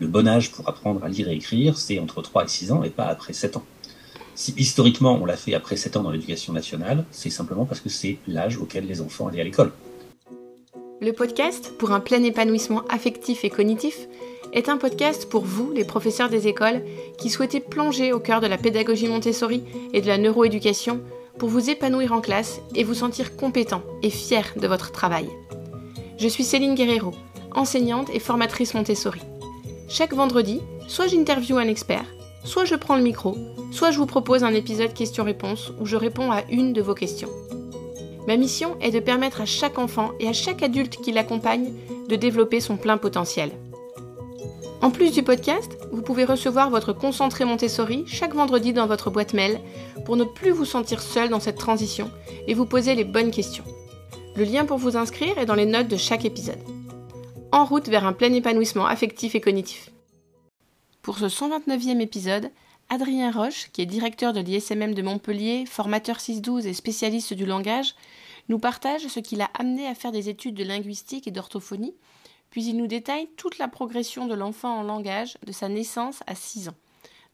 le 0.00 0.06
bon 0.06 0.28
âge 0.28 0.52
pour 0.52 0.68
apprendre 0.68 1.02
à 1.04 1.08
lire 1.08 1.28
et 1.28 1.34
écrire, 1.34 1.76
c'est 1.76 1.98
entre 1.98 2.22
3 2.22 2.44
et 2.44 2.48
6 2.48 2.72
ans 2.72 2.82
et 2.84 2.90
pas 2.90 3.06
après 3.06 3.32
7 3.32 3.56
ans. 3.56 3.64
Si 4.34 4.54
historiquement 4.56 5.18
on 5.20 5.24
l'a 5.24 5.36
fait 5.36 5.54
après 5.54 5.76
7 5.76 5.96
ans 5.96 6.02
dans 6.02 6.12
l'éducation 6.12 6.52
nationale, 6.52 7.04
c'est 7.10 7.30
simplement 7.30 7.64
parce 7.64 7.80
que 7.80 7.88
c'est 7.88 8.18
l'âge 8.28 8.56
auquel 8.56 8.86
les 8.86 9.00
enfants 9.00 9.26
allaient 9.26 9.40
à 9.40 9.44
l'école. 9.44 9.72
Le 11.00 11.12
podcast 11.12 11.72
pour 11.78 11.92
un 11.92 12.00
plein 12.00 12.22
épanouissement 12.22 12.82
affectif 12.88 13.44
et 13.44 13.50
cognitif 13.50 14.08
est 14.52 14.68
un 14.68 14.76
podcast 14.76 15.28
pour 15.28 15.44
vous, 15.44 15.72
les 15.72 15.84
professeurs 15.84 16.28
des 16.28 16.48
écoles, 16.48 16.82
qui 17.18 17.30
souhaitez 17.30 17.60
plonger 17.60 18.12
au 18.12 18.20
cœur 18.20 18.40
de 18.40 18.46
la 18.46 18.58
pédagogie 18.58 19.08
Montessori 19.08 19.62
et 19.92 20.00
de 20.00 20.06
la 20.06 20.18
neuroéducation 20.18 21.00
pour 21.38 21.48
vous 21.48 21.70
épanouir 21.70 22.12
en 22.12 22.20
classe 22.20 22.60
et 22.74 22.84
vous 22.84 22.94
sentir 22.94 23.36
compétent 23.36 23.82
et 24.02 24.10
fier 24.10 24.54
de 24.56 24.66
votre 24.66 24.90
travail. 24.90 25.28
Je 26.16 26.28
suis 26.28 26.44
Céline 26.44 26.74
Guerrero, 26.74 27.12
enseignante 27.54 28.08
et 28.12 28.18
formatrice 28.18 28.74
Montessori. 28.74 29.20
Chaque 29.90 30.12
vendredi, 30.12 30.60
soit 30.86 31.06
j'interviewe 31.06 31.56
un 31.56 31.66
expert, 31.66 32.04
soit 32.44 32.66
je 32.66 32.74
prends 32.74 32.96
le 32.96 33.02
micro, 33.02 33.34
soit 33.72 33.90
je 33.90 33.98
vous 33.98 34.04
propose 34.04 34.44
un 34.44 34.52
épisode 34.52 34.92
questions-réponses 34.92 35.72
où 35.80 35.86
je 35.86 35.96
réponds 35.96 36.30
à 36.30 36.42
une 36.50 36.74
de 36.74 36.82
vos 36.82 36.94
questions. 36.94 37.30
Ma 38.26 38.36
mission 38.36 38.76
est 38.82 38.90
de 38.90 39.00
permettre 39.00 39.40
à 39.40 39.46
chaque 39.46 39.78
enfant 39.78 40.10
et 40.20 40.28
à 40.28 40.34
chaque 40.34 40.62
adulte 40.62 40.98
qui 41.00 41.10
l'accompagne 41.10 41.72
de 42.06 42.16
développer 42.16 42.60
son 42.60 42.76
plein 42.76 42.98
potentiel. 42.98 43.50
En 44.82 44.90
plus 44.90 45.10
du 45.10 45.22
podcast, 45.22 45.78
vous 45.90 46.02
pouvez 46.02 46.26
recevoir 46.26 46.68
votre 46.68 46.92
concentré 46.92 47.46
Montessori 47.46 48.04
chaque 48.06 48.34
vendredi 48.34 48.74
dans 48.74 48.86
votre 48.86 49.08
boîte 49.10 49.32
mail 49.32 49.58
pour 50.04 50.16
ne 50.16 50.24
plus 50.24 50.50
vous 50.50 50.66
sentir 50.66 51.00
seul 51.00 51.30
dans 51.30 51.40
cette 51.40 51.58
transition 51.58 52.10
et 52.46 52.52
vous 52.52 52.66
poser 52.66 52.94
les 52.94 53.04
bonnes 53.04 53.30
questions. 53.30 53.64
Le 54.36 54.44
lien 54.44 54.66
pour 54.66 54.76
vous 54.76 54.98
inscrire 54.98 55.38
est 55.38 55.46
dans 55.46 55.54
les 55.54 55.66
notes 55.66 55.88
de 55.88 55.96
chaque 55.96 56.26
épisode. 56.26 56.77
En 57.52 57.64
route 57.64 57.88
vers 57.88 58.06
un 58.06 58.12
plein 58.12 58.32
épanouissement 58.32 58.86
affectif 58.86 59.34
et 59.34 59.40
cognitif. 59.40 59.90
Pour 61.02 61.18
ce 61.18 61.26
129e 61.26 62.00
épisode, 62.00 62.50
Adrien 62.88 63.30
Roche, 63.30 63.70
qui 63.72 63.82
est 63.82 63.86
directeur 63.86 64.32
de 64.32 64.40
l'ISMM 64.40 64.94
de 64.94 65.02
Montpellier, 65.02 65.64
formateur 65.66 66.18
6-12 66.18 66.66
et 66.66 66.74
spécialiste 66.74 67.34
du 67.34 67.46
langage, 67.46 67.94
nous 68.48 68.58
partage 68.58 69.06
ce 69.08 69.20
qui 69.20 69.36
l'a 69.36 69.50
amené 69.58 69.86
à 69.86 69.94
faire 69.94 70.12
des 70.12 70.28
études 70.28 70.54
de 70.54 70.64
linguistique 70.64 71.26
et 71.26 71.30
d'orthophonie 71.30 71.94
puis 72.50 72.64
il 72.64 72.76
nous 72.76 72.86
détaille 72.86 73.28
toute 73.36 73.58
la 73.58 73.68
progression 73.68 74.26
de 74.26 74.34
l'enfant 74.34 74.78
en 74.78 74.82
langage 74.82 75.36
de 75.46 75.52
sa 75.52 75.68
naissance 75.68 76.20
à 76.26 76.34
6 76.34 76.70
ans. 76.70 76.76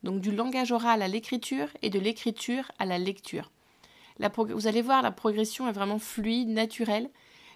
Donc 0.03 0.21
du 0.21 0.33
langage 0.33 0.73
oral 0.73 1.03
à 1.03 1.09
l'écriture 1.09 1.69
et 1.83 1.91
de 1.91 1.99
l'écriture 1.99 2.71
à 2.79 2.85
la 2.85 2.99
lecture. 2.99 3.51
vous 4.19 4.67
allez 4.67 4.83
voir, 4.83 5.03
la 5.03 5.11
progression 5.11 5.69
est 5.69 5.73
vraiment 5.73 5.99
fluide, 5.99 6.49
naturelle. 6.49 7.11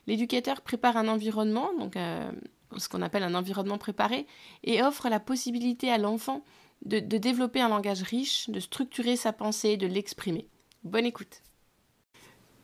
L'éducateur 0.08 0.62
prépare 0.62 0.96
un 0.96 1.06
environnement, 1.06 1.68
donc 1.78 1.94
euh, 1.94 2.30
ce 2.78 2.88
qu'on 2.88 3.02
appelle 3.02 3.24
un 3.24 3.34
environnement 3.34 3.76
préparé, 3.76 4.26
et 4.64 4.82
offre 4.82 5.10
la 5.10 5.20
possibilité 5.20 5.92
à 5.92 5.98
l'enfant 5.98 6.44
de 6.86 6.98
développer 6.98 7.60
un 7.60 7.68
langage 7.68 8.00
riche, 8.04 8.48
de 8.48 8.58
structurer 8.58 9.16
sa 9.16 9.34
pensée, 9.34 9.76
de 9.76 9.86
l'exprimer. 9.86 10.46
Bonne 10.82 11.04
écoute. 11.04 11.42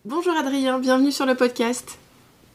Bonjour 0.06 0.34
Adrien, 0.34 0.78
bienvenue 0.78 1.12
sur 1.12 1.26
le 1.26 1.34
podcast. 1.34 1.98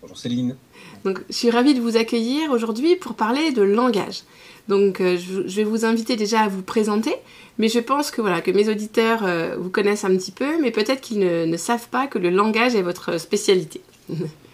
Bonjour 0.01 0.17
Céline. 0.17 0.55
Donc, 1.03 1.19
je 1.29 1.35
suis 1.35 1.51
ravie 1.51 1.75
de 1.75 1.81
vous 1.81 1.95
accueillir 1.95 2.49
aujourd'hui 2.49 2.95
pour 2.95 3.13
parler 3.13 3.51
de 3.51 3.61
langage. 3.61 4.23
Donc, 4.69 5.01
euh, 5.01 5.17
je, 5.17 5.55
vais 5.55 5.65
vous 5.65 5.85
inviter 5.85 6.15
déjà 6.15 6.41
à 6.41 6.47
vous 6.47 6.63
présenter, 6.63 7.13
mais 7.59 7.67
je 7.67 7.79
pense 7.79 8.09
que 8.09 8.21
voilà 8.21 8.41
que 8.41 8.49
mes 8.49 8.67
auditeurs 8.67 9.23
euh, 9.23 9.55
vous 9.55 9.69
connaissent 9.69 10.05
un 10.05 10.17
petit 10.17 10.31
peu, 10.31 10.59
mais 10.59 10.71
peut-être 10.71 11.01
qu'ils 11.01 11.19
ne, 11.19 11.57
savent 11.57 11.89
pas 11.89 12.07
que 12.07 12.17
le 12.17 12.31
langage 12.31 12.73
est 12.73 12.81
votre 12.81 13.19
spécialité. 13.19 13.81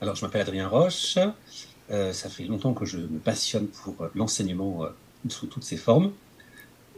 Alors, 0.00 0.14
je 0.14 0.24
m'appelle 0.24 0.42
Adrien 0.42 0.68
Roche. 0.68 1.18
Euh, 1.90 2.12
ça 2.12 2.28
fait 2.28 2.44
longtemps 2.44 2.74
que 2.74 2.84
je 2.84 2.98
me 2.98 3.18
passionne 3.18 3.68
pour 3.68 4.08
l'enseignement 4.14 4.86
sous 5.28 5.46
toutes 5.46 5.64
ses 5.64 5.76
formes. 5.76 6.12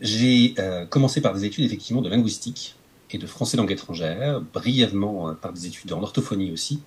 J'ai 0.01 0.55
commencé 0.91 1.21
par 1.21 1.35
des 1.35 1.45
études 1.45 1.65
effectivement 1.65 2.03
de 2.03 2.09
linguistique 2.09 2.77
et 3.11 3.19
de 3.19 3.27
français 3.27 3.57
langue 3.57 3.73
étrangère, 3.73 4.41
brièvement 4.41 5.31
euh, 5.31 5.33
par 5.35 5.53
des 5.53 5.67
études 5.67 5.93
en 5.93 6.03
orthophonie 6.03 6.53
aussi. 6.53 6.83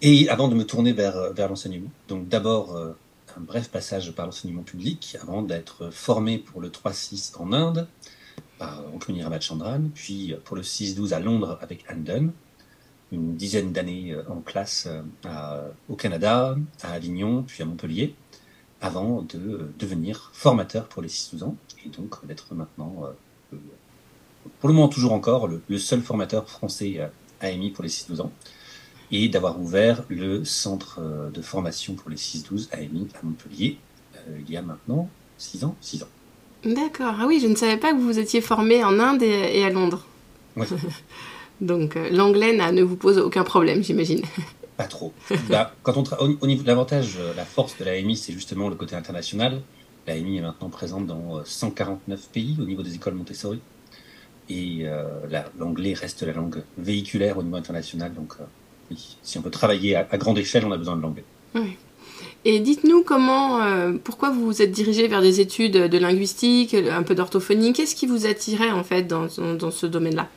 Et 0.00 0.28
avant 0.28 0.48
de 0.48 0.54
me 0.54 0.64
tourner 0.64 0.92
vers, 0.92 1.16
euh, 1.16 1.32
l'enseignement, 1.48 1.90
donc 2.08 2.28
d'abord 2.28 2.76
euh, 2.76 2.92
un 3.36 3.40
bref 3.40 3.70
passage 3.70 4.12
par 4.12 4.26
l'enseignement 4.26 4.62
public, 4.62 5.16
avant 5.22 5.42
d'être 5.42 5.90
formé 5.90 6.38
pour 6.38 6.60
le 6.60 6.68
3-6 6.68 7.38
en 7.38 7.52
Inde, 7.52 7.86
par 8.58 8.82
Anthony 8.94 9.22
Ramachandran, 9.22 9.88
puis 9.94 10.34
pour 10.44 10.56
le 10.56 10.62
6-12 10.62 11.14
à 11.14 11.20
Londres 11.20 11.58
avec 11.62 11.84
Andon, 11.90 12.32
une 13.12 13.36
dizaine 13.36 13.72
d'années 13.72 14.16
en 14.28 14.40
classe 14.40 14.88
au 15.88 15.94
Canada, 15.94 16.56
à 16.82 16.92
Avignon, 16.92 17.44
puis 17.46 17.62
à 17.62 17.66
Montpellier, 17.66 18.14
avant 18.80 19.22
de 19.22 19.70
devenir 19.78 20.30
formateur 20.32 20.88
pour 20.88 21.02
les 21.02 21.08
6-12 21.08 21.44
ans, 21.44 21.56
et 21.84 21.88
donc 21.88 22.26
d'être 22.26 22.54
maintenant 22.54 23.06
pour 24.60 24.68
le 24.68 24.74
moment 24.74 24.88
toujours 24.88 25.12
encore, 25.12 25.48
le, 25.48 25.78
seul 25.78 26.00
formateur 26.00 26.48
français 26.48 27.00
AMI 27.40 27.70
pour 27.70 27.84
les 27.84 27.90
6-12 27.90 28.22
ans, 28.22 28.32
et 29.10 29.28
d'avoir 29.28 29.60
ouvert 29.60 30.04
le 30.08 30.44
centre 30.44 30.98
euh, 31.00 31.30
de 31.30 31.42
formation 31.42 31.94
pour 31.94 32.10
les 32.10 32.16
6-12 32.16 32.68
AMI 32.72 33.08
à 33.14 33.24
Montpellier 33.24 33.78
euh, 34.16 34.38
il 34.46 34.50
y 34.50 34.56
a 34.56 34.62
maintenant 34.62 35.08
6 35.38 35.64
ans. 35.64 35.76
6 35.80 36.04
ans. 36.04 36.08
D'accord. 36.64 37.14
Ah 37.18 37.26
oui, 37.26 37.40
je 37.40 37.46
ne 37.46 37.54
savais 37.54 37.76
pas 37.76 37.92
que 37.92 37.98
vous 37.98 38.18
étiez 38.18 38.40
formé 38.40 38.82
en 38.84 38.98
Inde 38.98 39.22
et, 39.22 39.64
à 39.64 39.70
Londres. 39.70 40.06
Oui. 40.56 40.66
Donc 41.62 41.96
euh, 41.96 42.10
l'anglais 42.10 42.52
ne 42.72 42.82
vous 42.82 42.96
pose 42.96 43.16
aucun 43.16 43.44
problème, 43.44 43.82
j'imagine. 43.82 44.20
Pas 44.76 44.84
trop. 44.84 45.14
bah, 45.48 45.74
quand 45.82 45.96
on 45.96 46.36
au, 46.40 46.46
niveau 46.46 46.62
de 46.62 46.66
l'avantage, 46.66 47.18
la 47.36 47.44
force 47.44 47.78
de 47.78 47.84
l'AMI, 47.84 48.16
c'est 48.16 48.32
justement 48.32 48.68
le 48.68 48.74
côté 48.74 48.94
international. 48.96 49.62
L'AMI 50.06 50.38
est 50.38 50.40
maintenant 50.42 50.68
présente 50.68 51.06
dans 51.06 51.42
149 51.44 52.28
pays 52.32 52.56
au 52.60 52.64
niveau 52.64 52.82
des 52.82 52.94
écoles 52.94 53.14
Montessori 53.14 53.60
et 54.48 54.80
euh, 54.84 55.04
l'anglais 55.58 55.94
reste 55.94 56.22
la 56.22 56.32
langue 56.32 56.62
véhiculaire 56.78 57.38
au 57.38 57.42
niveau 57.42 57.56
international. 57.56 58.12
Donc, 58.14 58.34
euh, 58.40 58.94
si 59.22 59.38
on 59.38 59.42
veut 59.42 59.50
travailler 59.50 59.96
à, 59.96 60.04
grande 60.18 60.38
échelle, 60.38 60.64
on 60.64 60.72
a 60.72 60.76
besoin 60.76 60.96
de 60.96 61.02
l'anglais. 61.02 61.24
Et 62.44 62.58
dites-nous 62.60 63.02
comment, 63.02 63.62
euh, 63.62 63.92
pourquoi 64.02 64.30
vous 64.30 64.44
vous 64.44 64.62
êtes 64.62 64.72
dirigé 64.72 65.06
vers 65.06 65.22
des 65.22 65.40
études 65.40 65.74
de 65.76 65.98
linguistique, 65.98 66.74
un 66.74 67.02
peu 67.02 67.14
d'orthophonie 67.14 67.72
Qu'est-ce 67.72 67.94
qui 67.94 68.06
vous 68.06 68.26
attirait 68.26 68.70
en 68.70 68.84
fait 68.84 69.04
dans, 69.04 69.26
dans 69.56 69.70
ce 69.70 69.86
domaine-là? 69.86 70.28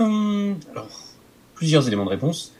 Hum, 0.00 0.56
Alors, 0.72 0.88
plusieurs 1.54 1.86
éléments 1.86 2.04
de 2.04 2.10
réponse, 2.10 2.52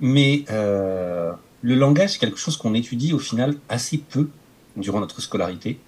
mais 0.00 0.44
le 0.48 1.74
langage, 1.74 2.12
c'est 2.12 2.18
quelque 2.18 2.38
chose 2.38 2.56
qu'on 2.56 2.74
étudie 2.74 3.12
au 3.12 3.18
final 3.18 3.56
assez 3.68 3.98
peu 3.98 4.28
durant 4.76 5.00
notre 5.00 5.20
scolarité 5.20 5.78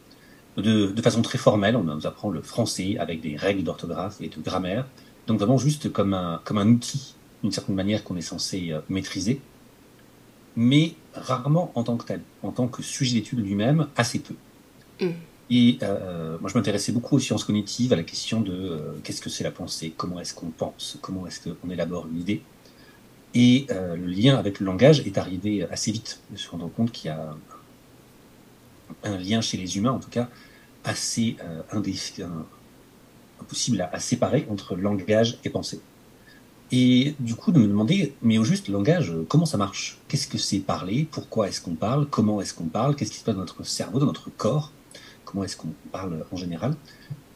de, 0.56 1.02
façon 1.02 1.22
très 1.22 1.38
formelle. 1.38 1.76
On 1.76 1.84
nous 1.84 2.06
apprend 2.06 2.30
le 2.30 2.42
français 2.42 2.96
avec 2.98 3.20
des 3.20 3.36
règles 3.36 3.62
d'orthographe 3.62 4.20
et 4.20 4.28
de 4.28 4.40
grammaire. 4.40 4.86
Donc 5.26 5.38
vraiment 5.38 5.58
juste 5.58 5.92
comme 5.92 6.14
un, 6.14 6.40
comme 6.44 6.58
un 6.58 6.68
outil, 6.68 7.14
d'une 7.42 7.52
certaine 7.52 7.74
manière 7.74 8.04
qu'on 8.04 8.16
est 8.16 8.20
censé 8.20 8.72
euh, 8.72 8.80
maîtriser, 8.88 9.40
mais 10.56 10.94
rarement 11.14 11.70
en 11.74 11.84
tant 11.84 11.96
que 11.96 12.04
tel, 12.04 12.20
en 12.42 12.50
tant 12.50 12.66
que 12.66 12.82
sujet 12.82 13.14
d'étude 13.14 13.38
lui-même, 13.38 13.86
assez 13.96 14.18
peu. 14.18 14.34
Mm. 15.00 15.12
Et 15.54 15.78
euh, 15.82 16.38
moi, 16.40 16.50
je 16.50 16.56
m'intéressais 16.56 16.92
beaucoup 16.92 17.16
aux 17.16 17.20
sciences 17.20 17.44
cognitives, 17.44 17.92
à 17.92 17.96
la 17.96 18.02
question 18.02 18.40
de 18.40 18.52
euh, 18.52 18.92
qu'est-ce 19.04 19.20
que 19.20 19.28
c'est 19.28 19.44
la 19.44 19.50
pensée, 19.50 19.92
comment 19.96 20.18
est-ce 20.18 20.34
qu'on 20.34 20.50
pense, 20.50 20.96
comment 21.02 21.26
est-ce 21.26 21.50
qu'on 21.50 21.70
élabore 21.70 22.06
une 22.10 22.20
idée? 22.20 22.42
Et 23.34 23.66
le 23.70 24.06
lien 24.06 24.36
avec 24.36 24.60
le 24.60 24.66
langage 24.66 25.00
est 25.06 25.16
arrivé 25.16 25.64
assez 25.70 25.90
vite, 25.90 26.20
de 26.30 26.36
se 26.36 26.50
rendre 26.50 26.70
compte 26.70 26.92
qu'il 26.92 27.08
y 27.08 27.14
a 27.14 27.34
un 29.04 29.16
lien 29.16 29.40
chez 29.40 29.56
les 29.56 29.78
humains, 29.78 29.92
en 29.92 29.98
tout 29.98 30.10
cas, 30.10 30.28
assez 30.84 31.36
euh, 31.42 31.62
impossible 33.40 33.88
à, 33.92 34.00
séparer 34.00 34.46
entre 34.50 34.76
langage 34.76 35.38
et 35.44 35.50
pensée. 35.50 35.80
Et 36.70 37.14
du 37.20 37.34
coup, 37.34 37.52
de 37.52 37.58
me 37.58 37.66
demander, 37.66 38.14
mais 38.22 38.38
au 38.38 38.44
juste, 38.44 38.68
langage, 38.68 39.12
comment 39.28 39.44
ça 39.44 39.58
marche? 39.58 39.98
Qu'est-ce 40.08 40.26
que 40.26 40.38
c'est 40.38 40.58
parler? 40.58 41.06
Pourquoi 41.10 41.48
est-ce 41.48 41.60
qu'on 41.60 41.74
parle? 41.74 42.06
Comment 42.06 42.40
est-ce 42.40 42.54
qu'on 42.54 42.64
parle? 42.64 42.96
Qu'est-ce 42.96 43.10
qui 43.10 43.18
se 43.18 43.24
passe 43.24 43.34
dans 43.34 43.42
notre 43.42 43.64
cerveau, 43.64 43.98
dans 43.98 44.06
notre 44.06 44.30
corps? 44.30 44.72
Comment 45.32 45.44
est-ce 45.44 45.56
qu'on 45.56 45.74
parle 45.90 46.24
en 46.30 46.36
général 46.36 46.76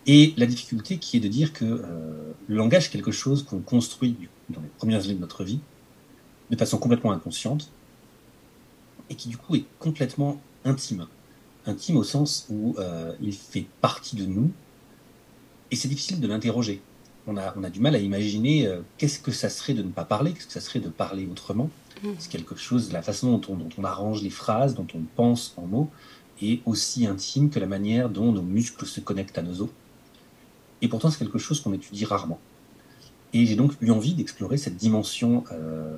Et 0.07 0.35
la 0.37 0.47
difficulté 0.47 0.99
qui 0.99 1.17
est 1.17 1.21
de 1.21 1.29
dire 1.29 1.53
que 1.53 1.65
euh, 1.65 2.33
le 2.47 2.57
langage 2.57 2.87
est 2.87 2.91
quelque 2.91 3.11
chose 3.11 3.43
qu'on 3.43 3.61
construit 3.61 4.17
dans 4.51 4.61
les 4.61 4.69
premières 4.79 5.03
années 5.05 5.15
de 5.15 5.21
notre 5.21 5.43
vie, 5.43 5.59
de 6.51 6.57
façon 6.57 6.79
complètement 6.79 7.11
inconsciente, 7.11 7.71
et 9.11 9.15
qui 9.15 9.29
du 9.29 9.37
coup 9.37 9.57
est 9.57 9.65
complètement 9.79 10.41
intime 10.65 11.07
intime 11.67 11.97
au 11.97 12.05
sens 12.05 12.47
où 12.49 12.77
euh, 12.79 13.13
il 13.21 13.33
fait 13.33 13.67
partie 13.81 14.17
de 14.17 14.25
nous 14.25 14.51
et 15.71 15.77
c'est 15.77 15.89
difficile 15.89 16.21
de 16.21 16.29
l'interroger. 16.29 16.81
On 17.27 17.37
a, 17.37 17.53
on 17.57 17.65
a 17.65 17.71
du 17.71 17.81
mal 17.81 17.95
à 17.97 17.99
imaginer 17.99 18.67
euh, 18.67 18.81
qu'est-ce 18.99 19.19
que 19.19 19.33
ça 19.33 19.49
serait 19.49 19.75
de 19.75 19.83
ne 19.83 19.91
pas 19.91 20.05
parler, 20.05 20.33
qu'est-ce 20.33 20.47
que 20.47 20.53
ça 20.53 20.61
serait 20.61 20.79
de 20.81 20.89
parler 20.89 21.27
autrement. 21.31 21.71
Mmh. 22.03 22.09
C'est 22.19 22.31
quelque 22.31 22.55
chose, 22.55 22.93
la 22.93 23.03
façon 23.03 23.37
dont 23.37 23.53
on, 23.53 23.57
dont 23.57 23.69
on, 23.79 23.85
arrange 23.85 24.23
les 24.23 24.31
phrases, 24.31 24.75
dont 24.75 24.87
on 24.95 25.01
pense 25.17 25.55
en 25.57 25.67
mots, 25.67 25.91
est 26.43 26.61
aussi 26.67 27.07
intime 27.07 27.51
que 27.51 27.59
la 27.59 27.67
manière 27.67 28.09
dont 28.09 28.33
nos 28.33 28.43
muscles 28.43 28.87
se 28.87 29.01
connectent 29.01 29.39
à 29.39 29.43
nos 29.43 29.63
os. 29.63 29.71
Et 30.83 30.89
pourtant, 30.89 31.11
c'est 31.11 31.19
quelque 31.19 31.39
chose 31.39 31.61
qu'on 31.61 31.73
étudie 31.73 32.05
rarement. 32.05 32.39
Et 33.33 33.47
j'ai 33.47 33.57
donc 33.57 33.73
eu 33.81 33.91
envie 33.91 34.15
d'explorer 34.15 34.57
cette 34.57 34.77
dimension 34.77 35.45
euh, 35.53 35.97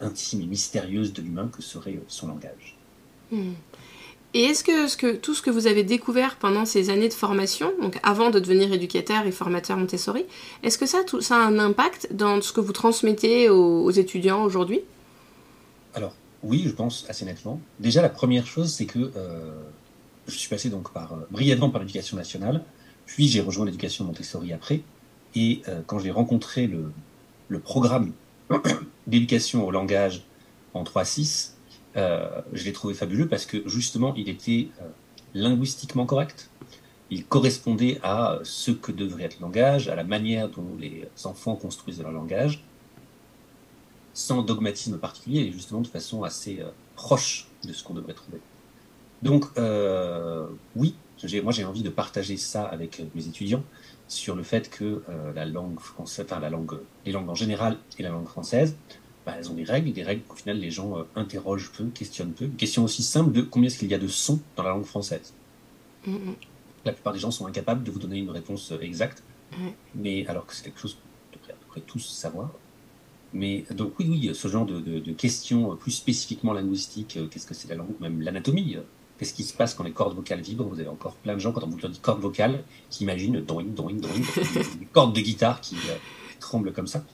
intime 0.00 0.42
et 0.42 0.46
mystérieuse 0.46 1.12
de 1.12 1.22
l'humain 1.22 1.48
que 1.48 1.62
serait 1.62 1.98
son 2.08 2.28
langage. 2.28 2.76
Hmm. 3.30 3.52
Et 4.34 4.42
est-ce 4.42 4.62
que, 4.62 4.94
que, 4.96 5.16
tout 5.16 5.34
ce 5.34 5.40
que 5.40 5.50
vous 5.50 5.66
avez 5.66 5.84
découvert 5.84 6.36
pendant 6.36 6.66
ces 6.66 6.90
années 6.90 7.08
de 7.08 7.14
formation, 7.14 7.72
donc 7.80 7.98
avant 8.02 8.30
de 8.30 8.38
devenir 8.38 8.70
éducateur 8.72 9.26
et 9.26 9.32
formateur 9.32 9.78
Montessori, 9.78 10.26
est-ce 10.62 10.76
que 10.76 10.84
ça, 10.84 11.02
tout, 11.02 11.22
ça 11.22 11.36
a 11.36 11.40
un 11.40 11.58
impact 11.58 12.08
dans 12.12 12.40
ce 12.42 12.52
que 12.52 12.60
vous 12.60 12.74
transmettez 12.74 13.48
aux, 13.48 13.90
étudiants 13.90 14.44
aujourd'hui? 14.44 14.82
Alors, 15.94 16.12
oui, 16.42 16.64
je 16.66 16.72
pense 16.72 17.04
assez 17.08 17.24
nettement. 17.24 17.60
Déjà, 17.80 18.02
la 18.02 18.08
première 18.08 18.46
chose, 18.46 18.72
c'est 18.72 18.86
que 18.86 19.12
euh, 19.16 19.62
je 20.26 20.36
suis 20.36 20.48
passé 20.48 20.70
donc 20.70 20.92
par, 20.92 21.12
euh, 21.12 21.26
brièvement 21.30 21.70
par 21.70 21.80
l'éducation 21.80 22.16
nationale, 22.16 22.62
puis 23.06 23.28
j'ai 23.28 23.40
rejoint 23.40 23.66
l'éducation 23.66 24.04
Montessori 24.04 24.52
après. 24.52 24.82
Et 25.34 25.62
euh, 25.68 25.80
quand 25.86 25.98
j'ai 25.98 26.10
rencontré 26.10 26.66
le, 26.66 26.92
le 27.48 27.58
programme 27.58 28.12
d'éducation 29.06 29.66
au 29.66 29.70
langage 29.70 30.22
en 30.74 30.84
3-6, 30.84 31.52
euh, 31.96 32.28
je 32.52 32.64
l'ai 32.64 32.72
trouvé 32.72 32.94
fabuleux 32.94 33.28
parce 33.28 33.46
que 33.46 33.68
justement, 33.68 34.14
il 34.14 34.28
était 34.28 34.68
euh, 34.80 34.88
linguistiquement 35.34 36.06
correct. 36.06 36.50
Il 37.10 37.24
correspondait 37.24 37.98
à 38.02 38.38
ce 38.44 38.70
que 38.70 38.92
devrait 38.92 39.24
être 39.24 39.40
le 39.40 39.46
langage, 39.46 39.88
à 39.88 39.96
la 39.96 40.04
manière 40.04 40.48
dont 40.48 40.76
les 40.78 41.08
enfants 41.24 41.56
construisent 41.56 42.02
leur 42.02 42.12
langage, 42.12 42.62
sans 44.18 44.42
dogmatisme 44.42 44.98
particulier 44.98 45.40
et 45.40 45.52
justement 45.52 45.80
de 45.80 45.86
façon 45.86 46.22
assez 46.22 46.60
euh, 46.60 46.70
proche 46.96 47.48
de 47.64 47.72
ce 47.72 47.82
qu'on 47.84 47.94
devrait 47.94 48.14
trouver. 48.14 48.40
Donc, 49.22 49.46
oui, 50.76 50.94
moi 51.42 51.52
j'ai 51.52 51.64
envie 51.64 51.82
de 51.82 51.90
partager 51.90 52.36
ça 52.36 52.62
avec 52.62 53.02
mes 53.16 53.26
étudiants 53.26 53.64
sur 54.06 54.36
le 54.36 54.44
fait 54.44 54.70
que 54.70 55.02
la 55.34 55.44
langue 55.44 55.80
française, 55.80 56.24
enfin 56.30 56.38
la 56.38 56.50
langue, 56.50 56.78
les 57.04 57.10
langues 57.10 57.28
en 57.28 57.34
général 57.34 57.78
et 57.98 58.04
la 58.04 58.10
langue 58.10 58.28
française 58.28 58.76
bah, 59.28 59.34
elles 59.36 59.50
ont 59.50 59.54
des 59.54 59.64
règles, 59.64 59.92
des 59.92 60.02
règles 60.02 60.22
qu'au 60.22 60.36
final 60.36 60.58
les 60.58 60.70
gens 60.70 60.96
euh, 60.96 61.02
interrogent 61.14 61.70
peu, 61.76 61.84
questionnent 61.88 62.32
peu. 62.32 62.46
Une 62.46 62.56
question 62.56 62.84
aussi 62.84 63.02
simple 63.02 63.30
de 63.30 63.42
combien 63.42 63.66
est-ce 63.66 63.78
qu'il 63.78 63.88
y 63.88 63.94
a 63.94 63.98
de 63.98 64.08
sons 64.08 64.40
dans 64.56 64.62
la 64.62 64.70
langue 64.70 64.86
française? 64.86 65.34
Mm, 66.06 66.12
mm. 66.12 66.34
La 66.86 66.92
plupart 66.92 67.12
des 67.12 67.18
gens 67.18 67.30
sont 67.30 67.46
incapables 67.46 67.84
de 67.84 67.90
vous 67.90 67.98
donner 67.98 68.20
une 68.20 68.30
réponse 68.30 68.72
euh, 68.72 68.80
exacte, 68.80 69.22
mais 69.94 70.26
alors 70.28 70.46
que 70.46 70.54
c'est 70.54 70.64
quelque 70.64 70.80
chose 70.80 70.94
qu'on 70.94 71.38
devrait 71.38 71.52
à 71.52 71.56
peu 71.56 71.66
près 71.66 71.80
tous 71.82 72.08
savoir. 72.08 72.52
Mais 73.34 73.64
donc 73.70 73.98
oui, 73.98 74.06
oui, 74.08 74.30
ce 74.34 74.48
genre 74.48 74.64
de, 74.64 75.12
questions 75.12 75.72
euh, 75.72 75.74
plus 75.74 75.90
spécifiquement 75.90 76.52
linguistiques, 76.52 77.18
qu'est-ce 77.30 77.46
que 77.46 77.54
c'est 77.54 77.68
la 77.68 77.74
langue, 77.74 77.94
même 78.00 78.22
l'anatomie, 78.22 78.76
qu'est-ce 79.18 79.34
qui 79.34 79.42
se 79.42 79.52
passe 79.52 79.74
quand 79.74 79.84
les 79.84 79.92
cordes 79.92 80.16
vocales 80.16 80.40
vibrent? 80.40 80.68
Vous 80.68 80.80
avez 80.80 80.88
encore 80.88 81.14
plein 81.16 81.34
de 81.34 81.38
gens, 81.38 81.52
quand 81.52 81.62
on 81.64 81.68
vous 81.68 81.88
dit 81.88 82.00
cordes 82.00 82.20
vocales, 82.20 82.64
qui 82.88 83.04
imaginent 83.04 83.40
doing, 83.40 83.66
doing, 83.66 83.96
doing, 83.96 84.22
des 84.78 84.86
cordes 84.86 85.14
de 85.14 85.20
guitare 85.20 85.60
qui 85.60 85.76
tremblent 86.40 86.72
comme 86.72 86.86
ça. 86.86 87.04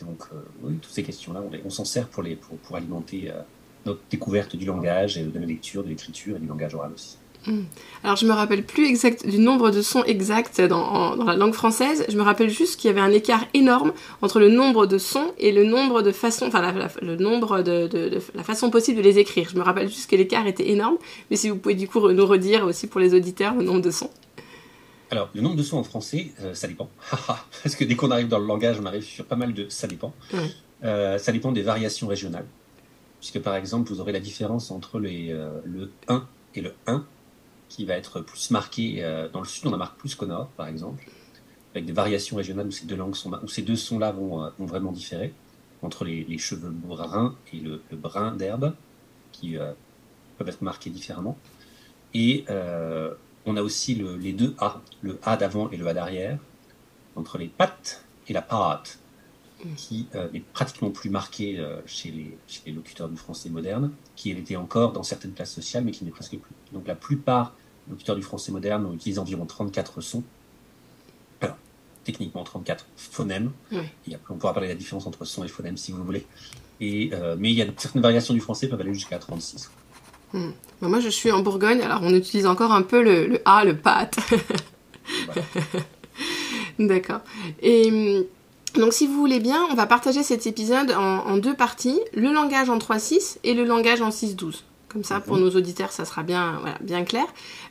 Donc, 0.00 0.22
euh, 0.32 0.42
oui, 0.62 0.78
toutes 0.80 0.92
ces 0.92 1.02
questions-là, 1.02 1.42
on, 1.64 1.70
s'en 1.70 1.84
sert 1.84 2.08
pour, 2.08 2.22
les, 2.22 2.36
pour, 2.36 2.76
alimenter 2.76 3.30
euh, 3.30 3.40
notre 3.86 4.00
découverte 4.10 4.56
du 4.56 4.64
langage, 4.64 5.18
et 5.18 5.24
de 5.24 5.38
la 5.38 5.46
lecture, 5.46 5.84
de 5.84 5.88
l'écriture 5.88 6.36
et 6.36 6.40
du 6.40 6.46
langage 6.46 6.74
oral 6.74 6.92
aussi. 6.92 7.16
Hmm. 7.46 7.62
Alors 8.04 8.16
je 8.16 8.26
me 8.26 8.32
rappelle 8.32 8.64
plus 8.64 8.86
exact 8.86 9.26
du 9.26 9.38
nombre 9.38 9.70
de 9.70 9.80
sons 9.80 10.04
exacts 10.04 10.60
dans, 10.60 11.16
dans 11.16 11.24
la 11.24 11.36
langue 11.36 11.54
française. 11.54 12.04
Je 12.08 12.16
me 12.16 12.22
rappelle 12.22 12.50
juste 12.50 12.78
qu'il 12.78 12.88
y 12.88 12.90
avait 12.90 13.00
un 13.00 13.12
écart 13.12 13.44
énorme 13.54 13.92
entre 14.20 14.40
le 14.40 14.50
nombre 14.50 14.86
de 14.86 14.98
sons 14.98 15.32
et 15.38 15.52
le 15.52 15.64
nombre 15.64 16.02
de 16.02 16.12
façons, 16.12 16.46
enfin 16.46 16.62
le 17.00 17.16
nombre 17.16 17.62
de, 17.62 17.86
de, 17.86 18.18
la 18.34 18.42
façon 18.42 18.70
possible 18.70 18.98
de 18.98 19.02
les 19.02 19.18
écrire. 19.18 19.48
Je 19.50 19.56
me 19.56 19.62
rappelle 19.62 19.88
juste 19.88 20.10
que 20.10 20.16
l'écart 20.16 20.46
était 20.46 20.68
énorme. 20.68 20.96
Mais 21.30 21.36
si 21.36 21.48
vous 21.48 21.56
pouvez 21.56 21.74
du 21.74 21.88
coup 21.88 22.10
nous 22.10 22.26
redire 22.26 22.64
aussi 22.64 22.86
pour 22.86 23.00
les 23.00 23.14
auditeurs 23.14 23.54
le 23.54 23.64
nombre 23.64 23.82
de 23.82 23.90
sons. 23.90 24.10
Alors, 25.10 25.28
le 25.34 25.40
nombre 25.40 25.56
de 25.56 25.62
sons 25.62 25.78
en 25.78 25.82
français, 25.82 26.28
euh, 26.40 26.54
ça 26.54 26.68
dépend. 26.68 26.88
Parce 27.10 27.74
que 27.74 27.84
dès 27.84 27.96
qu'on 27.96 28.12
arrive 28.12 28.28
dans 28.28 28.38
le 28.38 28.46
langage, 28.46 28.78
on 28.80 28.86
arrive 28.86 29.02
sur 29.02 29.24
pas 29.24 29.34
mal 29.34 29.52
de 29.52 29.66
ça 29.68 29.88
dépend. 29.88 30.12
Euh, 30.84 31.18
ça 31.18 31.32
dépend 31.32 31.50
des 31.50 31.62
variations 31.62 32.06
régionales. 32.06 32.46
Puisque 33.18 33.40
par 33.40 33.56
exemple, 33.56 33.92
vous 33.92 34.00
aurez 34.00 34.12
la 34.12 34.20
différence 34.20 34.70
entre 34.70 35.00
les, 35.00 35.30
euh, 35.30 35.50
le 35.64 35.90
1 36.08 36.26
et 36.54 36.60
le 36.60 36.74
1, 36.86 37.04
qui 37.70 37.86
va 37.86 37.94
être 37.94 38.20
plus 38.20 38.50
marqué. 38.50 39.02
dans 39.32 39.40
le 39.40 39.46
sud, 39.46 39.66
on 39.66 39.72
a 39.72 39.78
marque 39.78 39.96
plus 39.98 40.14
qu'au 40.14 40.26
nord, 40.26 40.48
par 40.56 40.68
exemple. 40.68 41.08
Avec 41.72 41.86
des 41.86 41.92
variations 41.92 42.36
régionales 42.36 42.66
où 42.66 42.72
ces 42.72 42.84
deux, 42.84 42.96
langues 42.96 43.14
sont, 43.14 43.32
où 43.42 43.48
ces 43.48 43.62
deux 43.62 43.76
sons-là 43.76 44.12
vont, 44.12 44.50
vont, 44.58 44.66
vraiment 44.66 44.92
différer. 44.92 45.32
Entre 45.80 46.04
les, 46.04 46.36
cheveux 46.36 46.68
bruns 46.68 47.36
et 47.54 47.56
le, 47.56 47.80
le 47.90 47.96
brun 47.96 48.32
d'herbe, 48.32 48.74
qui 49.32 49.56
peuvent 50.36 50.48
être 50.48 50.62
marqués 50.62 50.90
différemment. 50.90 51.38
Et 52.12 52.44
on 53.46 53.56
a 53.56 53.62
aussi 53.62 53.94
les 53.94 54.32
deux 54.32 54.54
A, 54.58 54.80
le 55.02 55.18
A 55.22 55.36
d'avant 55.36 55.70
et 55.70 55.76
le 55.76 55.86
A 55.86 55.94
d'arrière, 55.94 56.38
entre 57.16 57.38
les 57.38 57.48
pattes 57.48 58.04
et 58.28 58.32
la 58.32 58.42
pâte, 58.42 58.98
qui 59.76 60.08
euh, 60.14 60.28
est 60.32 60.40
pratiquement 60.40 60.90
plus 60.90 61.10
marqué 61.10 61.58
euh, 61.58 61.80
chez, 61.84 62.10
les, 62.66 62.72
locuteurs 62.72 63.08
du 63.08 63.16
français 63.16 63.50
moderne, 63.50 63.92
qui 64.16 64.30
était 64.30 64.56
encore 64.56 64.92
dans 64.92 65.02
certaines 65.02 65.32
classes 65.32 65.52
sociales, 65.52 65.84
mais 65.84 65.90
qui 65.90 66.04
n'est 66.04 66.10
presque 66.10 66.38
plus. 66.38 66.54
Donc 66.72 66.86
la 66.86 66.94
plupart 66.94 67.54
locuteurs 67.88 68.16
du 68.16 68.22
français 68.22 68.52
moderne 68.52 68.92
utilisent 68.94 69.18
environ 69.18 69.46
34 69.46 70.00
sons. 70.00 70.22
Alors, 71.40 71.56
techniquement 72.04 72.44
34 72.44 72.86
phonèmes. 72.96 73.52
on 74.28 74.34
pourra 74.34 74.52
parler 74.52 74.68
de 74.68 74.72
la 74.72 74.78
différence 74.78 75.06
entre 75.06 75.24
son 75.24 75.44
et 75.44 75.48
phonème 75.48 75.76
si 75.76 75.92
vous 75.92 76.04
voulez. 76.04 76.26
Et, 76.80 77.10
euh, 77.12 77.36
mais 77.38 77.50
il 77.50 77.56
y 77.56 77.62
a 77.62 77.66
certaines 77.76 78.02
variations 78.02 78.34
du 78.34 78.40
français 78.40 78.66
qui 78.66 78.70
peuvent 78.70 78.80
aller 78.80 78.94
jusqu'à 78.94 79.18
36. 79.18 79.70
Hmm. 80.32 80.50
Moi, 80.80 81.00
je 81.00 81.08
suis 81.08 81.30
en 81.30 81.42
Bourgogne, 81.42 81.82
alors 81.82 82.00
on 82.02 82.14
utilise 82.14 82.46
encore 82.46 82.72
un 82.72 82.82
peu 82.82 83.02
le, 83.02 83.40
A, 83.44 83.64
le 83.64 83.76
pat. 83.76 84.16
D'accord. 86.78 87.20
Et 87.60 87.90
hmm, 87.90 88.24
donc, 88.74 88.92
si 88.92 89.06
vous 89.06 89.14
voulez 89.14 89.40
bien, 89.40 89.66
on 89.70 89.74
va 89.74 89.86
partager 89.86 90.22
cet 90.22 90.46
épisode 90.46 90.92
en, 90.92 91.36
deux 91.38 91.54
parties 91.54 92.00
le 92.14 92.32
langage 92.32 92.70
en 92.70 92.78
3.6 92.78 93.38
et 93.42 93.54
le 93.54 93.64
langage 93.64 94.00
en 94.00 94.10
6.12. 94.10 94.62
Comme 94.92 95.04
ça, 95.04 95.20
pour 95.20 95.36
nos 95.38 95.50
auditeurs, 95.50 95.92
ça 95.92 96.04
sera 96.04 96.24
bien, 96.24 96.60
bien 96.80 97.04
clair. 97.04 97.26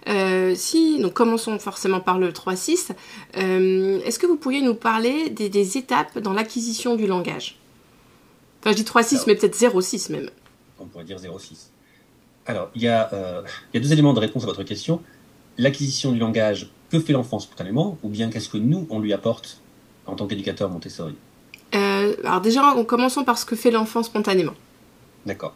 Euh, 0.07 0.53
si, 0.55 0.99
donc 1.01 1.13
commençons 1.13 1.59
forcément 1.59 1.99
par 1.99 2.17
le 2.17 2.31
3.6. 2.31 2.91
Euh, 3.35 3.99
est-ce 4.05 4.17
que 4.19 4.25
vous 4.25 4.37
pourriez 4.37 4.61
nous 4.61 4.73
parler 4.73 5.29
des, 5.29 5.49
des 5.49 5.77
étapes 5.77 6.17
dans 6.19 6.31
l'acquisition 6.31 6.95
du 6.95 7.07
langage? 7.07 7.57
Enfin, 8.61 8.71
je 8.71 8.77
dis 8.77 8.83
3.6, 8.83 9.25
mais 9.27 9.35
peut-être 9.35 9.57
0.6 9.57 10.13
même. 10.13 10.29
On 10.79 10.85
pourrait 10.85 11.03
dire 11.03 11.17
0.6. 11.17 11.67
Alors, 12.45 12.69
il 12.73 12.83
y, 12.83 12.87
a, 12.87 13.09
euh, 13.11 13.41
il 13.73 13.77
y 13.77 13.83
a 13.83 13.85
deux 13.85 13.91
éléments 13.91 14.13
de 14.13 14.19
réponse 14.21 14.43
à 14.43 14.45
votre 14.45 14.63
question. 14.63 15.01
L'acquisition 15.57 16.13
du 16.13 16.19
langage, 16.19 16.71
que 16.89 17.01
fait 17.01 17.11
l'enfant 17.11 17.39
spontanément, 17.39 17.97
ou 18.01 18.07
bien 18.07 18.29
qu'est-ce 18.29 18.47
que 18.47 18.57
nous, 18.57 18.87
on 18.89 18.99
lui 18.99 19.11
apporte 19.11 19.59
en 20.05 20.15
tant 20.15 20.25
qu'éducateur 20.25 20.69
Montessori? 20.69 21.15
Euh, 21.75 22.15
Alors 22.23 22.39
déjà, 22.39 22.73
commençons 22.87 23.25
par 23.25 23.37
ce 23.37 23.45
que 23.45 23.57
fait 23.57 23.71
l'enfant 23.71 24.03
spontanément. 24.03 24.53
D'accord. 25.25 25.53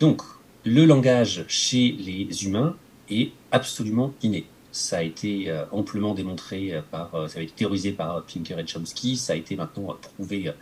Donc, 0.00 0.22
le 0.64 0.84
langage 0.84 1.44
chez 1.48 1.92
les 1.92 2.44
humains 2.44 2.76
est 3.10 3.32
absolument 3.52 4.12
inné. 4.22 4.46
Ça 4.72 4.98
a 4.98 5.02
été 5.02 5.50
euh, 5.50 5.64
amplement 5.72 6.14
démontré 6.14 6.82
par, 6.90 7.28
ça 7.28 7.40
a 7.40 7.42
été 7.42 7.52
théorisé 7.52 7.92
par 7.92 8.24
Pinker 8.24 8.58
et 8.58 8.66
Chomsky, 8.66 9.16
ça 9.16 9.32
a 9.32 9.36
été 9.36 9.56
maintenant 9.56 9.96
prouvé 10.00 10.52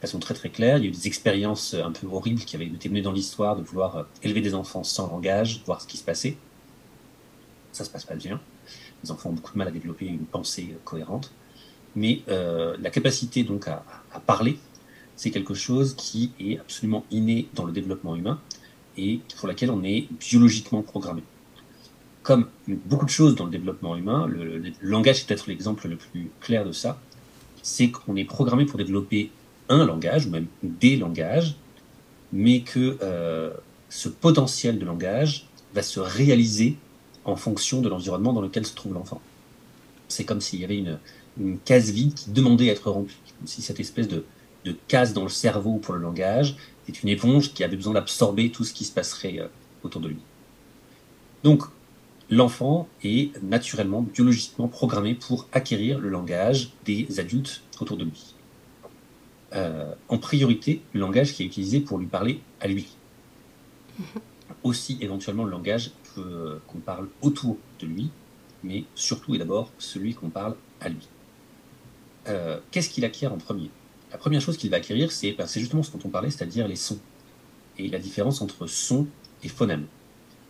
façon 0.00 0.18
très 0.18 0.34
très 0.34 0.48
claire. 0.48 0.78
Il 0.78 0.84
y 0.84 0.86
a 0.86 0.88
eu 0.88 0.92
des 0.92 1.06
expériences 1.06 1.74
euh, 1.74 1.84
un 1.84 1.92
peu 1.92 2.06
horribles 2.06 2.40
qui 2.40 2.56
avaient 2.56 2.66
été 2.66 2.88
menées 2.88 3.02
dans 3.02 3.12
l'histoire 3.12 3.56
de 3.56 3.62
vouloir 3.62 3.96
euh, 3.96 4.02
élever 4.22 4.40
des 4.40 4.54
enfants 4.54 4.82
sans 4.82 5.08
langage, 5.08 5.62
voir 5.66 5.80
ce 5.80 5.86
qui 5.86 5.96
se 5.96 6.04
passait. 6.04 6.36
Ça 7.72 7.84
se 7.84 7.90
passe 7.90 8.04
pas 8.04 8.16
bien. 8.16 8.40
Les 9.04 9.10
enfants 9.10 9.30
ont 9.30 9.34
beaucoup 9.34 9.52
de 9.52 9.58
mal 9.58 9.68
à 9.68 9.70
développer 9.70 10.06
une 10.06 10.26
pensée 10.26 10.70
euh, 10.72 10.78
cohérente. 10.84 11.32
Mais 11.96 12.22
la 12.28 12.88
capacité 12.90 13.42
donc 13.42 13.66
à, 13.66 13.82
parler, 14.24 14.60
c'est 15.16 15.32
quelque 15.32 15.54
chose 15.54 15.96
qui 15.96 16.30
est 16.38 16.56
absolument 16.60 17.04
inné 17.10 17.48
dans 17.54 17.64
le 17.64 17.72
développement 17.72 18.14
humain 18.14 18.40
et 19.00 19.20
pour 19.38 19.48
laquelle 19.48 19.70
on 19.70 19.82
est 19.82 20.06
biologiquement 20.18 20.82
programmé. 20.82 21.22
Comme 22.22 22.46
beaucoup 22.68 23.06
de 23.06 23.10
choses 23.10 23.34
dans 23.34 23.46
le 23.46 23.50
développement 23.50 23.96
humain, 23.96 24.26
le 24.26 24.62
langage 24.82 25.20
est 25.20 25.26
peut-être 25.26 25.46
l'exemple 25.48 25.88
le 25.88 25.96
plus 25.96 26.30
clair 26.40 26.64
de 26.64 26.72
ça, 26.72 27.00
c'est 27.62 27.90
qu'on 27.90 28.16
est 28.16 28.24
programmé 28.24 28.66
pour 28.66 28.78
développer 28.78 29.30
un 29.68 29.84
langage, 29.84 30.26
ou 30.26 30.30
même 30.30 30.46
des 30.62 30.96
langages, 30.96 31.56
mais 32.32 32.60
que 32.60 32.98
euh, 33.02 33.52
ce 33.88 34.08
potentiel 34.08 34.78
de 34.78 34.84
langage 34.84 35.46
va 35.74 35.82
se 35.82 36.00
réaliser 36.00 36.76
en 37.24 37.36
fonction 37.36 37.80
de 37.80 37.88
l'environnement 37.88 38.32
dans 38.32 38.40
lequel 38.40 38.66
se 38.66 38.74
trouve 38.74 38.94
l'enfant. 38.94 39.20
C'est 40.08 40.24
comme 40.24 40.40
s'il 40.40 40.60
y 40.60 40.64
avait 40.64 40.78
une, 40.78 40.98
case 41.64 41.90
vide 41.90 42.12
qui 42.14 42.30
demandait 42.30 42.68
à 42.68 42.72
être 42.72 42.90
remplie, 42.90 43.16
comme 43.38 43.46
si 43.46 43.62
cette 43.62 43.80
espèce 43.80 44.08
de, 44.08 44.24
de, 44.64 44.76
case 44.88 45.12
dans 45.12 45.22
le 45.22 45.28
cerveau 45.28 45.76
pour 45.76 45.94
le 45.94 46.00
langage 46.00 46.56
est 46.88 47.02
une 47.02 47.08
éponge 47.08 47.52
qui 47.52 47.64
avait 47.64 47.76
besoin 47.76 47.94
d'absorber 47.94 48.50
tout 48.50 48.64
ce 48.64 48.72
qui 48.72 48.84
se 48.84 48.92
passerait 48.92 49.38
euh, 49.38 49.46
autour 49.82 50.00
de 50.00 50.08
lui. 50.08 50.18
Donc, 51.44 51.62
l'enfant 52.28 52.88
est 53.02 53.30
naturellement, 53.42 54.02
biologiquement 54.02 54.68
programmé 54.68 55.14
pour 55.14 55.46
acquérir 55.52 55.98
le 55.98 56.08
langage 56.08 56.72
des 56.84 57.20
adultes 57.20 57.62
autour 57.80 57.96
de 57.96 58.04
lui. 58.04 58.34
Euh, 59.52 59.94
en 60.08 60.18
priorité 60.18 60.80
le 60.92 61.00
langage 61.00 61.32
qui 61.32 61.42
est 61.42 61.46
utilisé 61.46 61.80
pour 61.80 61.98
lui 61.98 62.06
parler 62.06 62.40
à 62.60 62.68
lui. 62.68 62.88
Mhm. 63.98 64.04
Aussi 64.62 64.98
éventuellement 65.00 65.44
le 65.44 65.50
langage 65.50 65.92
qu'on 66.66 66.78
parle 66.78 67.08
autour 67.22 67.56
de 67.78 67.86
lui, 67.86 68.10
mais 68.62 68.84
surtout 68.94 69.34
et 69.34 69.38
d'abord 69.38 69.70
celui 69.78 70.14
qu'on 70.14 70.28
parle 70.28 70.54
à 70.80 70.88
lui. 70.88 71.08
Euh, 72.28 72.58
qu'est-ce 72.70 72.90
qu'il 72.90 73.04
acquiert 73.04 73.32
en 73.32 73.38
premier? 73.38 73.70
La 74.10 74.18
première 74.18 74.40
chose 74.40 74.56
qu'il 74.56 74.70
va 74.70 74.78
acquérir, 74.78 75.12
c'est 75.12 75.32
ben, 75.32 75.46
justement 75.46 75.82
ce 75.82 75.92
dont 75.92 76.00
on 76.04 76.08
parlait, 76.08 76.30
c'est-à-dire 76.30 76.66
les 76.66 76.76
sons. 76.76 76.98
Et 77.78 77.88
la 77.88 77.98
différence 77.98 78.42
entre 78.42 78.66
son 78.66 79.06
et 79.42 79.48
phonème. 79.48 79.86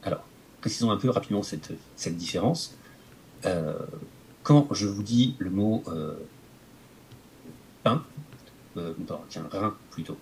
Alors, 0.02 0.24
précisons 0.60 0.90
un 0.90 0.96
peu 0.96 1.10
rapidement 1.10 1.42
cette, 1.42 1.72
cette 1.96 2.16
différence. 2.16 2.76
Euh, 3.44 3.78
quand 4.42 4.68
je 4.72 4.86
vous 4.86 5.02
dis 5.02 5.36
le 5.38 5.50
mot 5.50 5.82
euh, 5.88 6.14
pain, 7.82 8.04
euh, 8.76 8.94
tiens, 9.28 9.46
rein 9.50 9.76
plutôt, 9.90 10.16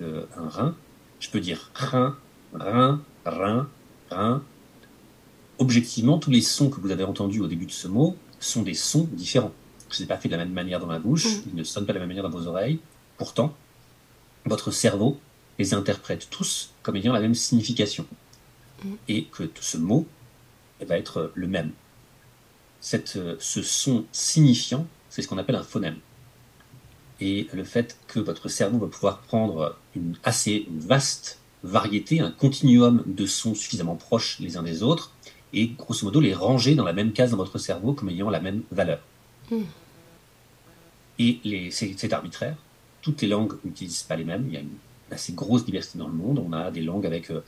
un 0.00 0.48
rein, 0.48 0.74
je 1.20 1.30
peux 1.30 1.40
dire 1.40 1.70
rein, 1.74 2.16
rein, 2.52 3.00
rein, 3.24 3.68
rein. 4.10 4.42
Objectivement, 5.58 6.18
tous 6.18 6.30
les 6.30 6.42
sons 6.42 6.68
que 6.68 6.80
vous 6.80 6.90
avez 6.90 7.04
entendus 7.04 7.40
au 7.40 7.46
début 7.46 7.66
de 7.66 7.72
ce 7.72 7.88
mot 7.88 8.16
sont 8.40 8.62
des 8.62 8.74
sons 8.74 9.08
différents. 9.12 9.52
Ce 9.96 10.02
n'est 10.02 10.06
pas 10.06 10.18
fait 10.18 10.28
de 10.28 10.36
la 10.36 10.44
même 10.44 10.52
manière 10.52 10.78
dans 10.78 10.86
ma 10.86 10.98
bouche, 10.98 11.24
mm. 11.24 11.42
ils 11.48 11.54
ne 11.54 11.64
sonnent 11.64 11.86
pas 11.86 11.94
de 11.94 11.98
la 11.98 12.00
même 12.00 12.08
manière 12.08 12.28
dans 12.28 12.36
vos 12.36 12.46
oreilles. 12.46 12.78
Pourtant, 13.16 13.54
votre 14.44 14.70
cerveau 14.70 15.18
les 15.58 15.72
interprète 15.72 16.28
tous 16.28 16.70
comme 16.82 16.96
ayant 16.96 17.14
la 17.14 17.20
même 17.20 17.34
signification. 17.34 18.04
Mm. 18.84 18.92
Et 19.08 19.24
que 19.24 19.50
ce 19.58 19.78
mot 19.78 20.06
va 20.86 20.98
être 20.98 21.32
le 21.34 21.46
même. 21.46 21.70
Cette, 22.80 23.18
ce 23.38 23.62
son 23.62 24.04
signifiant, 24.12 24.86
c'est 25.08 25.22
ce 25.22 25.28
qu'on 25.28 25.38
appelle 25.38 25.56
un 25.56 25.62
phonème. 25.62 25.96
Et 27.22 27.48
le 27.54 27.64
fait 27.64 27.96
que 28.06 28.20
votre 28.20 28.50
cerveau 28.50 28.78
va 28.78 28.88
pouvoir 28.88 29.20
prendre 29.20 29.78
une 29.94 30.14
assez 30.24 30.68
vaste 30.70 31.38
variété, 31.62 32.20
un 32.20 32.30
continuum 32.30 33.02
de 33.06 33.24
sons 33.24 33.54
suffisamment 33.54 33.96
proches 33.96 34.38
les 34.40 34.58
uns 34.58 34.62
des 34.62 34.82
autres, 34.82 35.12
et 35.54 35.68
grosso 35.68 36.04
modo 36.04 36.20
les 36.20 36.34
ranger 36.34 36.74
dans 36.74 36.84
la 36.84 36.92
même 36.92 37.12
case 37.12 37.30
dans 37.30 37.38
votre 37.38 37.56
cerveau 37.56 37.94
comme 37.94 38.10
ayant 38.10 38.28
la 38.28 38.40
même 38.40 38.62
valeur. 38.70 39.00
Hmm. 39.50 39.62
Et 41.18 41.70
c'est 41.70 42.12
arbitraire. 42.12 42.56
Toutes 43.00 43.22
les 43.22 43.28
langues 43.28 43.54
n'utilisent 43.64 44.02
pas 44.02 44.16
les 44.16 44.24
mêmes. 44.24 44.44
Il 44.48 44.54
y 44.54 44.56
a 44.56 44.60
une 44.60 44.76
assez 45.10 45.32
grosse 45.32 45.64
diversité 45.64 45.98
dans 45.98 46.08
le 46.08 46.14
monde. 46.14 46.42
On 46.46 46.52
a 46.52 46.70
des 46.70 46.82
langues 46.82 47.06
avec 47.06 47.30
euh, 47.30 47.40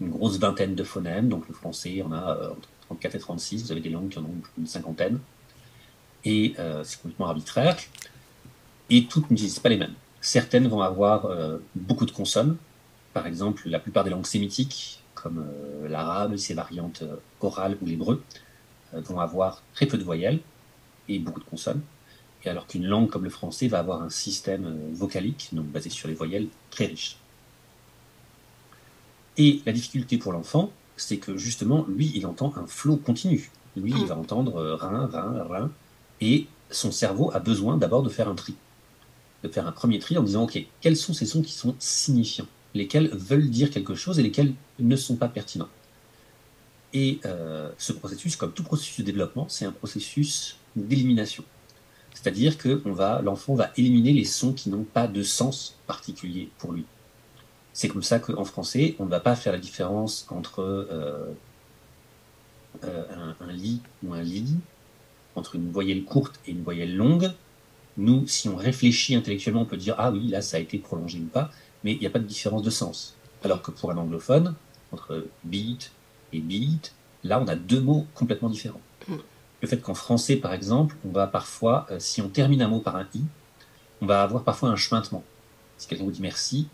une 0.00 0.10
grosse 0.10 0.38
vingtaine 0.38 0.74
de 0.74 0.82
phonèmes. 0.82 1.28
Donc 1.28 1.46
le 1.48 1.54
français, 1.54 2.02
on 2.04 2.12
a 2.12 2.36
euh, 2.36 2.50
entre 2.50 2.68
34 2.88 3.14
et 3.14 3.18
36. 3.18 3.64
Vous 3.64 3.72
avez 3.72 3.80
des 3.80 3.90
langues 3.90 4.08
qui 4.08 4.18
en 4.18 4.24
ont 4.24 4.34
une 4.58 4.66
cinquantaine. 4.66 5.20
Et 6.24 6.54
euh, 6.58 6.82
c'est 6.84 7.00
complètement 7.00 7.26
arbitraire. 7.26 7.76
Et 8.90 9.06
toutes 9.06 9.30
n'utilisent 9.30 9.60
pas 9.60 9.68
les 9.68 9.76
mêmes. 9.76 9.94
Certaines 10.20 10.66
vont 10.68 10.80
avoir 10.80 11.28
beaucoup 11.74 12.06
de 12.06 12.10
consonnes. 12.10 12.56
Par 13.12 13.26
exemple, 13.26 13.68
la 13.68 13.78
plupart 13.78 14.04
des 14.04 14.10
langues 14.10 14.26
sémitiques 14.26 15.00
comme 15.14 15.46
l'arabe, 15.86 16.36
ses 16.36 16.54
variantes 16.54 17.02
orales 17.40 17.76
ou 17.80 17.86
l'hébreu, 17.86 18.22
vont 18.92 19.20
avoir 19.20 19.62
très 19.74 19.86
peu 19.86 19.98
de 19.98 20.02
voyelles 20.02 20.40
et 21.08 21.18
beaucoup 21.18 21.40
de 21.40 21.44
consonnes. 21.44 21.82
Alors 22.46 22.66
qu'une 22.66 22.86
langue 22.86 23.08
comme 23.08 23.24
le 23.24 23.30
français 23.30 23.68
va 23.68 23.78
avoir 23.78 24.02
un 24.02 24.10
système 24.10 24.92
vocalique, 24.92 25.48
donc 25.52 25.66
basé 25.66 25.88
sur 25.88 26.08
les 26.08 26.14
voyelles, 26.14 26.48
très 26.70 26.86
riche. 26.86 27.16
Et 29.36 29.62
la 29.66 29.72
difficulté 29.72 30.18
pour 30.18 30.32
l'enfant, 30.32 30.70
c'est 30.96 31.16
que 31.16 31.36
justement, 31.36 31.86
lui, 31.88 32.12
il 32.14 32.26
entend 32.26 32.52
un 32.56 32.66
flot 32.66 32.96
continu. 32.96 33.50
Lui, 33.76 33.92
il 33.96 34.06
va 34.06 34.16
entendre 34.16 34.62
rein, 34.62 35.06
rein, 35.06 35.42
rein, 35.44 35.70
et 36.20 36.46
son 36.70 36.92
cerveau 36.92 37.30
a 37.34 37.40
besoin 37.40 37.76
d'abord 37.76 38.02
de 38.02 38.08
faire 38.08 38.28
un 38.28 38.34
tri. 38.34 38.54
De 39.42 39.48
faire 39.48 39.66
un 39.66 39.72
premier 39.72 39.98
tri 39.98 40.16
en 40.16 40.22
disant, 40.22 40.44
OK, 40.44 40.58
quels 40.80 40.96
sont 40.96 41.12
ces 41.12 41.26
sons 41.26 41.42
qui 41.42 41.52
sont 41.52 41.74
signifiants 41.78 42.46
lesquels 42.74 43.08
veulent 43.12 43.48
dire 43.48 43.70
quelque 43.70 43.94
chose 43.94 44.18
et 44.18 44.22
lesquels 44.22 44.52
ne 44.78 44.96
sont 44.96 45.16
pas 45.16 45.28
pertinents. 45.28 45.68
Et 46.92 47.20
euh, 47.24 47.70
ce 47.78 47.92
processus, 47.92 48.36
comme 48.36 48.52
tout 48.52 48.62
processus 48.62 48.98
de 48.98 49.04
développement, 49.04 49.46
c'est 49.48 49.64
un 49.64 49.72
processus 49.72 50.56
d'élimination. 50.76 51.44
C'est-à-dire 52.24 52.56
que 52.56 52.80
l'enfant 53.22 53.54
va 53.54 53.70
éliminer 53.76 54.14
les 54.14 54.24
sons 54.24 54.54
qui 54.54 54.70
n'ont 54.70 54.84
pas 54.84 55.06
de 55.06 55.22
sens 55.22 55.76
particulier 55.86 56.48
pour 56.56 56.72
lui. 56.72 56.86
C'est 57.74 57.88
comme 57.88 58.02
ça 58.02 58.18
qu'en 58.18 58.46
français, 58.46 58.96
on 58.98 59.04
ne 59.04 59.10
va 59.10 59.20
pas 59.20 59.36
faire 59.36 59.52
la 59.52 59.58
différence 59.58 60.26
entre 60.30 60.62
euh, 60.62 61.34
euh, 62.82 63.04
un, 63.14 63.36
un, 63.46 63.52
lit 63.52 63.82
ou 64.02 64.14
un 64.14 64.22
lit, 64.22 64.56
entre 65.34 65.56
une 65.56 65.70
voyelle 65.70 66.04
courte 66.04 66.40
et 66.46 66.52
une 66.52 66.62
voyelle 66.62 66.96
longue. 66.96 67.30
Nous, 67.98 68.26
si 68.26 68.48
on 68.48 68.56
réfléchit 68.56 69.14
intellectuellement, 69.14 69.60
on 69.60 69.66
peut 69.66 69.76
dire 69.76 69.96
ah 69.98 70.10
oui, 70.10 70.28
là 70.28 70.40
ça 70.40 70.56
a 70.56 70.60
été 70.60 70.78
prolongé 70.78 71.18
ou 71.18 71.26
pas 71.26 71.50
mais 71.82 71.92
il 71.92 72.00
n'y 72.00 72.06
a 72.06 72.10
pas 72.10 72.20
de 72.20 72.24
différence 72.24 72.62
de 72.62 72.70
sens. 72.70 73.16
Alors 73.44 73.60
que 73.60 73.70
pour 73.70 73.90
un 73.90 73.98
anglophone, 73.98 74.54
entre 74.92 75.26
beat 75.44 75.92
et 76.32 76.40
beat, 76.40 76.94
là 77.22 77.38
on 77.38 77.46
a 77.46 77.54
deux 77.54 77.82
mots 77.82 78.06
complètement 78.14 78.48
différents. 78.48 78.80
Le 79.64 79.70
fait 79.70 79.78
qu'en 79.78 79.94
français, 79.94 80.36
par 80.36 80.52
exemple, 80.52 80.94
on 81.06 81.10
va 81.10 81.26
parfois, 81.26 81.86
euh, 81.90 81.96
si 81.98 82.20
on 82.20 82.28
termine 82.28 82.60
un 82.60 82.68
mot 82.68 82.80
par 82.80 82.96
un 82.96 83.08
i, 83.14 83.22
on 84.02 84.04
va 84.04 84.22
avoir 84.22 84.44
parfois 84.44 84.68
un 84.68 84.76
chemintement. 84.76 85.24
Si 85.78 85.88
quelqu'un 85.88 86.04
vous 86.04 86.10
dit 86.10 86.20
merci, 86.20 86.68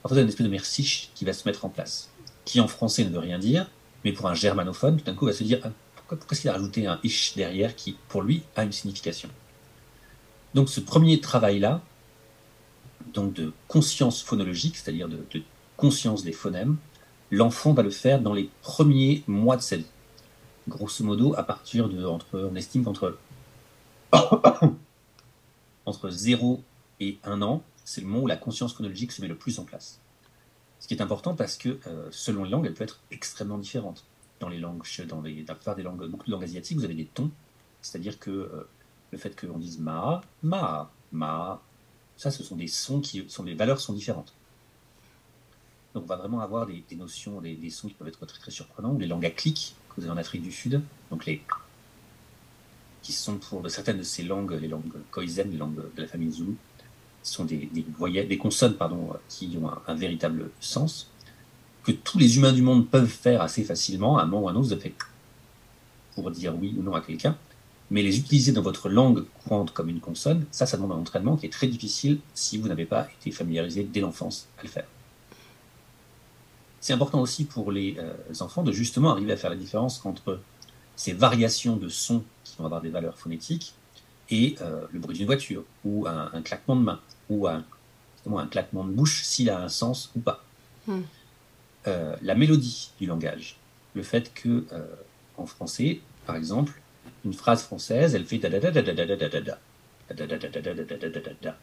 parfois 0.00 0.16
il 0.16 0.20
y 0.20 0.22
une 0.22 0.28
espèce 0.28 0.46
de 0.46 0.50
merci 0.52 1.10
qui 1.12 1.24
va 1.24 1.32
se 1.32 1.48
mettre 1.48 1.64
en 1.64 1.70
place, 1.70 2.08
qui 2.44 2.60
en 2.60 2.68
français 2.68 3.04
ne 3.04 3.10
veut 3.10 3.18
rien 3.18 3.40
dire, 3.40 3.68
mais 4.04 4.12
pour 4.12 4.28
un 4.28 4.34
germanophone, 4.34 4.96
tout 4.96 5.04
d'un 5.04 5.14
coup, 5.14 5.26
va 5.26 5.32
se 5.32 5.42
dire 5.42 5.58
ah, 5.64 5.70
pourquoi, 5.96 6.18
est-ce 6.30 6.42
qu'il 6.42 6.50
a 6.50 6.52
rajouté 6.52 6.86
un 6.86 7.00
ish 7.02 7.34
derrière 7.34 7.74
qui, 7.74 7.96
pour 8.06 8.22
lui, 8.22 8.44
a 8.54 8.62
une 8.62 8.70
signification? 8.70 9.28
Donc 10.54 10.68
ce 10.68 10.78
premier 10.78 11.20
travail-là, 11.20 11.82
donc 13.12 13.32
de 13.32 13.52
conscience 13.66 14.22
phonologique, 14.22 14.76
c'est-à-dire 14.76 15.08
de, 15.08 15.18
conscience 15.76 16.22
des 16.22 16.32
phonèmes, 16.32 16.76
l'enfant 17.32 17.72
va 17.72 17.82
le 17.82 17.90
faire 17.90 18.20
dans 18.20 18.34
les 18.34 18.50
premiers 18.62 19.24
mois 19.26 19.56
de 19.56 19.62
sa 19.62 19.78
vie. 19.78 19.86
Grosso 20.70 21.02
modo, 21.02 21.34
à 21.36 21.42
partir 21.42 21.88
de, 21.88 22.04
entre, 22.04 22.38
on 22.38 22.54
estime 22.54 22.84
qu'entre 22.84 23.18
entre 25.84 26.10
0 26.10 26.62
et 27.00 27.18
1 27.24 27.42
an, 27.42 27.64
c'est 27.84 28.00
le 28.00 28.06
moment 28.06 28.22
où 28.22 28.26
la 28.28 28.36
conscience 28.36 28.72
phonologique 28.72 29.10
se 29.10 29.20
met 29.20 29.26
le 29.26 29.34
plus 29.34 29.58
en 29.58 29.64
place. 29.64 29.98
Ce 30.78 30.86
qui 30.86 30.94
est 30.94 31.02
important 31.02 31.34
parce 31.34 31.56
que 31.56 31.80
euh, 31.88 32.08
selon 32.12 32.44
les 32.44 32.50
langues, 32.50 32.66
elle 32.66 32.74
peut 32.74 32.84
être 32.84 33.00
extrêmement 33.10 33.58
différente. 33.58 34.04
Dans 34.38 34.48
les 34.48 34.60
langues, 34.60 34.84
dans, 35.08 35.20
la 35.20 35.54
plupart 35.56 35.74
des 35.74 35.82
langues, 35.82 36.06
beaucoup 36.06 36.26
de 36.26 36.30
langues 36.30 36.44
asiatiques, 36.44 36.78
vous 36.78 36.84
avez 36.84 36.94
des 36.94 37.06
tons, 37.06 37.32
c'est-à-dire 37.82 38.20
que 38.20 38.30
euh, 38.30 38.68
le 39.10 39.18
fait 39.18 39.38
qu'on 39.38 39.58
dise 39.58 39.80
ma, 39.80 40.20
ma, 40.44 40.88
ma, 41.10 41.60
ça, 42.16 42.30
ce 42.30 42.44
sont 42.44 42.54
des 42.54 42.68
sons 42.68 43.00
qui 43.00 43.28
sont 43.28 43.42
des 43.42 43.54
valeurs 43.54 43.80
sont 43.80 43.92
différentes. 43.92 44.32
Donc 45.94 46.04
on 46.04 46.06
va 46.06 46.16
vraiment 46.16 46.40
avoir 46.40 46.66
des, 46.66 46.84
notions, 46.92 47.40
des, 47.40 47.70
sons 47.70 47.88
qui 47.88 47.94
peuvent 47.94 48.06
être 48.06 48.24
très 48.24 48.38
très 48.38 48.52
surprenants, 48.52 48.96
les 48.96 49.08
langues 49.08 49.26
à 49.26 49.30
clics 49.30 49.74
que 49.90 50.00
vous 50.00 50.06
avez 50.06 50.12
en 50.12 50.16
Afrique 50.16 50.42
du 50.42 50.52
Sud, 50.52 50.80
donc 51.10 51.26
les 51.26 51.42
qui 53.02 53.12
sont 53.12 53.36
pour 53.36 53.68
certaines 53.70 53.98
de 53.98 54.02
ces 54.02 54.22
langues, 54.22 54.52
les 54.60 54.68
langues 54.68 54.92
khoisan, 55.10 55.44
les 55.50 55.56
langues 55.56 55.82
de 55.96 56.02
la 56.02 56.06
famille 56.06 56.30
Zulu, 56.30 56.54
sont 57.22 57.46
des, 57.46 57.68
des, 57.72 58.24
des 58.24 58.38
consonnes 58.38 58.74
pardon, 58.74 59.14
qui 59.28 59.58
ont 59.60 59.70
un, 59.86 59.94
véritable 59.94 60.50
sens, 60.60 61.10
que 61.82 61.92
tous 61.92 62.18
les 62.18 62.36
humains 62.36 62.52
du 62.52 62.60
monde 62.60 62.88
peuvent 62.88 63.08
faire 63.08 63.40
assez 63.40 63.64
facilement, 63.64 64.18
à 64.18 64.24
un 64.24 64.26
moment 64.26 64.44
ou 64.44 64.48
un 64.50 64.54
autre, 64.54 64.74
vous 64.74 64.90
pour 66.14 66.30
dire 66.30 66.54
oui 66.54 66.74
ou 66.78 66.82
non 66.82 66.94
à 66.94 67.00
quelqu'un 67.00 67.36
mais 67.90 68.02
les 68.02 68.18
utiliser 68.18 68.52
dans 68.52 68.62
votre 68.62 68.88
langue 68.88 69.24
courante 69.42 69.72
comme 69.72 69.88
une 69.88 70.00
consonne, 70.00 70.46
ça, 70.50 70.64
ça 70.64 70.76
demande 70.76 70.92
un 70.92 71.00
entraînement 71.00 71.36
qui 71.36 71.46
est 71.46 71.50
très 71.50 71.66
difficile 71.66 72.18
si 72.34 72.56
vous 72.56 72.68
n'avez 72.68 72.86
pas 72.86 73.08
été 73.20 73.32
familiarisé 73.32 73.82
dès 73.82 74.00
l'enfance 74.00 74.48
à 74.58 74.62
le 74.62 74.68
faire. 74.68 74.86
C'est 76.80 76.94
important 76.94 77.20
aussi 77.20 77.44
pour 77.44 77.70
les 77.72 77.96
euh, 77.98 78.14
enfants 78.40 78.62
de 78.62 78.72
justement 78.72 79.10
arriver 79.10 79.32
à 79.32 79.36
faire 79.36 79.50
la 79.50 79.56
différence 79.56 80.04
entre 80.06 80.40
ces 80.96 81.12
variations 81.12 81.76
de 81.76 81.88
sons 81.88 82.24
qui 82.42 82.56
vont 82.56 82.64
avoir 82.64 82.80
des 82.80 82.88
valeurs 82.88 83.18
phonétiques 83.18 83.74
et 84.30 84.56
euh, 84.62 84.86
le 84.92 84.98
bruit 84.98 85.16
d'une 85.16 85.26
voiture, 85.26 85.64
ou 85.84 86.06
un, 86.06 86.40
claquement 86.42 86.76
de 86.76 86.82
main, 86.82 87.00
ou 87.28 87.46
un, 87.46 87.64
un 88.26 88.46
claquement 88.46 88.84
de 88.84 88.92
bouche 88.92 89.22
s'il 89.24 89.50
a 89.50 89.60
un 89.60 89.68
sens 89.68 90.10
ou 90.16 90.20
pas. 90.20 90.44
Hmm. 90.86 91.00
Euh, 91.86 92.16
la 92.22 92.34
mélodie 92.34 92.90
du 92.98 93.06
langage, 93.06 93.56
le 93.94 94.02
fait 94.02 94.32
que 94.32 94.64
en 95.36 95.46
français, 95.46 96.00
par 96.26 96.36
exemple, 96.36 96.80
une 97.24 97.32
phrase 97.32 97.62
française, 97.62 98.14
elle 98.14 98.24
fait 98.24 98.38
da 98.38 98.48
da 98.48 98.60
da 98.60 98.70
da 98.70 98.82
da 98.82 98.94
da 98.94 99.16
da 99.16 99.40
da 101.08 101.32
da 101.42 101.58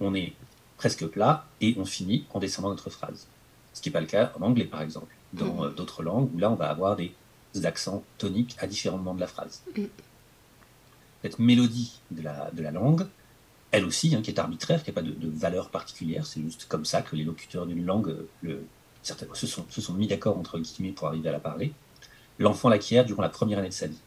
On 0.00 0.14
est 0.14 0.34
presque 0.76 1.06
plat 1.06 1.46
et 1.60 1.74
on 1.78 1.84
finit 1.84 2.26
en 2.34 2.38
descendant 2.38 2.70
notre 2.70 2.90
phrase. 2.90 3.26
Ce 3.72 3.80
qui 3.80 3.88
n'est 3.88 3.92
pas 3.92 4.00
le 4.00 4.06
cas 4.06 4.32
en 4.38 4.42
anglais, 4.42 4.64
par 4.64 4.82
exemple. 4.82 5.14
Dans 5.32 5.68
d'autres 5.68 6.02
langues 6.02 6.28
où 6.34 6.38
là, 6.38 6.50
on 6.50 6.56
va 6.56 6.68
avoir 6.68 6.96
des 6.96 7.14
accents 7.64 8.02
toniques 8.18 8.56
à 8.58 8.66
différents 8.66 8.98
moments 8.98 9.14
de 9.14 9.20
la 9.20 9.28
phrase. 9.28 9.62
Cette 11.22 11.38
mélodie 11.38 12.00
de 12.10 12.22
la, 12.22 12.50
de 12.50 12.62
la 12.62 12.72
langue, 12.72 13.06
elle 13.70 13.84
aussi, 13.84 14.14
hein, 14.14 14.22
qui 14.22 14.30
est 14.30 14.38
arbitraire, 14.40 14.82
qui 14.82 14.90
n'a 14.90 14.94
pas 14.94 15.02
de, 15.02 15.14
valeur 15.22 15.70
particulière, 15.70 16.26
c'est 16.26 16.40
juste 16.40 16.66
comme 16.68 16.84
ça 16.84 17.02
que 17.02 17.14
les 17.14 17.24
locuteurs 17.24 17.66
d'une 17.66 17.84
langue 17.84 18.16
le, 18.42 18.64
se, 19.02 19.46
sont, 19.46 19.66
se 19.68 19.80
sont 19.80 19.94
mis 19.94 20.08
d'accord 20.08 20.36
entre 20.36 20.58
guillemets 20.58 20.92
pour 20.92 21.06
arriver 21.06 21.28
à 21.28 21.32
la 21.32 21.40
parler. 21.40 21.72
L'enfant 22.38 22.68
l'acquiert 22.68 23.04
durant 23.04 23.22
la 23.22 23.28
première 23.28 23.58
année 23.58 23.68
de 23.68 23.74
sa 23.74 23.86
vie 23.86 24.00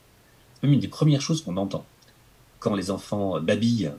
une 0.72 0.80
des 0.80 0.88
premières 0.88 1.22
choses 1.22 1.44
qu'on 1.44 1.58
entend. 1.58 1.86
Quand 2.60 2.76
les 2.76 2.90
enfants 2.90 3.40
babillent 3.40 3.92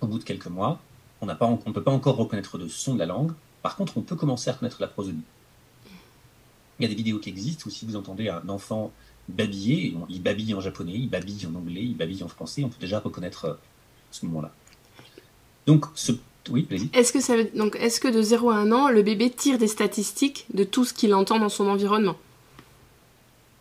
au 0.00 0.06
bout 0.06 0.18
de 0.18 0.24
quelques 0.24 0.46
mois, 0.46 0.80
on 1.20 1.26
ne 1.26 1.72
peut 1.72 1.82
pas 1.82 1.90
encore 1.90 2.16
reconnaître 2.16 2.58
de 2.58 2.68
son 2.68 2.94
de 2.94 3.00
la 3.00 3.06
langue. 3.06 3.32
Par 3.62 3.76
contre, 3.76 3.96
on 3.98 4.02
peut 4.02 4.16
commencer 4.16 4.50
à 4.50 4.52
reconnaître 4.52 4.80
la 4.80 4.88
prosodie. 4.88 5.22
Il 6.78 6.82
y 6.82 6.86
a 6.86 6.88
des 6.88 6.94
vidéos 6.94 7.18
qui 7.18 7.28
existent 7.28 7.64
où 7.66 7.70
si 7.70 7.84
vous 7.86 7.96
entendez 7.96 8.28
un 8.28 8.48
enfant 8.48 8.92
babiller, 9.28 9.94
il 10.08 10.22
babille 10.22 10.54
en 10.54 10.60
japonais, 10.60 10.94
il 10.94 11.08
babille 11.08 11.46
en 11.46 11.54
anglais, 11.54 11.82
il 11.82 11.96
babille 11.96 12.22
en 12.22 12.28
français, 12.28 12.64
on 12.64 12.68
peut 12.68 12.80
déjà 12.80 13.00
reconnaître 13.00 13.44
euh, 13.44 13.54
ce 14.10 14.24
moment-là. 14.26 14.52
Donc, 15.66 15.86
ce... 15.94 16.12
oui, 16.50 16.66
vas-y. 16.70 16.88
Est-ce 16.94 17.12
que, 17.12 17.20
ça 17.20 17.36
veut... 17.36 17.50
Donc, 17.54 17.76
est-ce 17.76 18.00
que 18.00 18.08
de 18.08 18.22
0 18.22 18.50
à 18.50 18.56
1 18.56 18.72
an, 18.72 18.88
le 18.88 19.02
bébé 19.02 19.30
tire 19.30 19.58
des 19.58 19.66
statistiques 19.66 20.46
de 20.54 20.64
tout 20.64 20.84
ce 20.84 20.94
qu'il 20.94 21.12
entend 21.14 21.38
dans 21.38 21.50
son 21.50 21.68
environnement? 21.68 22.16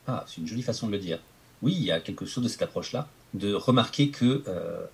Ah, 0.07 0.23
c'est 0.27 0.37
une 0.37 0.47
jolie 0.47 0.61
façon 0.61 0.87
de 0.87 0.93
le 0.93 0.99
dire. 0.99 1.19
Oui, 1.61 1.73
il 1.75 1.83
y 1.83 1.91
a 1.91 1.99
quelque 1.99 2.25
chose 2.25 2.43
de 2.43 2.49
cette 2.49 2.61
approche-là, 2.61 3.09
de 3.33 3.53
remarquer 3.53 4.09
que 4.09 4.43
euh, 4.47 4.85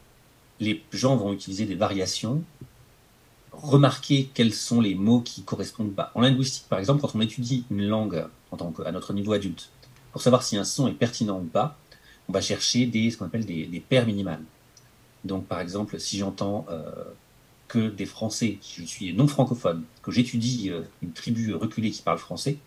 les 0.59 0.83
gens 0.91 1.15
vont 1.15 1.33
utiliser 1.33 1.65
des 1.65 1.75
variations, 1.75 2.41
remarquer 3.53 4.29
quels 4.33 4.53
sont 4.53 4.81
les 4.81 4.95
mots 4.95 5.21
qui 5.21 5.43
correspondent 5.43 5.93
pas. 5.93 6.11
En 6.15 6.21
linguistique, 6.21 6.65
par 6.69 6.79
exemple, 6.79 7.01
quand 7.01 7.15
on 7.15 7.21
étudie 7.21 7.65
une 7.71 7.87
langue 7.87 8.25
en 8.51 8.57
tant 8.57 8.73
à 8.85 8.91
notre 8.91 9.13
niveau 9.13 9.33
adulte, 9.33 9.69
pour 10.11 10.21
savoir 10.21 10.43
si 10.43 10.57
un 10.57 10.63
son 10.63 10.87
est 10.87 10.93
pertinent 10.93 11.39
ou 11.39 11.45
pas, 11.45 11.77
on 12.29 12.33
va 12.33 12.41
chercher 12.41 12.85
des, 12.85 13.11
ce 13.11 13.17
qu'on 13.17 13.25
appelle 13.25 13.45
des, 13.45 13.65
des 13.65 13.79
paires 13.79 14.05
minimales. 14.05 14.43
Donc, 15.23 15.45
par 15.45 15.59
exemple, 15.59 15.99
si 15.99 16.17
j'entends 16.17 16.65
euh, 16.69 16.91
que 17.67 17.89
des 17.89 18.05
Français, 18.05 18.57
si 18.61 18.81
je 18.81 18.85
suis 18.85 19.13
non 19.13 19.27
francophone, 19.27 19.83
que 20.01 20.11
j'étudie 20.11 20.69
euh, 20.69 20.81
une 21.01 21.11
tribu 21.11 21.53
reculée 21.53 21.91
qui 21.91 22.01
parle 22.01 22.17
français, 22.17 22.57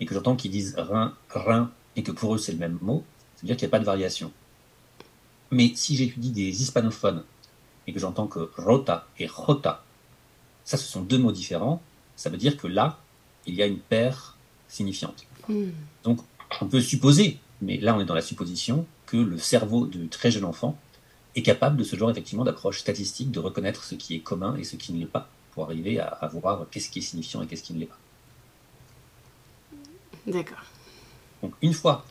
et 0.00 0.06
que 0.06 0.14
j'entends 0.14 0.36
qu'ils 0.36 0.50
disent 0.50 0.74
rein, 0.76 1.14
rein, 1.30 1.70
et 1.96 2.02
que 2.02 2.12
pour 2.12 2.34
eux 2.34 2.38
c'est 2.38 2.52
le 2.52 2.58
même 2.58 2.78
mot, 2.82 3.02
ça 3.34 3.42
veut 3.42 3.46
dire 3.46 3.56
qu'il 3.56 3.66
n'y 3.66 3.70
a 3.70 3.76
pas 3.76 3.80
de 3.80 3.84
variation. 3.84 4.30
Mais 5.50 5.72
si 5.74 5.96
j'étudie 5.96 6.30
des 6.30 6.62
hispanophones, 6.62 7.24
et 7.86 7.92
que 7.92 8.00
j'entends 8.00 8.26
que 8.26 8.50
rota 8.56 9.06
et 9.18 9.26
rota, 9.26 9.84
ça 10.66 10.76
ce 10.76 10.86
sont 10.86 11.00
deux 11.00 11.16
mots 11.16 11.32
différents, 11.32 11.80
ça 12.16 12.28
veut 12.28 12.36
dire 12.36 12.58
que 12.58 12.66
là, 12.66 12.98
il 13.46 13.54
y 13.54 13.62
a 13.62 13.66
une 13.66 13.78
paire 13.78 14.36
signifiante. 14.68 15.24
Hmm. 15.48 15.70
Donc, 16.04 16.20
on 16.60 16.66
peut 16.66 16.80
supposer, 16.80 17.38
mais 17.62 17.78
là 17.78 17.96
on 17.96 18.00
est 18.00 18.04
dans 18.04 18.14
la 18.14 18.20
supposition, 18.20 18.84
que 19.06 19.16
le 19.16 19.38
cerveau 19.38 19.86
de 19.86 20.06
très 20.06 20.30
jeune 20.30 20.44
enfant 20.44 20.76
est 21.36 21.42
capable 21.42 21.76
de 21.76 21.84
ce 21.84 21.96
genre 21.96 22.10
effectivement 22.10 22.44
d'approche 22.44 22.80
statistique, 22.80 23.30
de 23.30 23.38
reconnaître 23.38 23.84
ce 23.84 23.94
qui 23.94 24.14
est 24.16 24.20
commun 24.20 24.56
et 24.56 24.64
ce 24.64 24.76
qui 24.76 24.92
ne 24.92 24.98
l'est 24.98 25.06
pas, 25.06 25.30
pour 25.52 25.64
arriver 25.64 26.00
à, 26.00 26.08
à 26.08 26.26
voir 26.28 26.66
qu'est-ce 26.70 26.90
qui 26.90 26.98
est 26.98 27.02
signifiant 27.02 27.42
et 27.42 27.46
qu'est-ce 27.46 27.62
qui 27.62 27.72
ne 27.72 27.78
l'est 27.78 27.86
pas. 27.86 27.98
D'accord. 30.26 30.64
Donc 31.42 31.54
une 31.62 31.74
fois 31.74 32.04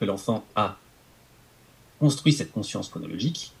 que 0.00 0.04
l'enfant 0.04 0.44
a 0.56 0.76
construit 2.00 2.32
cette 2.32 2.50
conscience 2.50 2.88
phonologique, 2.88 3.52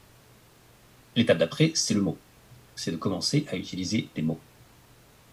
l'étape 1.14 1.38
d'après, 1.38 1.70
c'est 1.74 1.94
le 1.94 2.00
mot. 2.00 2.18
C'est 2.76 2.90
de 2.90 2.96
commencer 2.96 3.46
à 3.50 3.56
utiliser 3.56 4.08
des 4.14 4.22
mots. 4.22 4.40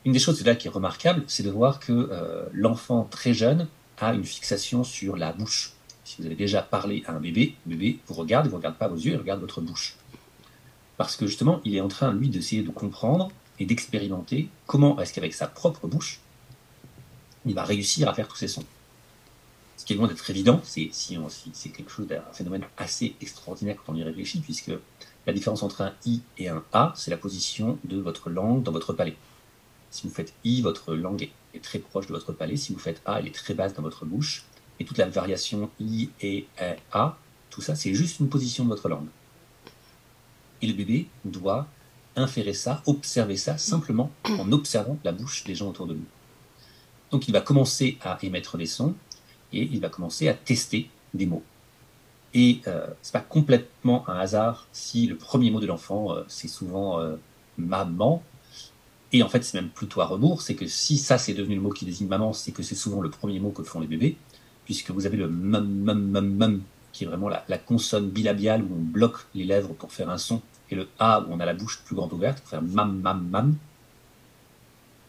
Une 0.05 0.13
des 0.13 0.19
choses 0.19 0.43
là 0.45 0.55
qui 0.55 0.67
est 0.67 0.71
remarquable, 0.71 1.23
c'est 1.27 1.43
de 1.43 1.49
voir 1.49 1.79
que 1.79 1.91
euh, 1.91 2.45
l'enfant 2.53 3.07
très 3.09 3.33
jeune 3.33 3.67
a 3.97 4.13
une 4.13 4.23
fixation 4.23 4.83
sur 4.83 5.17
la 5.17 5.33
bouche. 5.33 5.73
Si 6.05 6.21
vous 6.21 6.25
avez 6.25 6.35
déjà 6.35 6.61
parlé 6.61 7.03
à 7.05 7.13
un 7.13 7.19
bébé, 7.19 7.55
le 7.67 7.75
bébé 7.75 7.99
vous 8.07 8.13
regarde, 8.13 8.45
il 8.45 8.47
ne 8.47 8.51
vous 8.51 8.57
regarde 8.57 8.77
pas 8.77 8.87
vos 8.87 8.95
yeux, 8.95 9.13
il 9.13 9.17
regarde 9.17 9.41
votre 9.41 9.61
bouche. 9.61 9.95
Parce 10.97 11.15
que 11.15 11.27
justement, 11.27 11.61
il 11.65 11.75
est 11.75 11.81
en 11.81 11.87
train, 11.87 12.13
lui, 12.13 12.29
d'essayer 12.29 12.61
de 12.61 12.69
comprendre 12.69 13.29
et 13.59 13.65
d'expérimenter 13.65 14.49
comment 14.67 14.99
est-ce 14.99 15.13
qu'avec 15.13 15.33
sa 15.33 15.47
propre 15.47 15.87
bouche, 15.87 16.19
il 17.45 17.53
va 17.53 17.63
réussir 17.63 18.07
à 18.09 18.13
faire 18.13 18.27
tous 18.27 18.37
ces 18.37 18.47
sons. 18.47 18.65
Ce 19.77 19.85
qui 19.85 19.93
est 19.93 19.95
loin 19.95 20.07
d'être 20.07 20.29
évident, 20.29 20.59
c'est 20.63 20.89
si 20.91 21.17
quelque 21.71 21.89
chose 21.89 22.07
d'un 22.07 22.21
phénomène 22.33 22.65
assez 22.77 23.15
extraordinaire 23.21 23.77
quand 23.77 23.93
on 23.93 23.95
y 23.95 24.03
réfléchit, 24.03 24.39
puisque 24.39 24.71
la 25.29 25.33
différence 25.33 25.61
entre 25.61 25.81
un 25.81 25.93
i 26.07 26.21
et 26.39 26.49
un 26.49 26.63
a, 26.73 26.91
c'est 26.95 27.11
la 27.11 27.17
position 27.17 27.77
de 27.83 27.97
votre 27.97 28.31
langue 28.31 28.63
dans 28.63 28.71
votre 28.71 28.93
palais. 28.93 29.15
Si 29.91 30.07
vous 30.07 30.13
faites 30.13 30.33
i, 30.43 30.61
votre 30.63 30.95
langue 30.95 31.29
est- 31.53 31.59
très 31.61 31.77
proche 31.79 32.07
de 32.07 32.13
votre 32.13 32.31
palais. 32.31 32.57
Si 32.57 32.73
vous 32.73 32.79
faites 32.79 32.99
a, 33.05 33.19
elle 33.19 33.27
est 33.27 33.33
très 33.35 33.53
basse 33.53 33.73
dans 33.75 33.83
votre 33.83 34.05
bouche. 34.05 34.43
Et 34.79 34.85
toute 34.85 34.97
la 34.97 35.07
variation 35.07 35.69
i 35.79 36.09
et 36.21 36.47
E, 36.59 36.75
a, 36.93 37.17
tout 37.51 37.61
ça, 37.61 37.75
c'est 37.75 37.93
juste 37.93 38.19
une 38.19 38.29
position 38.29 38.63
de 38.63 38.69
votre 38.69 38.89
langue. 38.89 39.07
Et 40.63 40.67
le 40.67 40.73
bébé 40.73 41.07
doit 41.25 41.67
inférer 42.15 42.53
ça, 42.53 42.81
observer 42.87 43.37
ça, 43.37 43.57
simplement 43.59 44.11
en 44.25 44.51
observant 44.51 44.97
la 45.03 45.11
bouche 45.11 45.43
des 45.43 45.53
gens 45.53 45.69
autour 45.69 45.85
de 45.85 45.93
lui. 45.93 46.05
Donc 47.11 47.27
il 47.27 47.31
va 47.33 47.41
commencer 47.41 47.97
à 48.01 48.17
émettre 48.23 48.57
des 48.57 48.65
sons 48.65 48.95
et 49.53 49.63
il 49.63 49.79
va 49.79 49.89
commencer 49.89 50.27
à 50.27 50.33
tester 50.33 50.89
des 51.13 51.25
mots. 51.27 51.43
Et 52.33 52.61
euh, 52.67 52.87
c'est 53.01 53.13
pas 53.13 53.21
complètement 53.21 54.07
un 54.09 54.17
hasard 54.19 54.67
si 54.71 55.07
le 55.07 55.15
premier 55.17 55.49
mot 55.51 55.59
de 55.59 55.65
l'enfant 55.67 56.13
euh, 56.13 56.23
c'est 56.27 56.47
souvent 56.47 56.99
euh, 56.99 57.15
maman. 57.57 58.21
Et 59.11 59.23
en 59.23 59.29
fait 59.29 59.43
c'est 59.43 59.59
même 59.59 59.69
plutôt 59.69 60.01
à 60.01 60.05
rebours, 60.05 60.41
c'est 60.41 60.55
que 60.55 60.67
si 60.67 60.97
ça 60.97 61.17
c'est 61.17 61.33
devenu 61.33 61.55
le 61.55 61.61
mot 61.61 61.71
qui 61.71 61.85
désigne 61.85 62.07
maman, 62.07 62.33
c'est 62.33 62.51
que 62.51 62.61
c'est 62.63 62.75
souvent 62.75 63.01
le 63.01 63.09
premier 63.09 63.39
mot 63.39 63.49
que 63.51 63.63
font 63.63 63.79
les 63.79 63.87
bébés, 63.87 64.17
puisque 64.65 64.91
vous 64.91 65.05
avez 65.07 65.17
le 65.17 65.27
mum 65.29 65.67
mum 65.67 66.01
mum 66.11 66.29
mum 66.35 66.61
qui 66.93 67.03
est 67.03 67.07
vraiment 67.07 67.29
la, 67.29 67.57
consonne 67.57 68.09
bilabiale 68.09 68.63
où 68.63 68.69
on 68.73 68.81
bloque 68.81 69.27
les 69.35 69.45
lèvres 69.45 69.73
pour 69.73 69.91
faire 69.91 70.09
un 70.09 70.17
son, 70.17 70.41
et 70.69 70.75
le 70.75 70.87
a 70.99 71.21
où 71.21 71.25
on 71.31 71.39
a 71.39 71.45
la 71.45 71.53
bouche 71.55 71.81
plus 71.85 71.95
grande 71.95 72.13
ouverte 72.13 72.39
pour 72.39 72.49
faire 72.49 72.61
mam 72.61 72.99
mam 73.01 73.27
mam 73.29 73.55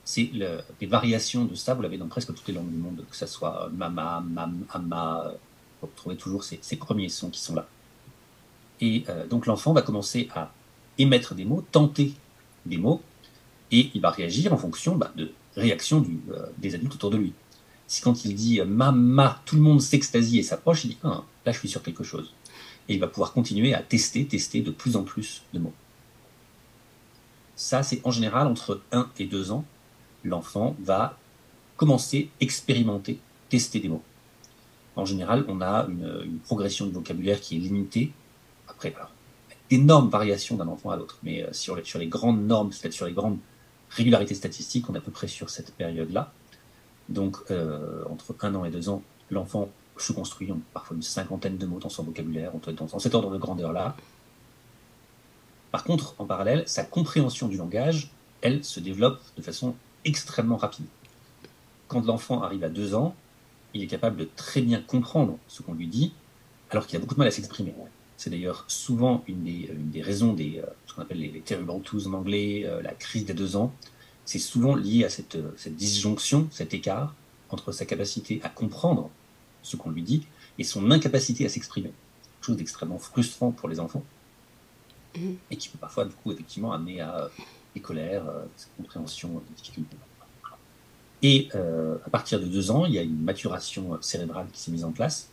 c'est 0.04 0.30
le- 0.34 0.60
des 0.80 0.86
variations 0.86 1.44
de 1.44 1.54
ça, 1.54 1.74
vous 1.74 1.82
l'avez 1.82 1.98
dans 1.98 2.08
presque 2.08 2.34
toutes 2.34 2.48
les 2.48 2.54
langues 2.54 2.70
du 2.70 2.78
monde, 2.78 3.04
que 3.08 3.16
ce 3.16 3.26
soit 3.26 3.66
euh, 3.66 3.68
mama, 3.70 4.22
mam, 4.26 4.64
ama, 4.72 5.32
vous 5.80 5.88
retrouvez 5.88 6.16
toujours 6.16 6.44
ces, 6.44 6.76
premiers 6.76 7.08
sons 7.08 7.30
qui 7.30 7.40
sont 7.40 7.54
là. 7.54 7.66
Et 8.80 9.04
euh, 9.08 9.26
donc 9.26 9.46
l'enfant 9.46 9.72
va 9.72 9.82
commencer 9.82 10.28
à 10.34 10.52
émettre 10.98 11.34
des 11.34 11.44
mots, 11.44 11.64
tenter 11.72 12.14
des 12.66 12.76
mots, 12.76 13.02
et 13.70 13.90
il 13.94 14.00
va 14.00 14.10
réagir 14.10 14.52
en 14.52 14.56
fonction 14.56 14.96
bah, 14.96 15.12
de 15.16 15.32
réactions 15.56 16.04
euh, 16.30 16.46
des 16.58 16.74
adultes 16.74 16.94
autour 16.94 17.10
de 17.10 17.16
lui. 17.16 17.32
Si 17.86 18.02
quand 18.02 18.24
il 18.24 18.34
dit 18.34 18.60
mama, 18.62 19.42
tout 19.44 19.56
le 19.56 19.62
monde 19.62 19.80
s'extasie 19.80 20.38
et 20.38 20.42
s'approche, 20.42 20.84
il 20.84 20.88
dit 20.88 20.98
ah, 21.02 21.24
là 21.44 21.52
je 21.52 21.58
suis 21.58 21.68
sur 21.68 21.82
quelque 21.82 22.04
chose. 22.04 22.32
Et 22.88 22.94
il 22.94 23.00
va 23.00 23.08
pouvoir 23.08 23.32
continuer 23.32 23.74
à 23.74 23.82
tester, 23.82 24.26
tester 24.26 24.60
de 24.62 24.70
plus 24.70 24.96
en 24.96 25.02
plus 25.02 25.42
de 25.52 25.58
mots. 25.58 25.74
Ça, 27.60 27.82
c'est 27.82 28.00
en 28.04 28.10
général 28.10 28.46
entre 28.46 28.80
1 28.90 29.10
et 29.18 29.26
2 29.26 29.52
ans, 29.52 29.66
l'enfant 30.24 30.76
va 30.80 31.18
commencer, 31.76 32.30
expérimenter, 32.40 33.18
tester 33.50 33.80
des 33.80 33.88
mots. 33.88 34.02
En 35.00 35.06
général, 35.06 35.46
on 35.48 35.62
a 35.62 35.86
une, 35.88 36.38
progression 36.44 36.84
du 36.86 36.92
vocabulaire 36.92 37.40
qui 37.40 37.56
est 37.56 37.58
limitée. 37.58 38.12
Après, 38.68 38.92
alors, 38.94 39.10
d'énormes 39.70 40.10
variations 40.10 40.56
d'un 40.56 40.68
enfant 40.68 40.90
à 40.90 40.96
l'autre, 40.96 41.18
mais 41.22 41.42
euh, 41.42 41.52
sur 41.54 41.74
les, 41.74 41.84
sur 41.84 41.98
les 41.98 42.06
grandes 42.06 42.46
normes, 42.46 42.70
c'est-à-dire 42.70 42.96
sur 42.96 43.06
les 43.06 43.14
grandes 43.14 43.38
régularités 43.88 44.34
statistiques, 44.34 44.90
on 44.90 44.94
est 44.94 44.98
à 44.98 45.00
peu 45.00 45.10
près 45.10 45.26
sur 45.26 45.48
cette 45.48 45.72
période-là. 45.74 46.32
Donc, 47.08 47.38
euh, 47.50 48.04
entre 48.10 48.34
1 48.42 48.54
an 48.54 48.66
et 48.66 48.70
2 48.70 48.90
ans, 48.90 49.02
l'enfant 49.30 49.70
se 49.96 50.12
construit 50.12 50.52
en- 50.52 50.60
parfois 50.74 50.96
une 50.96 51.02
cinquantaine 51.02 51.56
de 51.56 51.64
mots 51.64 51.78
dans 51.78 51.88
son 51.88 52.02
vocabulaire, 52.04 52.52
on 52.54 52.70
dans, 52.70 52.84
dans 52.84 52.98
cet 52.98 53.14
ordre 53.14 53.30
de 53.30 53.38
grandeur-là. 53.38 53.96
Par 55.70 55.84
contre, 55.84 56.14
en 56.18 56.26
parallèle, 56.26 56.64
sa 56.66 56.84
compréhension 56.84 57.48
du 57.48 57.56
langage, 57.56 58.10
elle, 58.42 58.62
se 58.64 58.80
développe 58.80 59.20
de 59.38 59.42
façon 59.42 59.74
extrêmement 60.04 60.58
rapide. 60.58 60.86
Quand 61.88 62.04
l'enfant 62.04 62.42
arrive 62.42 62.64
à 62.64 62.68
deux 62.68 62.94
ans, 62.94 63.14
il 63.74 63.82
est 63.82 63.86
capable 63.86 64.16
de 64.16 64.28
très 64.36 64.62
bien 64.62 64.80
comprendre 64.80 65.38
ce 65.48 65.62
qu'on 65.62 65.74
lui 65.74 65.86
dit, 65.86 66.12
alors 66.70 66.86
qu'il 66.86 66.96
a 66.96 67.00
beaucoup 67.00 67.14
de 67.14 67.18
mal 67.18 67.28
à 67.28 67.30
s'exprimer. 67.30 67.74
C'est 68.16 68.30
d'ailleurs 68.30 68.64
souvent 68.68 69.24
une 69.28 69.44
des, 69.44 69.70
une 69.72 69.90
des 69.90 70.02
raisons 70.02 70.32
des 70.34 70.58
euh, 70.58 70.66
ce 70.86 70.94
qu'on 70.94 71.02
appelle 71.02 71.18
les, 71.20 71.30
les 71.30 72.06
en 72.06 72.12
anglais, 72.12 72.64
euh, 72.66 72.82
la 72.82 72.92
crise 72.92 73.24
des 73.24 73.34
deux 73.34 73.56
ans. 73.56 73.72
C'est 74.26 74.38
souvent 74.38 74.74
lié 74.74 75.04
à 75.04 75.08
cette, 75.08 75.36
euh, 75.36 75.52
cette 75.56 75.76
disjonction, 75.76 76.48
cet 76.50 76.74
écart 76.74 77.14
entre 77.48 77.72
sa 77.72 77.86
capacité 77.86 78.40
à 78.42 78.48
comprendre 78.48 79.10
ce 79.62 79.76
qu'on 79.76 79.90
lui 79.90 80.02
dit 80.02 80.26
et 80.58 80.64
son 80.64 80.90
incapacité 80.90 81.46
à 81.46 81.48
s'exprimer. 81.48 81.92
Chose 82.40 82.56
d'extrêmement 82.56 82.98
frustrant 82.98 83.50
pour 83.52 83.68
les 83.68 83.80
enfants 83.80 84.04
Mhm. 85.16 85.36
et 85.50 85.56
qui 85.56 85.68
peut 85.68 85.78
parfois, 85.78 86.04
du 86.04 86.14
coup, 86.14 86.32
effectivement, 86.32 86.72
amener 86.72 87.00
à 87.00 87.24
euh, 87.24 87.28
des 87.74 87.80
colères, 87.80 88.28
euh, 88.28 88.44
des 88.44 88.64
compréhensions, 88.76 89.42
des 89.48 89.54
difficultés. 89.56 89.96
Et 91.22 91.48
euh, 91.54 91.96
à 92.06 92.10
partir 92.10 92.40
de 92.40 92.46
deux 92.46 92.70
ans, 92.70 92.86
il 92.86 92.94
y 92.94 92.98
a 92.98 93.02
une 93.02 93.22
maturation 93.22 93.98
cérébrale 94.00 94.46
qui 94.52 94.60
s'est 94.60 94.70
mise 94.70 94.84
en 94.84 94.92
place 94.92 95.28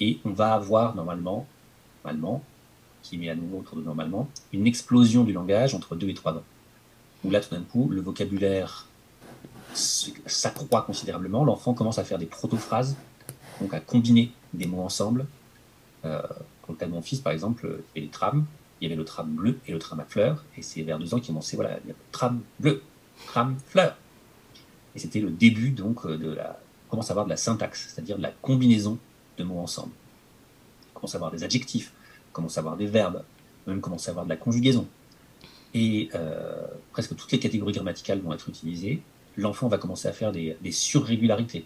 et 0.00 0.18
on 0.24 0.30
va 0.30 0.54
avoir 0.54 0.94
normalement, 0.94 1.46
normalement, 2.04 2.42
qui 3.02 3.18
met 3.18 3.28
à 3.28 3.34
nouveau 3.34 3.58
autour 3.58 3.76
de 3.76 3.82
normalement, 3.82 4.28
une 4.52 4.66
explosion 4.66 5.24
du 5.24 5.32
langage 5.32 5.74
entre 5.74 5.96
deux 5.96 6.08
et 6.08 6.14
trois 6.14 6.32
ans. 6.32 6.44
Où 7.24 7.30
là, 7.30 7.40
tout 7.40 7.54
d'un 7.54 7.62
coup, 7.62 7.88
le 7.88 8.00
vocabulaire 8.00 8.88
s'accroît 9.74 10.82
considérablement, 10.82 11.44
l'enfant 11.44 11.72
commence 11.72 11.98
à 11.98 12.04
faire 12.04 12.18
des 12.18 12.26
proto-phrases, 12.26 12.96
donc 13.60 13.72
à 13.74 13.80
combiner 13.80 14.32
des 14.52 14.66
mots 14.66 14.82
ensemble. 14.82 15.26
Euh, 16.04 16.20
le 16.68 16.74
cas 16.74 16.86
de 16.86 16.92
mon 16.92 17.02
fils, 17.02 17.20
par 17.20 17.32
exemple, 17.32 17.66
il 17.66 17.68
y 17.68 17.98
avait 17.98 18.06
les 18.06 18.08
trams, 18.08 18.44
il 18.80 18.84
y 18.84 18.86
avait 18.86 18.96
le 18.96 19.04
tram 19.04 19.28
bleu 19.28 19.58
et 19.66 19.72
le 19.72 19.78
tram 19.78 20.00
à 20.00 20.04
fleurs, 20.04 20.44
et 20.56 20.62
c'est 20.62 20.82
vers 20.82 20.98
deux 20.98 21.14
ans 21.14 21.18
qu'il 21.18 21.28
commençait, 21.28 21.56
voilà, 21.56 21.78
il 21.84 21.88
y 21.88 21.92
a 21.92 21.94
tram 22.10 22.40
bleu, 22.58 22.82
tram 23.26 23.56
fleur. 23.66 23.96
Et 24.94 24.98
c'était 24.98 25.20
le 25.20 25.30
début, 25.30 25.70
donc, 25.70 26.04
euh, 26.06 26.16
de 26.16 26.32
la, 26.32 26.58
commence 26.88 27.10
à 27.10 27.12
avoir 27.12 27.26
de 27.26 27.30
la 27.30 27.36
syntaxe, 27.36 27.92
c'est-à-dire 27.92 28.18
de 28.18 28.22
la 28.22 28.30
combinaison 28.30 28.98
de 29.38 29.44
mots 29.44 29.60
ensemble. 29.60 29.92
On 30.90 31.00
commence 31.00 31.14
à 31.14 31.18
avoir 31.18 31.30
des 31.30 31.42
adjectifs, 31.44 31.92
on 32.30 32.32
commence 32.32 32.58
à 32.58 32.60
avoir 32.60 32.76
des 32.76 32.86
verbes, 32.86 33.24
même 33.66 33.80
commence 33.80 34.08
à 34.08 34.10
avoir 34.10 34.26
de 34.26 34.30
la 34.30 34.36
conjugaison. 34.36 34.86
Et 35.74 36.10
euh, 36.14 36.66
presque 36.92 37.16
toutes 37.16 37.32
les 37.32 37.38
catégories 37.38 37.72
grammaticales 37.72 38.20
vont 38.20 38.34
être 38.34 38.48
utilisées. 38.48 39.00
L'enfant 39.36 39.68
va 39.68 39.78
commencer 39.78 40.08
à 40.08 40.12
faire 40.12 40.32
des, 40.32 40.56
surrégularités. 40.70 41.64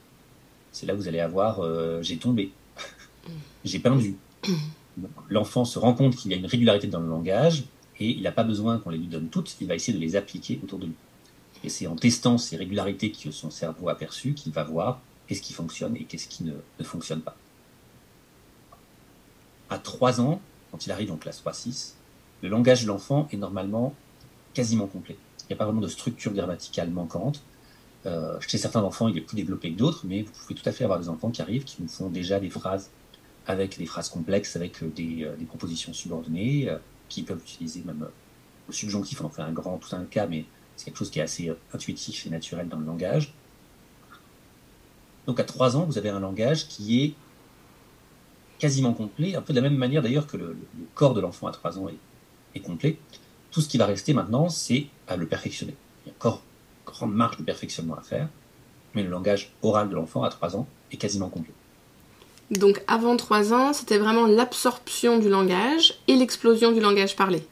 C'est 0.71 0.87
là 0.87 0.95
où 0.95 0.99
vous 0.99 1.09
allez 1.09 1.21
avoir 1.21 1.61
euh, 1.61 2.03
j'ai 2.03 2.19
tombé, 2.19 2.53
j'ai 3.65 3.81
pendu. 3.81 4.17
L'enfant 5.29 5.65
se 5.65 5.79
rend 5.79 5.95
compte 5.95 6.15
qu'il 6.15 6.31
y 6.31 6.35
a 6.35 6.37
une 6.37 6.47
régularité 6.47 6.87
dans 6.87 7.01
le 7.01 7.09
langage 7.09 7.65
et 7.99 8.11
il 8.11 8.23
n'a 8.23 8.33
pas 8.33 8.45
besoin 8.45 8.79
qu'on 8.79 8.91
les 8.91 8.99
lui 8.99 9.09
donne 9.09 9.29
toutes, 9.29 9.57
il 9.61 9.67
va 9.67 9.75
essayer 9.75 9.97
de 9.97 10.03
les 10.03 10.15
appliquer 10.15 10.61
autour 10.63 10.79
de 10.79 10.87
lui. 10.87 10.95
Et 11.67 11.69
c'est 11.69 11.89
en 11.89 11.97
testant 11.97 12.39
ces 12.39 12.57
régularités 12.57 13.11
que 13.11 13.33
son 13.33 13.51
cerveau 13.51 13.89
a 13.89 13.97
perçues 13.97 14.35
qu'il 14.35 14.53
va 14.53 14.63
voir 14.63 15.01
qu'est-ce 15.27 15.43
qui 15.43 15.53
fonctionne 15.53 15.97
et 15.97 16.05
qu'est-ce 16.05 16.29
qui 16.29 16.45
ne, 16.45 16.53
ne, 16.79 16.85
fonctionne 16.85 17.21
pas. 17.21 17.37
À 19.69 19.79
3 19.79 20.21
ans, 20.21 20.41
quand 20.71 20.87
il 20.87 20.93
arrive 20.93 21.11
en 21.11 21.17
classe 21.17 21.43
3-6, 21.45 21.95
le 22.43 22.51
langage 22.51 22.83
de 22.83 22.87
l'enfant 22.87 23.27
est 23.33 23.37
normalement 23.37 23.95
quasiment 24.55 24.87
complet. 24.87 25.17
Il 25.41 25.47
n'y 25.49 25.55
a 25.55 25.57
pas 25.57 25.65
vraiment 25.65 25.81
de 25.81 25.89
structure 25.89 26.33
grammaticale 26.33 26.89
manquante. 26.91 27.43
Euh, 28.07 28.39
chez 28.39 28.59
certains 28.59 28.85
enfants, 28.85 29.09
il 29.09 29.19
est 29.19 29.23
plus 29.23 29.35
développé 29.35 29.73
que 29.73 29.77
d'autres, 29.77 30.03
mais 30.07 30.23
vous 30.23 30.31
pouvez 30.31 30.55
tout 30.55 30.69
à 30.69 30.73
fait 30.73 30.85
avoir 30.85 31.01
des 31.01 31.09
enfants 31.09 31.31
qui 31.31 31.43
arrivent, 31.43 31.65
qui 31.65 31.83
nous 31.83 31.89
font 31.89 32.11
déjà 32.11 32.39
des 32.39 32.51
phrases 32.51 32.91
avec 33.49 33.77
des 33.77 33.87
phrases 33.87 34.09
complexes, 34.09 34.55
avec 34.55 34.85
euh, 34.85 34.93
des, 34.95 35.25
euh, 35.25 35.35
des 35.35 35.47
propositions 35.47 35.93
subordonnées, 35.93 36.71
qui 37.09 37.25
peuvent 37.25 37.43
utiliser 37.43 37.83
même 37.85 38.07
le 38.69 38.73
subjonctif. 38.73 39.21
On 39.21 39.25
en 39.25 39.31
fait 39.31 39.43
un 39.43 39.53
grand, 39.53 39.79
tout 39.79 39.97
un 39.97 40.05
cas, 40.05 40.29
mais 40.29 40.45
c'est 40.77 40.85
quelque 40.85 40.99
chose 40.99 41.11
qui 41.11 41.19
est 41.19 41.23
assez 41.23 41.53
intuitif 41.73 42.27
et 42.27 42.31
naturel 42.31 42.69
dans 42.69 42.79
le 42.79 42.87
langage. 42.87 43.35
Donc 45.27 45.41
à 45.41 45.45
3 45.45 45.77
ans, 45.77 45.85
vous 45.85 45.99
avez 45.99 46.09
un 46.09 46.21
langage 46.21 46.69
qui 46.69 47.03
est 47.03 47.15
quasiment 48.59 48.93
complet, 48.93 49.35
un 49.35 49.43
peu 49.43 49.53
de 49.53 49.61
la 49.61 49.69
même 49.69 49.77
manière 49.77 50.03
d'ailleurs 50.03 50.27
que 50.27 50.37
le, 50.37 50.49
le, 50.49 50.87
corps 50.95 51.15
de 51.15 51.21
l'enfant 51.21 51.47
à 51.47 51.53
3 51.53 51.79
ans 51.79 51.89
est, 51.89 51.99
est, 52.59 52.61
complet. 52.61 52.99
Tout 53.51 53.61
ce 53.61 53.69
qui 53.69 53.79
va 53.79 53.87
rester 53.87 54.15
maintenant, 54.15 54.49
c'est 54.49 54.87
à 55.09 55.17
le 55.17 55.27
perfectionner. 55.27 55.75
Il 56.05 56.11
y 56.11 56.13
a 56.13 56.15
encore 56.15 56.43
grande 56.85 57.15
marge 57.15 57.37
de 57.37 57.43
perfectionnement 57.43 57.97
à 57.97 58.03
faire, 58.03 58.29
mais 58.95 59.03
le 59.03 59.11
langage 59.11 59.53
oral 59.63 59.89
de 59.89 59.95
l'enfant 59.95 60.23
à 60.23 60.29
3 60.29 60.57
ans 60.57 60.67
est 60.93 60.97
quasiment 60.97 61.29
complet. 61.29 61.53
Donc 62.51 62.83
avant 62.87 63.17
3 63.17 63.53
ans, 63.53 63.73
c'était 63.73 63.99
vraiment 63.99 64.27
l'absorption 64.27 65.19
du 65.19 65.29
langage 65.29 65.95
et 66.07 66.15
l'explosion 66.15 66.73
du 66.73 66.81
langage 66.81 67.17
parlé. 67.17 67.47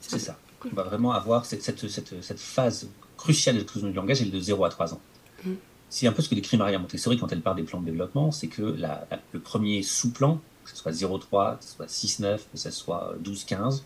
C'est 0.00 0.18
ça. 0.18 0.38
On 0.64 0.74
va 0.74 0.82
vraiment 0.82 1.12
avoir 1.12 1.46
cette, 1.46 1.62
cette, 1.62 1.88
cette, 1.88 2.22
cette 2.22 2.40
phase 2.40 2.88
cruciale 3.16 3.54
de 3.56 3.60
l'explosion 3.60 3.88
du 3.88 3.94
langage, 3.94 4.20
elle 4.20 4.28
est 4.28 4.32
de 4.32 4.40
0 4.40 4.64
à 4.64 4.68
3 4.68 4.94
ans. 4.94 5.00
Mm. 5.44 5.52
C'est 5.88 6.06
un 6.06 6.12
peu 6.12 6.22
ce 6.22 6.28
que 6.28 6.34
décrit 6.34 6.56
Maria 6.56 6.78
Montessori 6.78 7.18
quand 7.18 7.32
elle 7.32 7.40
parle 7.40 7.56
des 7.56 7.64
plans 7.64 7.80
de 7.80 7.86
développement, 7.86 8.30
c'est 8.30 8.46
que 8.46 8.62
la, 8.62 9.06
la, 9.10 9.20
le 9.32 9.40
premier 9.40 9.82
sous-plan, 9.82 10.40
que 10.64 10.70
ce 10.70 10.76
soit 10.76 10.92
0,3, 10.92 11.58
que 11.58 11.64
ce 11.64 11.74
soit 11.74 11.86
6,9, 11.86 12.38
que 12.52 12.58
ce 12.58 12.70
soit 12.70 13.16
12,15, 13.22 13.82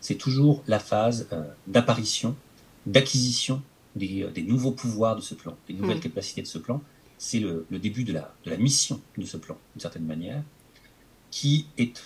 c'est 0.00 0.16
toujours 0.16 0.62
la 0.66 0.78
phase 0.78 1.28
euh, 1.32 1.42
d'apparition, 1.66 2.34
d'acquisition 2.86 3.62
des, 3.94 4.22
euh, 4.22 4.30
des, 4.30 4.42
nouveaux 4.42 4.72
pouvoirs 4.72 5.14
de 5.16 5.20
ce 5.20 5.34
plan, 5.34 5.56
des 5.68 5.74
nouvelles 5.74 5.98
mmh. 5.98 6.00
capacités 6.00 6.42
de 6.42 6.46
ce 6.46 6.58
plan. 6.58 6.82
C'est 7.18 7.38
le, 7.38 7.66
le, 7.70 7.78
début 7.78 8.04
de 8.04 8.12
la, 8.12 8.34
de 8.44 8.50
la 8.50 8.56
mission 8.56 9.00
de 9.16 9.24
ce 9.24 9.36
plan, 9.36 9.56
d'une 9.74 9.80
certaine 9.80 10.06
manière, 10.06 10.42
qui 11.30 11.66
est 11.78 12.02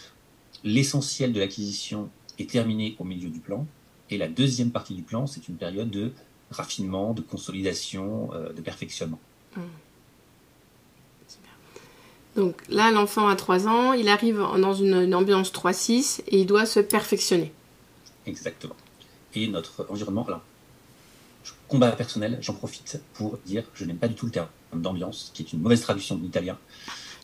l'essentiel 0.62 1.33
de 1.33 1.40
l'acquisition 1.40 2.11
est 2.38 2.50
terminé 2.50 2.96
au 2.98 3.05
milieu 3.05 3.31
du 3.31 3.40
plan. 3.40 3.66
Et 4.10 4.18
la 4.18 4.28
deuxième 4.28 4.70
partie 4.70 4.94
du 4.94 5.02
plan, 5.02 5.26
c'est 5.26 5.48
une 5.48 5.56
période 5.56 5.90
de 5.90 6.12
raffinement, 6.50 7.12
de 7.12 7.22
consolidation, 7.22 8.30
euh, 8.34 8.52
de 8.52 8.60
perfectionnement. 8.60 9.18
Mmh. 9.56 9.60
Donc 12.36 12.60
là, 12.68 12.90
l'enfant 12.90 13.28
a 13.28 13.34
3 13.34 13.66
ans, 13.66 13.92
il 13.94 14.08
arrive 14.08 14.36
dans 14.36 14.74
une, 14.74 14.94
une 14.94 15.14
ambiance 15.14 15.50
3-6 15.50 16.20
et 16.26 16.40
il 16.40 16.46
doit 16.46 16.66
se 16.66 16.80
perfectionner. 16.80 17.50
Exactement. 18.26 18.76
Et 19.34 19.48
notre 19.48 19.86
environnement, 19.88 20.26
alors, 20.26 20.42
combat 21.68 21.92
personnel, 21.92 22.38
j'en 22.40 22.54
profite 22.54 23.00
pour 23.14 23.38
dire 23.46 23.64
je 23.74 23.84
n'aime 23.84 23.96
pas 23.96 24.08
du 24.08 24.14
tout 24.14 24.26
le 24.26 24.32
terme 24.32 24.48
d'ambiance, 24.74 25.30
qui 25.34 25.42
est 25.42 25.52
une 25.52 25.60
mauvaise 25.60 25.80
traduction 25.80 26.16
de 26.16 26.22
l'italien. 26.22 26.58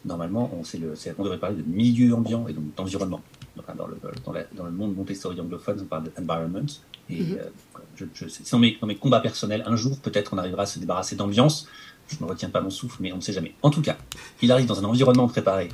Normalement, 0.05 0.51
on, 0.53 0.63
le, 0.79 0.95
on, 1.19 1.23
devrait 1.23 1.39
parler 1.39 1.57
de 1.57 1.63
milieu 1.63 2.15
ambiant 2.15 2.49
et 2.49 2.53
donc 2.53 2.75
d'environnement. 2.75 3.21
Enfin, 3.59 3.75
dans, 3.75 3.87
le, 3.87 3.99
dans, 4.25 4.33
la, 4.33 4.45
dans, 4.55 4.65
le 4.65 4.71
monde 4.71 4.97
Montessori 4.97 5.39
anglophone, 5.41 5.81
on 5.83 5.85
parle 5.85 6.05
d'environment. 6.05 6.67
Et 7.11 7.21
mm 7.21 7.27
-hmm. 7.27 7.39
euh, 7.39 7.51
je, 7.97 8.05
je, 8.15 8.29
c'est 8.29 8.51
dans 8.51 8.59
mes, 8.59 8.79
dans 8.81 8.87
mes 8.87 8.97
combats 8.97 9.21
personnels, 9.21 9.63
un 9.67 9.77
jour, 9.77 9.99
peut-être, 9.99 10.33
on 10.35 10.39
arrivera 10.39 10.63
à 10.63 10.67
se 10.67 10.79
débarrasser 10.79 11.17
d'ambiance. 11.17 11.67
Je 12.09 12.17
ne 12.23 12.29
retiens 12.29 12.51
pas 12.51 12.61
mon 12.61 12.71
souffle, 12.71 12.99
mais 13.03 13.13
on 13.13 13.17
ne 13.17 13.21
sait 13.21 13.33
jamais. 13.39 13.55
En 13.63 13.71
tout 13.71 13.83
cas, 13.83 13.97
il 14.43 14.51
arrive 14.53 14.67
dans 14.67 14.79
un 14.83 14.85
environnement 14.85 15.29
préparé 15.29 15.69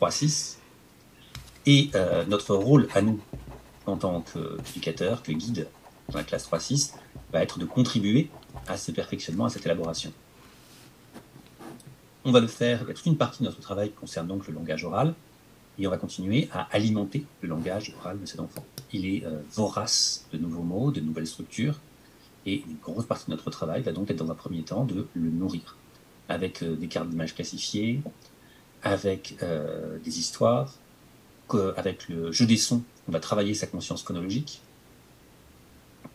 3-6. 0.00 0.58
Et 1.66 1.90
euh, 1.94 2.24
notre 2.26 2.54
rôle 2.54 2.88
à 2.94 3.00
nous, 3.00 3.20
en 3.86 3.96
tant 3.96 4.22
qu'éducateur, 4.28 5.22
que 5.22 5.32
guide 5.32 5.66
dans 6.10 6.18
la 6.18 6.24
classe 6.24 6.46
3-6, 6.50 6.94
va 7.32 7.42
être 7.42 7.58
de 7.58 7.64
contribuer 7.64 8.30
à 8.68 8.76
ce 8.76 8.92
perfectionnement, 8.92 9.46
à 9.46 9.50
cette 9.50 9.64
élaboration. 9.66 10.12
On 12.24 12.32
va 12.32 12.40
le 12.40 12.46
faire, 12.46 12.82
il 12.82 12.88
y 12.88 12.90
a 12.90 12.94
toute 12.94 13.06
une 13.06 13.16
partie 13.16 13.40
de 13.42 13.44
notre 13.48 13.60
travail 13.60 13.88
qui 13.90 13.96
concerne 13.96 14.26
donc 14.26 14.46
le 14.48 14.54
langage 14.54 14.84
oral, 14.84 15.14
et 15.78 15.86
on 15.86 15.90
va 15.90 15.98
continuer 15.98 16.48
à 16.52 16.68
alimenter 16.72 17.26
le 17.40 17.48
langage 17.48 17.94
oral 17.98 18.20
de 18.20 18.26
cet 18.26 18.40
enfant. 18.40 18.64
Il 18.92 19.06
est 19.06 19.24
euh, 19.24 19.40
vorace 19.52 20.26
de 20.32 20.38
nouveaux 20.38 20.62
mots, 20.62 20.90
de 20.90 21.00
nouvelles 21.00 21.26
structures, 21.26 21.80
et 22.46 22.62
une 22.68 22.76
grosse 22.82 23.06
partie 23.06 23.26
de 23.26 23.30
notre 23.30 23.50
travail 23.50 23.82
va 23.82 23.92
donc 23.92 24.10
être 24.10 24.18
dans 24.18 24.30
un 24.30 24.34
premier 24.34 24.62
temps 24.62 24.84
de 24.84 25.06
le 25.14 25.30
nourrir, 25.30 25.76
avec 26.28 26.62
euh, 26.62 26.76
des 26.76 26.86
cartes 26.86 27.08
d'images 27.08 27.34
classifiées, 27.34 28.00
avec 28.82 29.36
euh, 29.42 29.98
des 29.98 30.18
histoires, 30.18 30.74
avec 31.76 32.08
le 32.08 32.32
jeu 32.32 32.46
des 32.46 32.56
sons, 32.56 32.82
on 33.06 33.12
va 33.12 33.20
travailler 33.20 33.54
sa 33.54 33.68
conscience 33.68 34.02
chronologique. 34.02 34.60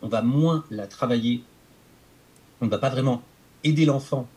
On 0.02 0.10
va 0.10 0.22
moins 0.22 0.66
la 0.70 0.86
travailler, 0.86 1.44
on 2.60 2.66
ne 2.66 2.70
va 2.70 2.78
pas 2.78 2.90
vraiment 2.90 3.22
aider 3.64 3.86
l'enfant 3.86 4.28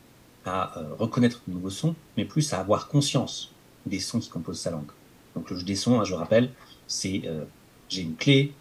à 0.45 0.81
reconnaître 0.99 1.41
de 1.49 1.55
nouveaux 1.55 1.71
sons, 1.71 1.97
mais 2.17 2.25
plus 2.25 2.53
à 2.53 2.61
avoir 2.61 2.89
conscience 2.89 3.53
des 3.87 3.99
sons 3.99 4.21
qui 4.21 4.29
composent 4.29 4.61
sa 4.61 4.71
langue. 4.71 4.91
Donc 5.35 5.51
le 5.51 5.57
jeu 5.57 5.65
des 5.65 5.77
sons, 5.77 6.01
hein, 6.01 6.05
je 6.05 6.15
rappelle, 6.15 6.51
c'est 6.87 7.23
euh, 7.25 7.45
j'ai 7.89 8.03
une 8.03 8.17
clé, 8.17 8.53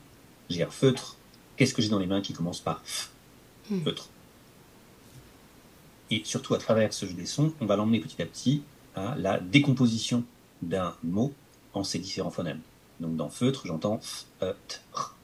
j'ai 0.50 0.64
un 0.64 0.70
feutre, 0.70 1.18
qu'est-ce 1.58 1.74
que 1.74 1.82
j'ai 1.82 1.90
dans 1.90 2.00
les 2.00 2.08
mains 2.08 2.22
qui 2.22 2.34
commence 2.34 2.60
par 2.60 2.82
f, 2.86 3.12
mmh. 3.70 3.82
feutre. 3.82 4.10
Et 6.10 6.22
surtout 6.26 6.54
à 6.54 6.58
travers 6.58 6.94
ce 6.94 7.06
jeu 7.06 7.14
des 7.14 7.26
sons, 7.26 7.54
on 7.62 7.66
va 7.66 7.76
l'emmener 7.76 8.00
petit 8.00 8.22
à 8.22 8.26
petit 8.26 8.64
à 8.96 9.16
la 9.18 9.40
décomposition 9.40 10.24
d'un 10.62 10.96
mot 11.04 11.34
en 11.74 11.84
ses 11.84 12.00
différents 12.00 12.32
phonèmes. 12.32 12.62
Donc 13.00 13.16
dans 13.16 13.30
feutre, 13.30 13.66
j'entends 13.66 14.00
f, 14.00 14.26
e, 14.42 14.54
t, 14.68 14.78
r. 14.94 15.16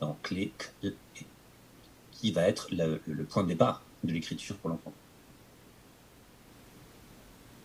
Dans 0.00 0.16
clé, 0.22 0.52
k, 0.58 0.72
l, 0.82 0.90
e, 0.90 1.24
qui 2.12 2.32
va 2.32 2.42
être 2.42 2.68
le, 2.72 3.00
le 3.06 3.24
point 3.24 3.42
de 3.42 3.48
départ 3.48 3.82
de 4.02 4.12
l'écriture 4.12 4.56
pour 4.56 4.70
l'enfant. 4.70 4.92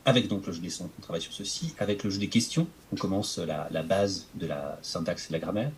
Avec 0.09 0.27
donc 0.27 0.47
le 0.47 0.53
jeu 0.53 0.59
des 0.59 0.71
sons, 0.71 0.89
on 0.97 1.01
travaille 1.03 1.21
sur 1.21 1.33
ceci. 1.33 1.75
Avec 1.77 2.03
le 2.03 2.09
jeu 2.09 2.17
des 2.17 2.29
questions, 2.29 2.67
on 2.91 2.95
commence 2.95 3.37
la, 3.37 3.67
la 3.69 3.83
base 3.83 4.25
de 4.33 4.47
la 4.47 4.79
syntaxe 4.81 5.25
et 5.25 5.27
de 5.27 5.33
la 5.33 5.39
grammaire. 5.39 5.71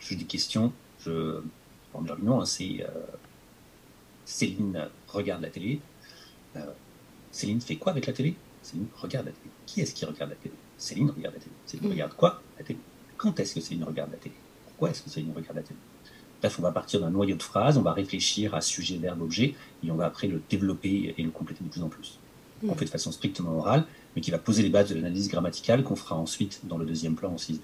Le 0.00 0.04
jeu 0.04 0.16
des 0.16 0.24
questions, 0.24 0.72
je 1.04 1.40
en 1.94 2.02
nom, 2.02 2.40
hein, 2.40 2.44
c'est 2.44 2.82
euh, 2.82 2.88
Céline 4.24 4.88
regarde 5.06 5.42
la 5.42 5.50
télé. 5.50 5.80
Euh, 6.56 6.66
Céline 7.30 7.60
fait 7.60 7.76
quoi 7.76 7.92
avec 7.92 8.06
la 8.06 8.12
télé? 8.12 8.34
Céline 8.60 8.88
regarde 8.96 9.26
la 9.26 9.32
télé. 9.32 9.50
Qui 9.66 9.82
est-ce 9.82 9.94
qui 9.94 10.04
regarde 10.04 10.30
la 10.30 10.36
télé? 10.36 10.54
Céline 10.76 11.10
regarde 11.10 11.34
la 11.34 11.40
télé. 11.40 11.52
Céline 11.64 11.86
mmh. 11.86 11.92
regarde 11.92 12.14
quoi? 12.14 12.42
La 12.58 12.64
télé. 12.64 12.80
Quand 13.16 13.38
est-ce 13.38 13.54
que 13.54 13.60
Céline 13.60 13.84
regarde 13.84 14.10
la 14.10 14.18
télé? 14.18 14.34
Pourquoi 14.66 14.90
est-ce 14.90 15.02
que 15.02 15.10
Céline 15.10 15.32
regarde 15.32 15.56
la 15.56 15.62
télé? 15.62 15.78
Bref, 16.40 16.58
on 16.58 16.62
va 16.62 16.72
partir 16.72 17.00
d'un 17.00 17.10
noyau 17.10 17.36
de 17.36 17.42
phrases, 17.42 17.78
on 17.78 17.82
va 17.82 17.92
réfléchir 17.92 18.54
à 18.54 18.60
sujet, 18.60 18.98
verbe, 18.98 19.22
objet, 19.22 19.54
et 19.84 19.90
on 19.92 19.94
va 19.94 20.06
après 20.06 20.26
le 20.26 20.42
développer 20.50 21.14
et 21.16 21.22
le 21.22 21.30
compléter 21.30 21.62
de 21.62 21.70
plus 21.70 21.82
en 21.82 21.88
plus. 21.88 22.18
On 22.66 22.74
fait 22.74 22.84
de 22.84 22.90
façon 22.90 23.12
strictement 23.12 23.56
orale, 23.56 23.84
mais 24.14 24.22
qui 24.22 24.30
va 24.30 24.38
poser 24.38 24.62
les 24.62 24.70
bases 24.70 24.88
de 24.88 24.94
l'analyse 24.94 25.28
grammaticale 25.28 25.82
qu'on 25.82 25.96
fera 25.96 26.16
ensuite 26.16 26.60
dans 26.64 26.78
le 26.78 26.86
deuxième 26.86 27.14
plan 27.14 27.32
en 27.32 27.36
6-12. 27.36 27.58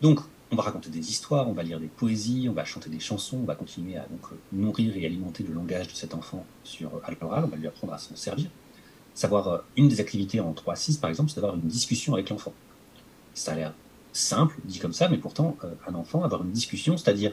Donc, 0.00 0.20
on 0.50 0.56
va 0.56 0.64
raconter 0.64 0.90
des 0.90 1.10
histoires, 1.10 1.48
on 1.48 1.52
va 1.52 1.62
lire 1.62 1.80
des 1.80 1.86
poésies, 1.86 2.48
on 2.50 2.52
va 2.52 2.64
chanter 2.64 2.90
des 2.90 3.00
chansons, 3.00 3.38
on 3.38 3.44
va 3.44 3.54
continuer 3.54 3.96
à 3.96 4.06
donc, 4.10 4.38
nourrir 4.52 4.96
et 4.96 5.06
alimenter 5.06 5.44
le 5.44 5.54
langage 5.54 5.88
de 5.88 5.94
cet 5.94 6.14
enfant 6.14 6.44
sur 6.64 7.00
à 7.04 7.10
l'oral, 7.12 7.44
on 7.44 7.48
va 7.48 7.56
lui 7.56 7.68
apprendre 7.68 7.92
à 7.92 7.98
s'en 7.98 8.16
servir 8.16 8.50
savoir 9.14 9.48
euh, 9.48 9.58
une 9.76 9.88
des 9.88 10.00
activités 10.00 10.40
en 10.40 10.52
3-6, 10.52 11.00
par 11.00 11.10
exemple, 11.10 11.30
c'est 11.30 11.40
d'avoir 11.40 11.54
une 11.54 11.62
discussion 11.62 12.14
avec 12.14 12.30
l'enfant. 12.30 12.52
Ça 13.34 13.52
a 13.52 13.54
l'air 13.54 13.74
simple, 14.12 14.56
dit 14.64 14.78
comme 14.78 14.92
ça, 14.92 15.08
mais 15.08 15.18
pourtant, 15.18 15.56
euh, 15.64 15.74
un 15.86 15.94
enfant, 15.94 16.22
avoir 16.22 16.42
une 16.42 16.52
discussion, 16.52 16.96
c'est-à-dire, 16.96 17.32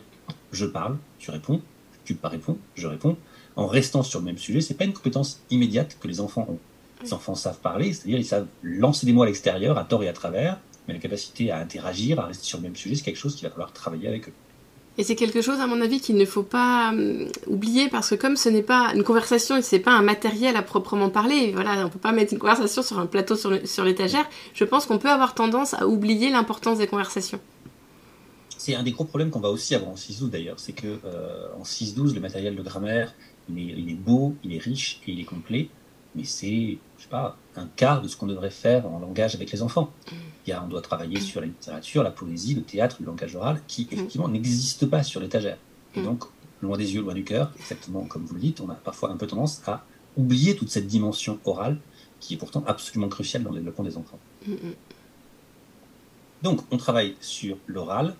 je 0.51 0.65
parle, 0.65 0.97
tu 1.17 1.31
réponds, 1.31 1.61
tu 2.05 2.15
pas 2.15 2.29
réponds, 2.29 2.57
je 2.75 2.87
réponds, 2.87 3.17
en 3.59 3.67
restant 3.67 4.03
sur 4.03 4.19
le 4.19 4.25
même 4.25 4.37
sujet, 4.37 4.61
c'est 4.61 4.73
pas 4.73 4.85
une 4.85 4.93
compétence 4.93 5.41
immédiate 5.49 5.97
que 5.99 6.07
les 6.07 6.21
enfants 6.21 6.47
ont. 6.49 6.59
Les 7.03 7.13
enfants 7.13 7.35
savent 7.35 7.59
parler, 7.59 7.93
c'est-à-dire, 7.93 8.17
ils 8.17 8.25
savent 8.25 8.47
lancer 8.63 9.05
des 9.05 9.13
mots 9.13 9.23
à 9.23 9.25
l'extérieur, 9.25 9.77
à 9.77 9.83
tort 9.83 10.03
et 10.03 10.07
à 10.07 10.13
travers, 10.13 10.59
mais 10.87 10.93
la 10.93 10.99
capacité 10.99 11.51
à 11.51 11.59
interagir, 11.59 12.19
à 12.19 12.25
rester 12.25 12.45
sur 12.45 12.57
le 12.57 12.63
même 12.63 12.75
sujet, 12.75 12.95
c'est 12.95 13.03
quelque 13.03 13.17
chose 13.17 13.35
qu'il 13.35 13.47
va 13.47 13.51
falloir 13.51 13.73
travailler 13.73 14.07
avec 14.07 14.29
eux. 14.29 14.33
Et 14.97 15.03
c'est 15.03 15.15
quelque 15.15 15.41
chose, 15.41 15.59
à 15.59 15.67
mon 15.67 15.79
avis, 15.81 16.01
qu'il 16.01 16.17
ne 16.17 16.25
faut 16.25 16.43
pas 16.43 16.93
euh, 16.93 17.29
oublier 17.47 17.87
parce 17.89 18.09
que 18.09 18.15
comme 18.15 18.35
ce 18.35 18.49
n'est 18.49 18.63
pas 18.63 18.91
une 18.95 19.03
conversation 19.03 19.55
et 19.55 19.61
c'est 19.61 19.79
pas 19.79 19.91
un 19.91 20.01
matériel 20.01 20.57
à 20.57 20.61
proprement 20.61 21.09
parler, 21.09 21.51
voilà, 21.53 21.85
on 21.85 21.89
peut 21.89 21.99
pas 21.99 22.11
mettre 22.11 22.33
une 22.33 22.39
conversation 22.39 22.81
sur 22.81 22.99
un 22.99 23.05
plateau 23.05 23.35
sur 23.37 23.83
l'étagère. 23.85 24.25
Je 24.53 24.63
pense 24.65 24.85
qu'on 24.85 24.97
peut 24.97 25.09
avoir 25.09 25.35
tendance 25.35 25.73
à 25.73 25.87
oublier 25.87 26.29
l'importance 26.29 26.79
des 26.79 26.87
conversations. 26.87 27.39
C'est 28.57 28.75
un 28.75 28.83
des 28.83 28.91
gros 28.91 29.05
problèmes 29.05 29.29
qu'on 29.29 29.39
va 29.39 29.51
aussi 29.51 29.73
avoir 29.73 29.91
en 29.91 29.95
6-12 29.95 30.31
d'ailleurs, 30.31 30.59
c'est 30.59 30.73
que 30.73 30.99
euh, 31.05 31.47
en 31.57 31.63
6-12, 31.63 32.13
le 32.13 32.19
matériel 32.19 32.57
de 32.57 32.61
grammaire, 32.61 33.13
il 33.49 33.59
est, 33.59 33.73
il 33.77 33.89
est, 33.89 33.95
beau, 33.95 34.35
il 34.43 34.53
est 34.53 34.59
riche 34.59 35.01
et 35.07 35.11
il 35.11 35.19
est 35.19 35.25
complet, 35.25 35.69
mais 36.15 36.23
c'est, 36.23 36.77
je 36.97 37.03
sais 37.03 37.09
pas, 37.09 37.37
un 37.55 37.67
quart 37.75 38.01
de 38.01 38.07
ce 38.07 38.17
qu'on 38.17 38.27
devrait 38.27 38.49
faire 38.49 38.85
en 38.87 38.99
langage 38.99 39.35
avec 39.35 39.51
les 39.51 39.61
enfants. 39.61 39.91
Il 40.45 40.49
y 40.49 40.53
a, 40.53 40.63
on 40.63 40.67
doit 40.67 40.81
travailler 40.81 41.19
sur 41.19 41.41
la 41.41 41.47
littérature, 41.47 42.03
la 42.03 42.11
poésie, 42.11 42.55
le 42.55 42.63
théâtre, 42.63 42.97
le 42.99 43.05
langage 43.05 43.35
oral, 43.35 43.61
qui 43.67 43.87
effectivement 43.91 44.27
n'existe 44.27 44.85
pas 44.87 45.03
sur 45.03 45.19
l'étagère. 45.19 45.57
Et 45.95 46.01
donc, 46.01 46.25
loin 46.61 46.77
des 46.77 46.93
yeux, 46.93 47.01
loin 47.01 47.13
du 47.13 47.23
cœur, 47.23 47.51
exactement 47.59 48.03
comme 48.05 48.25
vous 48.25 48.35
le 48.35 48.41
dites, 48.41 48.61
on 48.61 48.69
a 48.69 48.75
parfois 48.75 49.11
un 49.11 49.17
peu 49.17 49.27
tendance 49.27 49.61
à 49.67 49.83
oublier 50.17 50.55
toute 50.55 50.69
cette 50.69 50.87
dimension 50.87 51.39
orale 51.45 51.77
qui 52.19 52.33
est 52.33 52.37
pourtant 52.37 52.63
absolument 52.67 53.07
cruciale 53.07 53.43
dans 53.43 53.51
le 53.51 53.57
développement 53.57 53.85
des 53.85 53.97
enfants. 53.97 54.19
Donc, 56.41 56.61
on 56.71 56.77
travaille 56.77 57.15
sur 57.21 57.57
l'oral 57.67 58.15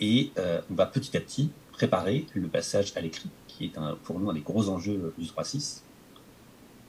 et 0.00 0.30
euh, 0.38 0.60
on 0.70 0.74
va 0.74 0.86
petit 0.86 1.16
à 1.16 1.20
petit 1.20 1.50
préparer 1.72 2.26
le 2.34 2.48
passage 2.48 2.92
à 2.96 3.00
l'écrit, 3.00 3.28
qui 3.56 3.64
est 3.64 3.78
un, 3.78 3.96
pour 4.04 4.18
nous 4.18 4.30
un 4.30 4.34
des 4.34 4.40
gros 4.40 4.68
enjeux 4.68 5.14
du 5.18 5.26
3-6. 5.26 5.80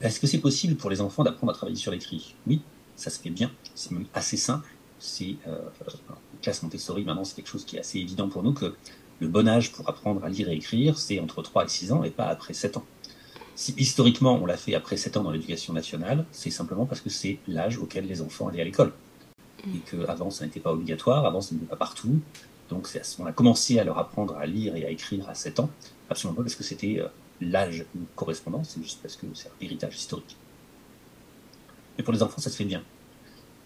Est-ce 0.02 0.20
que 0.20 0.28
c'est 0.28 0.40
possible 0.40 0.76
pour 0.76 0.90
les 0.90 1.02
enfants 1.02 1.24
d'apprendre 1.24 1.52
à 1.52 1.56
travailler 1.56 1.78
sur 1.78 1.92
l'écrit? 1.92 2.36
Oui, 2.46 2.62
ça 2.96 3.10
se 3.10 3.20
fait 3.20 3.30
bien, 3.30 3.52
c'est 3.76 3.92
même 3.92 4.06
assez 4.14 4.38
simple. 4.38 4.68
C'est 5.00 5.36
euh, 5.48 5.60
classe 6.42 6.64
Montessori, 6.64 7.04
maintenant 7.04 7.24
c'est 7.24 7.36
quelque 7.36 7.50
chose 7.50 7.66
qui 7.66 7.78
est 7.78 7.80
assez 7.80 8.00
évident 8.00 8.30
pour 8.30 8.44
nous 8.44 8.54
que 8.54 8.76
le 9.20 9.28
bon 9.28 9.48
âge 9.48 9.72
pour 9.72 9.88
apprendre 9.90 10.24
à 10.24 10.30
lire 10.30 10.50
et 10.50 10.56
écrire, 10.56 10.98
c'est 10.98 11.20
entre 11.20 11.42
3 11.42 11.66
et 11.66 11.68
6 11.68 11.92
ans 11.92 12.04
et 12.04 12.12
pas 12.12 12.28
après 12.28 12.54
7 12.54 12.78
ans. 12.78 12.86
Si 13.56 13.74
historiquement 13.78 14.36
on 14.36 14.46
l'a 14.46 14.58
fait 14.58 14.76
après 14.76 14.98
7 14.98 15.18
ans 15.18 15.24
dans 15.24 15.32
l'éducation 15.32 15.74
nationale, 15.74 16.26
c'est 16.32 16.52
simplement 16.52 16.86
parce 16.86 17.02
que 17.02 17.10
c'est 17.10 17.40
l'âge 17.48 17.78
auquel 17.78 18.06
les 18.06 18.22
enfants 18.22 18.48
allaient 18.48 18.62
à 18.62 18.66
l'école. 18.66 18.94
Et 19.66 19.80
qu'avant 19.80 20.30
ça 20.30 20.46
n'était 20.46 20.60
pas 20.60 20.72
obligatoire, 20.72 21.26
avant 21.26 21.42
ça 21.42 21.56
n'était 21.56 21.66
pas 21.66 21.76
partout. 21.76 22.20
Donc 22.70 22.88
on 23.20 23.26
a 23.26 23.32
commencé 23.32 23.80
à 23.80 23.84
leur 23.84 23.98
apprendre 23.98 24.36
à 24.38 24.46
lire 24.46 24.76
et 24.76 24.86
à 24.86 24.92
écrire 24.92 25.28
à 25.30 25.34
7 25.34 25.60
ans, 25.60 25.70
absolument 26.10 26.36
pas 26.36 26.44
parce 26.44 26.56
que 26.56 26.64
c'était 26.64 27.00
euh, 27.00 27.08
l'âge 27.42 27.86
correspondant, 28.16 28.64
c'est 28.64 28.82
juste 28.82 29.00
parce 29.02 29.16
que 29.16 29.26
c'est 29.34 29.48
un 29.48 29.52
héritage 29.62 29.96
historique. 29.96 30.38
Mais 31.98 32.04
pour 32.04 32.14
les 32.14 32.24
enfants, 32.24 32.42
ça 32.42 32.50
se 32.50 32.56
fait 32.56 32.66
bien. 32.66 32.84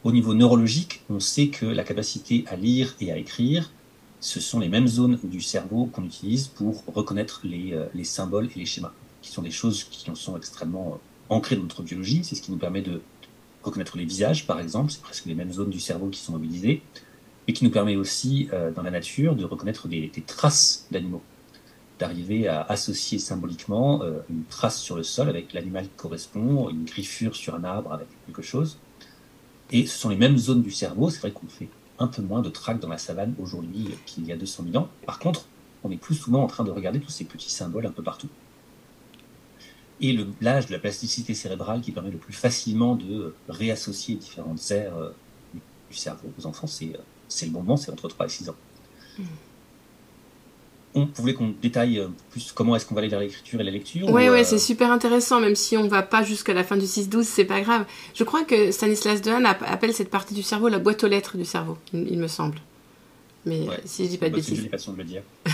Au 0.03 0.11
niveau 0.11 0.33
neurologique, 0.33 1.03
on 1.09 1.19
sait 1.19 1.49
que 1.49 1.65
la 1.65 1.83
capacité 1.83 2.43
à 2.47 2.55
lire 2.55 2.95
et 2.99 3.11
à 3.11 3.17
écrire, 3.17 3.71
ce 4.19 4.39
sont 4.39 4.59
les 4.59 4.69
mêmes 4.69 4.87
zones 4.87 5.19
du 5.23 5.41
cerveau 5.41 5.85
qu'on 5.85 6.05
utilise 6.05 6.47
pour 6.47 6.83
reconnaître 6.87 7.41
les, 7.43 7.73
euh, 7.73 7.85
les, 7.93 8.03
symboles 8.03 8.49
et 8.55 8.59
les 8.59 8.65
schémas, 8.65 8.93
qui 9.21 9.31
sont 9.31 9.41
des 9.41 9.51
choses 9.51 9.83
qui 9.83 10.09
sont 10.13 10.37
extrêmement 10.37 10.93
euh, 10.93 11.35
ancrées 11.35 11.55
dans 11.55 11.63
notre 11.63 11.83
biologie. 11.83 12.23
C'est 12.23 12.35
ce 12.35 12.41
qui 12.41 12.51
nous 12.51 12.57
permet 12.57 12.81
de 12.81 13.01
reconnaître 13.63 13.97
les 13.97 14.05
visages, 14.05 14.47
par 14.47 14.59
exemple. 14.59 14.91
C'est 14.91 15.01
presque 15.01 15.25
les 15.25 15.35
mêmes 15.35 15.51
zones 15.51 15.69
du 15.69 15.79
cerveau 15.79 16.07
qui 16.07 16.19
sont 16.19 16.31
mobilisées. 16.33 16.81
Et 17.47 17.53
qui 17.53 17.63
nous 17.63 17.71
permet 17.71 17.95
aussi, 17.95 18.49
dans 18.75 18.83
la 18.83 18.91
nature, 18.91 19.35
de 19.35 19.43
reconnaître 19.43 19.87
des 19.87 20.11
traces 20.27 20.85
d'animaux 20.91 21.23
d'arriver 22.01 22.47
à 22.47 22.63
associer 22.63 23.19
symboliquement 23.19 24.01
euh, 24.01 24.21
une 24.29 24.43
trace 24.45 24.81
sur 24.81 24.95
le 24.95 25.03
sol 25.03 25.29
avec 25.29 25.53
l'animal 25.53 25.83
qui 25.83 25.95
correspond, 25.95 26.67
une 26.69 26.83
griffure 26.83 27.35
sur 27.35 27.53
un 27.53 27.63
arbre 27.63 27.93
avec 27.93 28.07
quelque 28.25 28.41
chose. 28.41 28.79
Et 29.71 29.85
ce 29.85 29.97
sont 29.99 30.09
les 30.09 30.15
mêmes 30.15 30.37
zones 30.37 30.63
du 30.63 30.71
cerveau. 30.71 31.11
C'est 31.11 31.19
vrai 31.19 31.31
qu'on 31.31 31.47
fait 31.47 31.69
un 31.99 32.07
peu 32.07 32.23
moins 32.23 32.41
de 32.41 32.49
trac 32.49 32.79
dans 32.79 32.89
la 32.89 32.97
savane 32.97 33.35
aujourd'hui 33.39 33.89
qu'il 34.07 34.25
y 34.25 34.31
a 34.31 34.35
200 34.35 34.63
000 34.71 34.83
ans. 34.83 34.89
Par 35.05 35.19
contre, 35.19 35.45
on 35.83 35.91
est 35.91 35.97
plus 35.97 36.15
souvent 36.15 36.43
en 36.43 36.47
train 36.47 36.63
de 36.63 36.71
regarder 36.71 36.99
tous 36.99 37.11
ces 37.11 37.25
petits 37.25 37.51
symboles 37.51 37.85
un 37.85 37.91
peu 37.91 38.01
partout. 38.01 38.29
Et 40.01 40.17
l'âge 40.41 40.65
de 40.65 40.71
la 40.71 40.79
plasticité 40.79 41.35
cérébrale 41.35 41.81
qui 41.81 41.91
permet 41.91 42.09
le 42.09 42.17
plus 42.17 42.33
facilement 42.33 42.95
de 42.95 43.35
réassocier 43.47 44.15
différentes 44.15 44.71
aires 44.71 44.97
euh, 44.97 45.11
du 45.91 45.95
cerveau 45.95 46.29
aux 46.39 46.47
enfants, 46.47 46.65
c'est 46.65 46.93
euh, 46.95 47.45
le 47.45 47.51
bon 47.51 47.59
moment, 47.59 47.77
c'est 47.77 47.91
entre 47.91 48.07
3 48.07 48.25
et 48.25 48.29
6 48.29 48.49
ans. 48.49 48.55
Mmh 49.19 49.23
on 50.95 51.07
voulait 51.15 51.33
qu'on 51.33 51.53
détaille 51.61 52.01
plus 52.31 52.51
comment 52.51 52.75
est-ce 52.75 52.85
qu'on 52.85 52.95
va 52.95 52.99
aller 52.99 53.09
vers 53.09 53.19
l'écriture 53.19 53.61
et 53.61 53.63
la 53.63 53.71
lecture 53.71 54.07
Oui, 54.07 54.29
ouais, 54.29 54.41
euh, 54.41 54.43
c'est 54.43 54.59
super 54.59 54.91
intéressant, 54.91 55.39
même 55.39 55.55
si 55.55 55.77
on 55.77 55.87
va 55.87 56.01
pas 56.01 56.23
jusqu'à 56.23 56.53
la 56.53 56.63
fin 56.63 56.77
du 56.77 56.85
6-12, 56.85 57.23
c'est 57.23 57.45
pas 57.45 57.61
grave. 57.61 57.85
Je 58.13 58.23
crois 58.23 58.43
que 58.43 58.71
Stanislas 58.71 59.21
Dehaene 59.21 59.45
appelle 59.45 59.93
cette 59.93 60.09
partie 60.09 60.33
du 60.33 60.43
cerveau 60.43 60.67
la 60.67 60.79
boîte 60.79 61.03
aux 61.03 61.07
lettres 61.07 61.37
du 61.37 61.45
cerveau, 61.45 61.77
il, 61.93 62.17
me 62.17 62.27
semble. 62.27 62.57
Mais 63.45 63.67
si 63.85 64.05
je 64.05 64.09
dis 64.09 64.17
pas 64.17 64.29
de 64.29 64.35
bêtises. 64.35 64.55
J'ai 64.55 64.91
de 64.91 64.97
le 64.97 65.03
dire. 65.03 65.23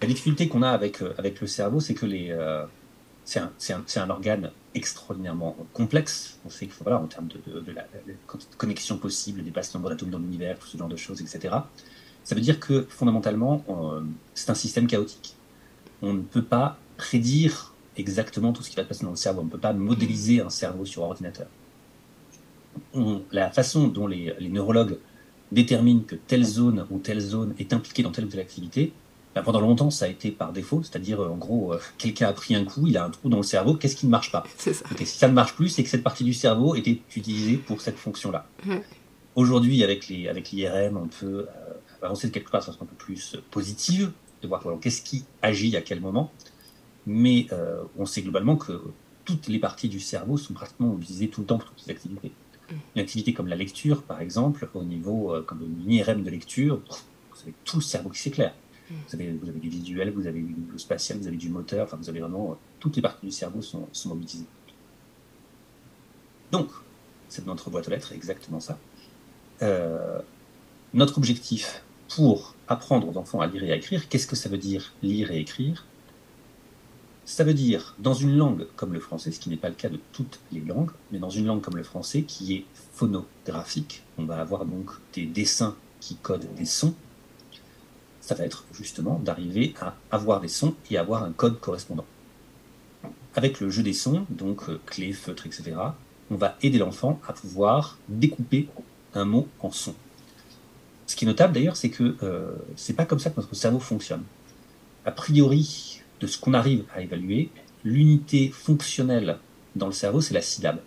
la 0.00 0.06
difficulté 0.06 0.48
qu'on 0.48 0.62
a 0.62 0.70
avec, 0.70 1.02
euh, 1.02 1.14
avec 1.18 1.40
le 1.40 1.46
cerveau, 1.46 1.80
c'est 1.80 1.94
que 1.94 2.06
les, 2.06 2.28
euh, 2.30 2.64
c'est 3.24 3.40
un, 3.40 3.52
un, 3.70 4.02
un, 4.02 4.10
organe 4.10 4.50
extraordinairement 4.74 5.56
complexe. 5.72 6.38
On 6.44 6.50
sait 6.50 6.66
qu'il 6.66 6.74
faut, 6.74 6.84
voilà, 6.84 7.00
en 7.00 7.06
termes 7.06 7.28
de, 7.28 7.60
de, 7.60 7.72
la, 7.72 7.86
connexion 8.56 8.98
possible, 8.98 9.42
des 9.42 9.52
nombre 9.74 9.90
d'atomes 9.90 10.10
dans 10.10 10.18
l'univers, 10.18 10.58
tout 10.58 10.66
ce 10.66 10.76
genre 10.76 10.88
de 10.88 10.96
choses, 10.96 11.20
etc. 11.20 11.54
Ça 12.24 12.34
veut 12.34 12.40
dire 12.40 12.60
que 12.60 12.86
fondamentalement, 12.88 13.64
c'est 14.34 14.50
un 14.50 14.54
système 14.54 14.86
chaotique. 14.86 15.34
On 16.02 16.12
ne 16.14 16.20
peut 16.20 16.42
pas 16.42 16.78
prédire 16.96 17.72
exactement 17.96 18.52
tout 18.52 18.62
ce 18.62 18.70
qui 18.70 18.76
va 18.76 18.82
se 18.82 18.88
passer 18.88 19.04
dans 19.04 19.10
le 19.10 19.16
cerveau. 19.16 19.42
On 19.42 19.44
ne 19.44 19.50
peut 19.50 19.58
pas 19.58 19.72
modéliser 19.72 20.40
un 20.40 20.50
cerveau 20.50 20.84
sur 20.84 21.02
ordinateur. 21.02 21.46
la 23.32 23.50
façon 23.50 23.88
dont 23.88 24.06
les, 24.06 24.34
neurologues 24.40 24.98
déterminent 25.50 26.02
que 26.06 26.14
telle 26.14 26.44
zone 26.44 26.86
ou 26.90 26.98
telle 26.98 27.20
zone 27.20 27.54
est 27.58 27.72
impliquée 27.72 28.02
dans 28.02 28.10
telle 28.10 28.24
ou 28.24 28.28
telle 28.28 28.40
activité, 28.40 28.92
ben, 29.34 29.42
pendant 29.42 29.60
longtemps, 29.60 29.90
ça 29.90 30.04
a 30.04 30.08
été 30.08 30.30
par 30.30 30.52
défaut, 30.52 30.82
c'est-à-dire 30.82 31.20
en 31.20 31.36
gros, 31.36 31.72
euh, 31.72 31.80
quelqu'un 31.96 32.28
a 32.28 32.32
pris 32.34 32.54
un 32.54 32.64
coup, 32.64 32.86
il 32.86 32.98
a 32.98 33.04
un 33.04 33.10
trou 33.10 33.30
dans 33.30 33.38
le 33.38 33.42
cerveau, 33.42 33.74
qu'est-ce 33.74 33.96
qui 33.96 34.04
ne 34.06 34.10
marche 34.10 34.30
pas? 34.30 34.44
Ça. 34.58 34.72
si 34.98 35.06
ça 35.06 35.28
ne 35.28 35.32
marche 35.32 35.54
plus, 35.54 35.70
c'est 35.70 35.82
que 35.82 35.88
cette 35.88 36.02
partie 36.02 36.24
du 36.24 36.34
cerveau 36.34 36.74
était 36.74 37.00
utilisée 37.16 37.56
pour 37.56 37.80
cette 37.80 37.96
fonction-là. 37.96 38.46
Aujourd'hui, 39.34 39.82
avec 39.82 40.08
l'IRM, 40.08 40.28
avec 40.28 40.52
on 40.94 41.08
peut 41.08 41.46
euh, 41.48 41.72
avancer 42.02 42.28
de 42.28 42.32
quelque 42.32 42.50
part 42.50 42.60
de 42.60 42.66
façon 42.66 42.82
un 42.82 42.86
peu 42.86 42.96
plus 42.96 43.36
positive, 43.50 44.12
de 44.42 44.48
voir 44.48 44.64
qu'est-ce 44.80 45.02
qui 45.02 45.24
agit 45.40 45.76
à 45.76 45.82
quel 45.82 46.00
moment. 46.00 46.32
Mais 47.06 47.46
euh, 47.52 47.82
on 47.98 48.06
sait 48.06 48.22
globalement 48.22 48.56
que 48.56 48.80
toutes 49.24 49.48
les 49.48 49.58
parties 49.58 49.88
du 49.88 50.00
cerveau 50.00 50.36
sont 50.36 50.54
pratiquement 50.54 50.96
utilisées 50.98 51.28
tout 51.28 51.40
le 51.40 51.46
temps 51.46 51.58
pour 51.58 51.70
toutes 51.70 51.86
les 51.86 51.92
activités. 51.92 52.32
Mm. 52.70 52.74
Une 52.96 53.02
activité 53.02 53.32
comme 53.32 53.48
la 53.48 53.56
lecture, 53.56 54.02
par 54.02 54.20
exemple, 54.20 54.68
au 54.74 54.84
niveau 54.84 55.34
euh, 55.34 55.42
comme 55.42 55.62
une 55.62 55.90
IRM 55.90 56.22
de 56.22 56.30
lecture, 56.30 56.80
vous 56.86 57.42
avez 57.42 57.54
tout 57.64 57.76
le 57.76 57.82
cerveau 57.82 58.10
qui 58.10 58.20
s'éclaire. 58.20 58.54
Mm. 58.90 58.94
Vous 59.08 59.14
avez, 59.14 59.32
vous 59.32 59.48
avez 59.48 59.60
du 59.60 59.68
visuel, 59.68 60.10
vous 60.10 60.26
avez 60.26 60.40
du 60.40 60.78
spatial, 60.78 61.18
vous 61.18 61.26
avez 61.26 61.36
du 61.36 61.48
moteur, 61.48 61.84
enfin 61.84 61.96
vous 61.96 62.08
avez 62.08 62.20
vraiment 62.20 62.52
euh, 62.52 62.54
toutes 62.78 62.96
les 62.96 63.02
parties 63.02 63.26
du 63.26 63.32
cerveau 63.32 63.62
sont, 63.62 63.88
sont 63.92 64.10
mobilisées. 64.10 64.46
Donc, 66.50 66.68
c'est 67.28 67.46
notre 67.46 67.70
boîte 67.70 67.88
aux 67.88 67.90
lettres, 67.90 68.12
exactement 68.12 68.60
ça. 68.60 68.78
Euh, 69.62 70.20
notre 70.92 71.16
objectif, 71.16 71.82
pour 72.14 72.54
apprendre 72.68 73.08
aux 73.08 73.16
enfants 73.16 73.40
à 73.40 73.46
lire 73.46 73.64
et 73.64 73.72
à 73.72 73.76
écrire, 73.76 74.08
qu'est-ce 74.08 74.26
que 74.26 74.36
ça 74.36 74.48
veut 74.48 74.58
dire 74.58 74.92
lire 75.02 75.30
et 75.30 75.40
écrire? 75.40 75.86
Ça 77.24 77.44
veut 77.44 77.54
dire, 77.54 77.94
dans 77.98 78.14
une 78.14 78.36
langue 78.36 78.66
comme 78.76 78.92
le 78.92 79.00
français, 79.00 79.30
ce 79.30 79.40
qui 79.40 79.48
n'est 79.48 79.56
pas 79.56 79.68
le 79.68 79.74
cas 79.74 79.88
de 79.88 79.98
toutes 80.12 80.40
les 80.52 80.60
langues, 80.60 80.90
mais 81.10 81.18
dans 81.18 81.30
une 81.30 81.46
langue 81.46 81.62
comme 81.62 81.76
le 81.76 81.82
français 81.82 82.22
qui 82.22 82.54
est 82.54 82.64
phonographique, 82.92 84.02
on 84.18 84.24
va 84.24 84.40
avoir 84.40 84.64
donc 84.66 84.90
des 85.14 85.24
dessins 85.24 85.76
qui 86.00 86.16
codent 86.16 86.52
des 86.54 86.64
sons, 86.64 86.94
ça 88.20 88.34
va 88.34 88.44
être 88.44 88.64
justement 88.72 89.18
d'arriver 89.18 89.74
à 89.80 89.94
avoir 90.10 90.40
des 90.40 90.48
sons 90.48 90.74
et 90.90 90.98
avoir 90.98 91.22
un 91.24 91.32
code 91.32 91.60
correspondant. 91.60 92.04
Avec 93.34 93.60
le 93.60 93.70
jeu 93.70 93.82
des 93.82 93.94
sons, 93.94 94.26
donc 94.28 94.68
euh, 94.68 94.80
clé, 94.84 95.12
feutre, 95.12 95.46
etc., 95.46 95.72
on 96.30 96.36
va 96.36 96.56
aider 96.62 96.78
l'enfant 96.78 97.20
à 97.26 97.32
pouvoir 97.32 97.98
découper 98.08 98.68
un 99.14 99.24
mot 99.24 99.48
en 99.60 99.70
son. 99.70 99.94
Ce 101.12 101.16
qui 101.16 101.26
est 101.26 101.28
notable 101.28 101.52
d'ailleurs, 101.52 101.76
c'est 101.76 101.90
que 101.90 102.16
euh, 102.22 102.52
c'est 102.74 102.94
pas 102.94 103.04
comme 103.04 103.18
ça 103.18 103.28
que 103.28 103.36
notre 103.38 103.54
cerveau 103.54 103.80
fonctionne. 103.80 104.22
A 105.04 105.10
priori, 105.10 106.00
de 106.20 106.26
ce 106.26 106.38
qu'on 106.38 106.54
arrive 106.54 106.86
à 106.94 107.02
évaluer, 107.02 107.50
l'unité 107.84 108.48
fonctionnelle 108.48 109.36
dans 109.76 109.84
le 109.84 109.92
cerveau, 109.92 110.22
c'est 110.22 110.32
la 110.32 110.40
syllabe. 110.40 110.80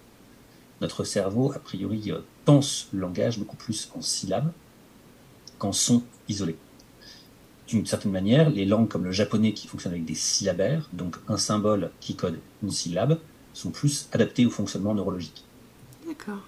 Notre 0.82 1.04
cerveau, 1.04 1.52
a 1.54 1.60
priori, 1.60 2.12
euh, 2.12 2.22
pense 2.44 2.88
le 2.92 3.02
langage 3.02 3.38
beaucoup 3.38 3.56
plus 3.56 3.92
en 3.96 4.02
syllabes 4.02 4.52
qu'en 5.60 5.72
son 5.72 6.02
isolé. 6.28 6.56
D'une 7.68 7.86
certaine 7.86 8.12
manière, 8.12 8.50
les 8.50 8.66
langues 8.66 8.88
comme 8.88 9.04
le 9.04 9.12
japonais 9.12 9.54
qui 9.54 9.68
fonctionnent 9.68 9.94
avec 9.94 10.06
des 10.06 10.16
syllabaires, 10.16 10.90
donc 10.92 11.18
un 11.28 11.38
symbole 11.38 11.92
qui 12.00 12.16
code 12.16 12.40
une 12.64 12.72
syllabe, 12.72 13.20
sont 13.54 13.70
plus 13.70 14.10
adaptées 14.12 14.48
au 14.48 14.50
fonctionnement 14.50 14.96
neurologique. 14.96 15.46
D'accord. 16.08 16.42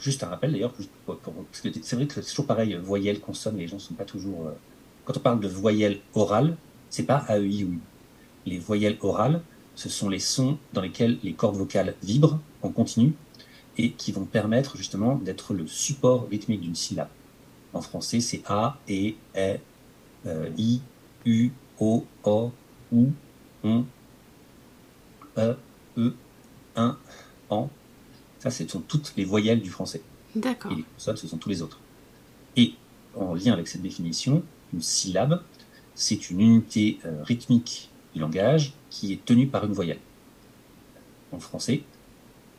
Juste 0.00 0.22
un 0.24 0.28
rappel 0.28 0.52
d'ailleurs, 0.52 0.72
parce 1.06 1.60
que 1.60 1.68
c'est 1.82 1.96
vrai 1.96 2.06
que 2.06 2.14
c'est 2.14 2.30
toujours 2.30 2.46
pareil, 2.46 2.78
voyelle, 2.82 3.20
consonne, 3.20 3.56
les 3.56 3.68
gens 3.68 3.78
sont 3.78 3.94
pas 3.94 4.04
toujours. 4.04 4.46
Euh, 4.46 4.52
quand 5.04 5.16
on 5.16 5.20
parle 5.20 5.40
de 5.40 5.48
voyelles 5.48 6.00
orales, 6.14 6.56
c'est 6.90 7.04
pas 7.04 7.24
AEI 7.28 7.64
ou 7.64 7.72
U. 7.72 7.80
Les 8.46 8.58
voyelles 8.58 8.98
orales, 9.00 9.40
ce 9.74 9.88
sont 9.88 10.08
les 10.08 10.18
sons 10.18 10.58
dans 10.72 10.80
lesquels 10.80 11.18
les 11.22 11.32
cordes 11.32 11.56
vocales 11.56 11.94
vibrent 12.02 12.40
en 12.62 12.70
continu 12.70 13.14
et 13.76 13.92
qui 13.92 14.10
vont 14.12 14.24
permettre 14.24 14.76
justement 14.76 15.16
d'être 15.16 15.54
le 15.54 15.66
support 15.66 16.28
rythmique 16.28 16.60
d'une 16.60 16.74
syllabe. 16.74 17.08
En 17.72 17.80
français, 17.80 18.20
c'est 18.20 18.42
A, 18.46 18.78
E, 18.88 19.12
E, 19.36 19.58
euh, 20.26 20.50
I, 20.56 20.80
U, 21.26 21.50
O, 21.78 22.04
O, 22.24 22.50
OU, 22.90 23.12
ON, 23.62 23.84
E, 25.36 25.56
E, 25.96 26.14
un, 26.74 26.96
AN, 27.50 27.68
ça, 28.38 28.50
ce 28.50 28.66
sont 28.66 28.80
toutes 28.80 29.12
les 29.16 29.24
voyelles 29.24 29.60
du 29.60 29.70
français. 29.70 30.02
D'accord. 30.34 30.72
Et 30.72 30.76
les 30.76 30.82
consonnes, 30.82 31.16
ce 31.16 31.26
sont 31.26 31.38
tous 31.38 31.48
les 31.48 31.62
autres. 31.62 31.80
Et 32.56 32.74
en 33.14 33.34
lien 33.34 33.52
avec 33.52 33.68
cette 33.68 33.82
définition, 33.82 34.42
une 34.72 34.82
syllabe, 34.82 35.42
c'est 35.94 36.30
une 36.30 36.40
unité 36.40 36.98
euh, 37.04 37.22
rythmique 37.22 37.90
du 38.14 38.20
langage 38.20 38.72
qui 38.90 39.12
est 39.12 39.24
tenue 39.24 39.48
par 39.48 39.64
une 39.64 39.72
voyelle. 39.72 39.98
En 41.32 41.40
français, 41.40 41.82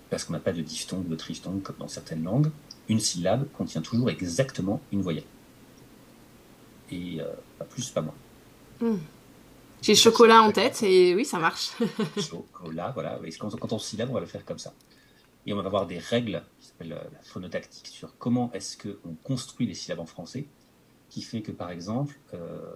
parce 0.10 0.24
qu'on 0.24 0.34
n'a 0.34 0.40
pas 0.40 0.52
de 0.52 0.62
diphtongue, 0.62 1.08
de 1.08 1.16
triphtongue 1.16 1.62
comme 1.62 1.78
dans 1.80 1.88
certaines 1.88 2.24
langues, 2.24 2.52
une 2.88 3.00
syllabe 3.00 3.48
contient 3.54 3.82
toujours 3.82 4.10
exactement 4.10 4.82
une 4.92 5.02
voyelle. 5.02 5.24
Et 6.92 7.20
pas 7.58 7.66
plus, 7.66 7.90
pas 7.90 8.02
moins. 8.02 8.16
Hmm. 8.82 8.98
J'ai 9.82 9.96
chocolat 9.96 10.42
en 10.42 10.52
tête 10.52 10.82
et 10.84 11.16
oui, 11.16 11.24
ça 11.24 11.38
marche. 11.38 11.72
chocolat, 12.18 12.92
voilà. 12.94 13.20
Quand, 13.40 13.56
quand 13.58 13.74
on 13.74 13.80
syllabe, 13.80 14.10
on 14.10 14.14
va 14.14 14.20
le 14.20 14.26
faire 14.26 14.44
comme 14.44 14.58
ça. 14.58 14.74
Et 15.46 15.54
on 15.54 15.58
va 15.58 15.66
avoir 15.66 15.88
des 15.88 15.98
règles 15.98 16.44
qui 16.60 16.68
s'appellent 16.68 16.90
la 16.90 17.22
phonotactique 17.22 17.88
sur 17.88 18.18
comment 18.18 18.52
est-ce 18.54 18.78
qu'on 18.78 19.16
construit 19.24 19.66
les 19.66 19.74
syllabes 19.74 20.00
en 20.00 20.06
français, 20.06 20.46
qui 21.10 21.22
fait 21.22 21.42
que 21.42 21.52
par 21.52 21.72
exemple, 21.72 22.20
euh, 22.34 22.76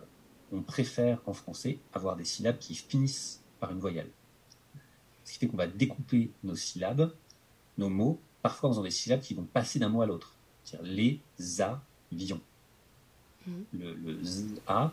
on 0.52 0.62
préfère 0.62 1.20
en 1.26 1.34
français 1.34 1.78
avoir 1.94 2.16
des 2.16 2.26
syllabes 2.26 2.58
qui 2.58 2.76
finissent 2.76 3.42
par 3.60 3.72
une 3.72 3.80
voyelle. 3.80 4.10
Ce 5.26 5.34
qui 5.34 5.40
fait 5.40 5.48
qu'on 5.48 5.58
va 5.58 5.68
découper 5.68 6.32
nos 6.44 6.56
syllabes, 6.56 7.14
nos 7.78 7.90
mots, 7.90 8.20
parfois 8.42 8.70
en 8.70 8.74
faisant 8.74 8.84
des 8.84 8.92
syllabes 8.92 9.22
qui 9.22 9.34
vont 9.34 9.44
passer 9.44 9.80
d'un 9.80 9.90
mot 9.90 10.02
à 10.02 10.06
l'autre. 10.06 10.34
C'est-à-dire 10.64 10.92
les 10.92 11.62
avions. 11.62 12.42
Mmh. 13.46 13.52
Le, 13.74 13.94
le 13.94 14.24
z, 14.24 14.46
a 14.68 14.92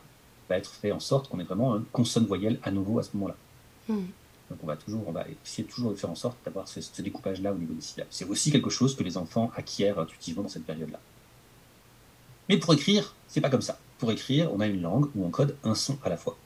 va 0.48 0.56
être 0.58 0.72
fait 0.72 0.92
en 0.92 1.00
sorte 1.00 1.28
qu'on 1.28 1.38
ait 1.38 1.44
vraiment 1.44 1.76
une 1.76 1.84
consonne 1.84 2.26
voyelle 2.26 2.58
à 2.62 2.70
nouveau 2.70 2.98
à 2.98 3.02
ce 3.02 3.10
moment-là. 3.14 3.36
Mmh. 3.88 4.06
Donc 4.50 4.58
on 4.62 4.66
va 4.66 4.76
toujours, 4.76 5.06
on 5.06 5.12
va 5.12 5.24
essayer 5.44 5.66
toujours 5.66 5.92
de 5.92 5.96
faire 5.96 6.10
en 6.10 6.16
sorte 6.16 6.36
d'avoir 6.44 6.66
ce, 6.66 6.80
découpage-là 7.00 7.52
au 7.52 7.56
niveau 7.56 7.72
des 7.72 7.80
syllabes. 7.80 8.08
C'est 8.10 8.24
aussi 8.24 8.50
quelque 8.50 8.70
chose 8.70 8.96
que 8.96 9.04
les 9.04 9.16
enfants 9.16 9.50
acquièrent 9.56 9.98
intuitivement 9.98 10.42
dans 10.42 10.48
cette 10.48 10.66
période-là. 10.66 10.98
Mais 12.48 12.56
pour 12.56 12.74
écrire, 12.74 13.14
c'est 13.28 13.40
pas 13.40 13.50
comme 13.50 13.62
ça. 13.62 13.78
Pour 13.98 14.10
écrire, 14.10 14.52
on 14.52 14.58
a 14.58 14.66
une 14.66 14.82
langue 14.82 15.08
où 15.14 15.24
on 15.24 15.30
code 15.30 15.56
un 15.62 15.76
son 15.76 15.98
à 16.02 16.08
la 16.08 16.16
fois. 16.16 16.36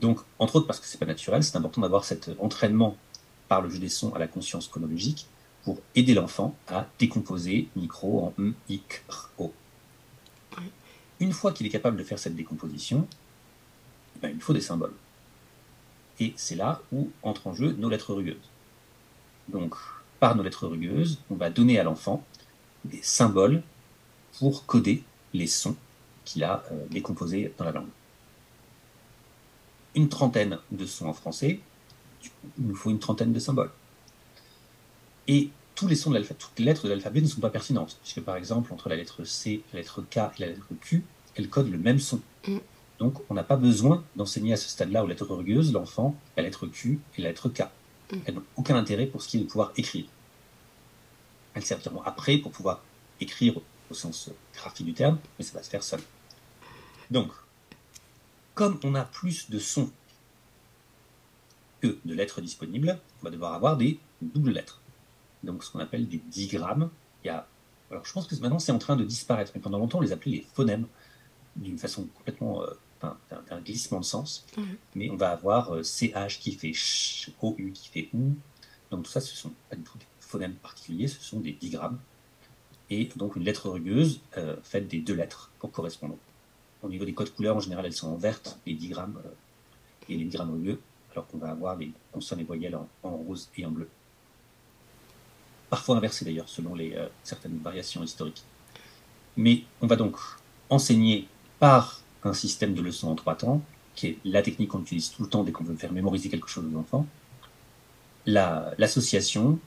Donc, 0.00 0.20
entre 0.38 0.56
autres 0.56 0.66
parce 0.66 0.80
que 0.80 0.86
c'est 0.86 0.98
pas 0.98 1.06
naturel, 1.06 1.44
c'est 1.44 1.56
important 1.56 1.82
d'avoir 1.82 2.04
cet 2.04 2.30
entraînement 2.40 2.96
par 3.46 3.60
le 3.60 3.68
jeu 3.68 3.78
des 3.78 3.90
sons 3.90 4.12
à 4.14 4.18
la 4.18 4.26
conscience 4.26 4.66
chronologique 4.66 5.26
pour 5.64 5.78
aider 5.94 6.14
l'enfant 6.14 6.56
à 6.66 6.88
décomposer 6.98 7.68
micro 7.76 8.24
en 8.24 8.34
m, 8.38 8.54
i, 8.70 8.80
r, 9.08 9.30
o. 9.38 9.52
Une 11.20 11.32
fois 11.32 11.52
qu'il 11.52 11.66
est 11.66 11.70
capable 11.70 11.96
de 11.98 12.02
faire 12.02 12.18
cette 12.18 12.34
décomposition, 12.34 13.06
eh 14.16 14.18
ben, 14.20 14.32
il 14.34 14.40
faut 14.40 14.52
des 14.52 14.60
symboles. 14.60 14.94
Et 16.20 16.34
c'est 16.36 16.56
là 16.56 16.80
où 16.92 17.10
entrent 17.22 17.46
en 17.46 17.54
jeu 17.54 17.72
nos 17.72 17.88
lettres 17.88 18.14
rugueuses. 18.14 18.50
Donc, 19.48 19.74
par 20.20 20.36
nos 20.36 20.42
lettres 20.42 20.66
rugueuses, 20.66 21.20
on 21.30 21.34
va 21.34 21.50
donner 21.50 21.78
à 21.78 21.84
l'enfant 21.84 22.24
des 22.84 23.00
symboles 23.02 23.62
pour 24.38 24.66
coder 24.66 25.02
les 25.34 25.46
sons 25.46 25.76
qu'il 26.24 26.44
a 26.44 26.64
euh, 26.70 26.86
décomposés 26.90 27.52
dans 27.58 27.64
la 27.64 27.72
langue. 27.72 27.88
Une 29.94 30.08
trentaine 30.08 30.58
de 30.70 30.86
sons 30.86 31.06
en 31.06 31.12
français, 31.12 31.60
il 32.58 32.66
nous 32.66 32.74
faut 32.74 32.90
une 32.90 32.98
trentaine 32.98 33.32
de 33.32 33.38
symboles. 33.38 33.70
Et 35.28 35.50
tous 35.74 35.88
les 35.88 35.96
sons 35.96 36.10
de 36.10 36.18
toutes 36.20 36.58
les 36.58 36.64
lettres 36.64 36.84
de 36.84 36.90
l'alphabet 36.90 37.20
ne 37.20 37.26
sont 37.26 37.40
pas 37.40 37.50
pertinentes, 37.50 37.98
puisque 38.02 38.20
par 38.20 38.36
exemple, 38.36 38.72
entre 38.72 38.88
la 38.88 38.96
lettre 38.96 39.24
C, 39.24 39.62
la 39.72 39.80
lettre 39.80 40.02
K 40.02 40.16
et 40.16 40.40
la 40.40 40.46
lettre 40.48 40.68
Q, 40.80 41.04
elles 41.34 41.48
codent 41.48 41.70
le 41.70 41.78
même 41.78 41.98
son. 41.98 42.20
Donc, 43.02 43.18
on 43.28 43.34
n'a 43.34 43.42
pas 43.42 43.56
besoin 43.56 44.04
d'enseigner 44.14 44.52
à 44.52 44.56
ce 44.56 44.68
stade-là 44.68 45.02
aux 45.02 45.08
lettres 45.08 45.26
rugueuses 45.26 45.72
l'enfant 45.72 46.14
la 46.36 46.44
lettre 46.44 46.68
Q 46.68 47.00
et 47.18 47.22
la 47.22 47.30
lettre 47.30 47.48
K. 47.48 47.62
Mm. 47.62 48.16
Elles 48.24 48.34
n'ont 48.36 48.44
aucun 48.54 48.76
intérêt 48.76 49.06
pour 49.06 49.20
ce 49.20 49.26
qui 49.26 49.38
est 49.38 49.40
de 49.40 49.46
pouvoir 49.46 49.72
écrire. 49.76 50.04
Elles 51.54 51.64
serviront 51.64 52.00
après 52.02 52.38
pour 52.38 52.52
pouvoir 52.52 52.80
écrire 53.20 53.60
au 53.90 53.94
sens 53.94 54.30
graphique 54.54 54.86
du 54.86 54.94
terme, 54.94 55.18
mais 55.36 55.44
ça 55.44 55.54
va 55.54 55.64
se 55.64 55.68
faire 55.68 55.82
seul. 55.82 56.00
Donc, 57.10 57.32
comme 58.54 58.78
on 58.84 58.94
a 58.94 59.02
plus 59.02 59.50
de 59.50 59.58
sons 59.58 59.90
que 61.80 61.98
de 62.04 62.14
lettres 62.14 62.40
disponibles, 62.40 63.00
on 63.20 63.24
va 63.24 63.30
devoir 63.32 63.54
avoir 63.54 63.76
des 63.76 63.98
doubles 64.20 64.52
lettres. 64.52 64.80
Donc, 65.42 65.64
ce 65.64 65.72
qu'on 65.72 65.80
appelle 65.80 66.06
des 66.06 66.18
digrammes. 66.18 66.88
Il 67.24 67.26
y 67.26 67.30
a... 67.30 67.48
Alors, 67.90 68.06
je 68.06 68.12
pense 68.12 68.28
que 68.28 68.36
maintenant, 68.36 68.60
c'est 68.60 68.70
en 68.70 68.78
train 68.78 68.94
de 68.94 69.02
disparaître, 69.02 69.50
mais 69.56 69.60
pendant 69.60 69.78
longtemps, 69.78 69.98
on 69.98 70.02
les 70.02 70.12
appelait 70.12 70.30
les 70.30 70.46
phonèmes, 70.54 70.86
d'une 71.56 71.78
façon 71.78 72.06
complètement 72.14 72.62
euh, 72.62 72.68
un, 73.04 73.60
glissement 73.60 74.00
de 74.00 74.04
sens, 74.04 74.44
mhm. 74.56 74.76
mais 74.94 75.10
on 75.10 75.16
va 75.16 75.30
avoir 75.30 75.74
euh, 75.74 75.82
CH 75.82 76.38
qui 76.40 76.52
fait 76.52 76.72
ch, 76.72 77.30
OU 77.40 77.70
qui 77.72 77.88
fait 77.88 78.08
OU. 78.14 78.34
Donc 78.90 79.04
tout 79.04 79.10
ça, 79.10 79.20
ce 79.20 79.34
sont 79.34 79.52
pas 79.70 79.76
du 79.76 79.82
tout 79.82 79.98
des 79.98 80.06
phonèmes 80.20 80.54
particuliers, 80.54 81.08
ce 81.08 81.22
sont 81.22 81.40
des 81.40 81.52
digrammes. 81.52 81.98
Et 82.90 83.08
donc 83.16 83.36
une 83.36 83.44
lettre 83.44 83.70
rugueuse 83.70 84.20
euh, 84.36 84.56
faite 84.62 84.88
des 84.88 85.00
deux 85.00 85.14
lettres 85.14 85.50
pour 85.58 85.72
correspondre. 85.72 86.16
Au 86.82 86.88
niveau 86.88 87.04
des 87.04 87.14
codes 87.14 87.32
couleurs, 87.34 87.56
en 87.56 87.60
général, 87.60 87.86
elles 87.86 87.92
sont 87.92 88.08
en 88.08 88.16
verte, 88.16 88.58
les 88.66 88.74
digrammes 88.74 89.20
euh, 89.24 89.30
et 90.08 90.16
les 90.16 90.24
digrammes 90.24 90.52
rugueux, 90.52 90.80
alors 91.12 91.26
qu'on 91.26 91.38
va 91.38 91.50
avoir 91.50 91.76
les 91.76 91.92
consonnes 92.12 92.40
et 92.40 92.44
voyelles 92.44 92.76
en, 93.02 93.16
rose 93.16 93.48
et 93.56 93.64
en 93.64 93.70
bleu. 93.70 93.88
Parfois 95.70 95.96
inversé 95.96 96.24
d'ailleurs, 96.24 96.48
selon 96.48 96.74
les, 96.74 96.94
certaines 97.22 97.56
variations 97.58 98.02
historiques. 98.02 98.42
Mais 99.38 99.62
on 99.80 99.86
va 99.86 99.96
donc 99.96 100.16
enseigner 100.68 101.28
par 101.58 102.01
un 102.24 102.34
système 102.34 102.74
de 102.74 102.82
leçons 102.82 103.08
en 103.08 103.14
trois 103.14 103.36
temps, 103.36 103.62
qui 103.94 104.06
est 104.08 104.18
la 104.24 104.42
technique 104.42 104.70
qu'on 104.70 104.80
utilise 104.80 105.10
tout 105.10 105.22
le 105.22 105.28
temps 105.28 105.44
dès 105.44 105.52
qu'on 105.52 105.64
veut 105.64 105.76
faire 105.76 105.92
mémoriser 105.92 106.28
quelque 106.28 106.48
chose 106.48 106.64
aux 106.72 106.78
enfants. 106.78 107.06
L'association, 108.26 109.58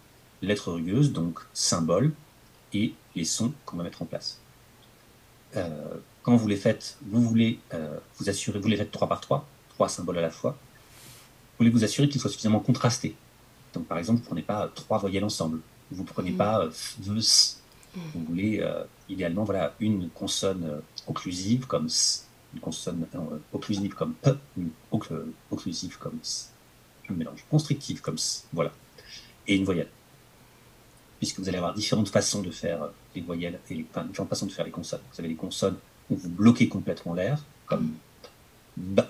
lettres 0.41 0.71
rugueuses, 0.71 1.11
donc 1.11 1.39
symboles, 1.53 2.13
et 2.73 2.93
les 3.15 3.25
sons 3.25 3.53
qu'on 3.65 3.77
va 3.77 3.83
mettre 3.83 4.01
en 4.01 4.05
place. 4.05 4.39
Euh, 5.55 5.95
quand 6.23 6.35
vous 6.35 6.47
les 6.47 6.57
faites, 6.57 6.97
vous 7.05 7.21
voulez 7.21 7.59
euh, 7.73 7.97
vous 8.17 8.29
assurer, 8.29 8.59
vous 8.59 8.67
les 8.67 8.77
faites 8.77 8.91
trois 8.91 9.07
par 9.07 9.21
trois, 9.21 9.47
trois 9.69 9.89
symboles 9.89 10.17
à 10.17 10.21
la 10.21 10.29
fois, 10.29 10.51
vous 10.51 11.59
voulez 11.59 11.69
vous 11.69 11.83
assurer 11.83 12.09
qu'ils 12.09 12.19
soient 12.19 12.29
suffisamment 12.29 12.59
contrastés. 12.59 13.15
Donc 13.73 13.85
par 13.85 13.97
exemple, 13.97 14.19
vous 14.19 14.23
ne 14.23 14.27
prenez 14.27 14.41
pas 14.41 14.69
trois 14.73 14.97
voyelles 14.97 15.23
ensemble, 15.23 15.59
vous 15.91 16.03
ne 16.03 16.07
prenez 16.07 16.31
mm. 16.31 16.37
pas 16.37 16.65
euh, 16.65 16.71
mm. 16.99 17.19
vous 18.13 18.23
voulez 18.25 18.65
idéalement 19.07 19.43
voilà, 19.43 19.73
une 19.79 20.09
consonne 20.09 20.81
occlusive 21.07 21.67
comme 21.67 21.85
s, 21.85 22.24
une 22.55 22.61
consonne 22.61 23.05
euh, 23.13 23.37
occlusive 23.53 23.93
comme 23.93 24.13
P, 24.13 24.31
une 24.57 24.69
occlusive 25.51 25.97
comme 25.97 26.17
S. 26.21 26.51
Je 27.07 27.13
mélange. 27.13 27.45
Constrictive 27.49 28.01
comme 28.01 28.15
S. 28.15 28.47
Voilà. 28.53 28.71
Et 29.47 29.55
une 29.55 29.65
voyelle. 29.65 29.89
Puisque 31.19 31.39
vous 31.39 31.49
allez 31.49 31.57
avoir 31.57 31.73
différentes 31.73 32.09
façons 32.09 32.41
de 32.41 32.51
faire 32.51 32.89
les 33.13 33.21
voyelles, 33.21 33.59
et 33.69 33.75
les, 33.75 33.85
enfin, 33.89 34.05
différentes 34.05 34.29
façons 34.29 34.45
de 34.45 34.51
faire 34.51 34.65
les 34.65 34.71
consonnes. 34.71 35.01
Vous 35.13 35.19
avez 35.19 35.29
les 35.29 35.35
consonnes 35.35 35.77
où 36.09 36.15
vous 36.15 36.29
bloquez 36.29 36.67
complètement 36.67 37.13
l'air, 37.13 37.43
comme 37.65 37.93
B, 38.77 39.01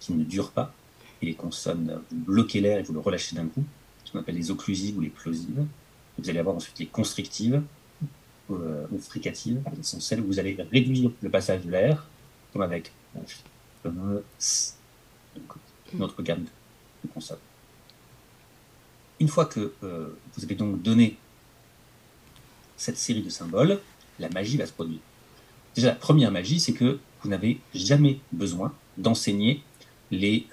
qui 0.00 0.12
ne 0.12 0.24
dure 0.24 0.50
pas. 0.50 0.72
Et 1.22 1.26
les 1.26 1.34
consonnes, 1.34 2.00
vous 2.10 2.16
bloquez 2.18 2.60
l'air 2.60 2.78
et 2.78 2.82
vous 2.82 2.92
le 2.92 3.00
relâchez 3.00 3.36
d'un 3.36 3.46
coup, 3.46 3.64
ce 4.04 4.12
qu'on 4.12 4.18
appelle 4.18 4.34
les 4.34 4.50
occlusives 4.50 4.98
ou 4.98 5.00
les 5.00 5.10
plosives. 5.10 5.64
Vous 6.18 6.30
allez 6.30 6.38
avoir 6.38 6.56
ensuite 6.56 6.78
les 6.78 6.86
constrictives 6.86 7.62
euh, 8.50 8.86
ou 8.90 8.98
fricatives, 8.98 9.62
qui 9.74 9.84
sont 9.84 10.00
celles 10.00 10.20
où 10.20 10.26
vous 10.26 10.38
allez 10.38 10.56
réduire 10.70 11.10
le 11.22 11.30
passage 11.30 11.62
de 11.64 11.70
l'air 11.70 12.06
comme 12.54 12.62
avec 12.62 12.92
notre 15.92 16.22
gamme 16.22 16.44
de 17.04 17.08
consonnes. 17.12 17.36
Une 19.20 19.28
fois 19.28 19.44
que 19.46 19.74
euh, 19.82 20.16
vous 20.34 20.44
avez 20.44 20.54
donc 20.54 20.80
donné 20.80 21.16
cette 22.76 22.96
série 22.96 23.22
de 23.22 23.28
symboles, 23.28 23.80
la 24.18 24.28
magie 24.30 24.56
va 24.56 24.66
se 24.66 24.72
produire. 24.72 25.00
Déjà, 25.74 25.88
la 25.88 25.94
première 25.96 26.30
magie, 26.30 26.60
c'est 26.60 26.72
que 26.72 27.00
vous 27.22 27.28
n'avez 27.28 27.60
jamais 27.74 28.20
besoin 28.32 28.72
d'enseigner 28.96 29.62
les 30.10 30.46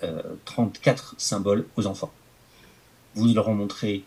34 0.46 1.14
euh, 1.14 1.16
symboles 1.20 1.68
aux 1.76 1.86
enfants. 1.86 2.12
Vous 3.14 3.32
leur 3.34 3.48
en 3.48 3.54
montrez 3.54 4.04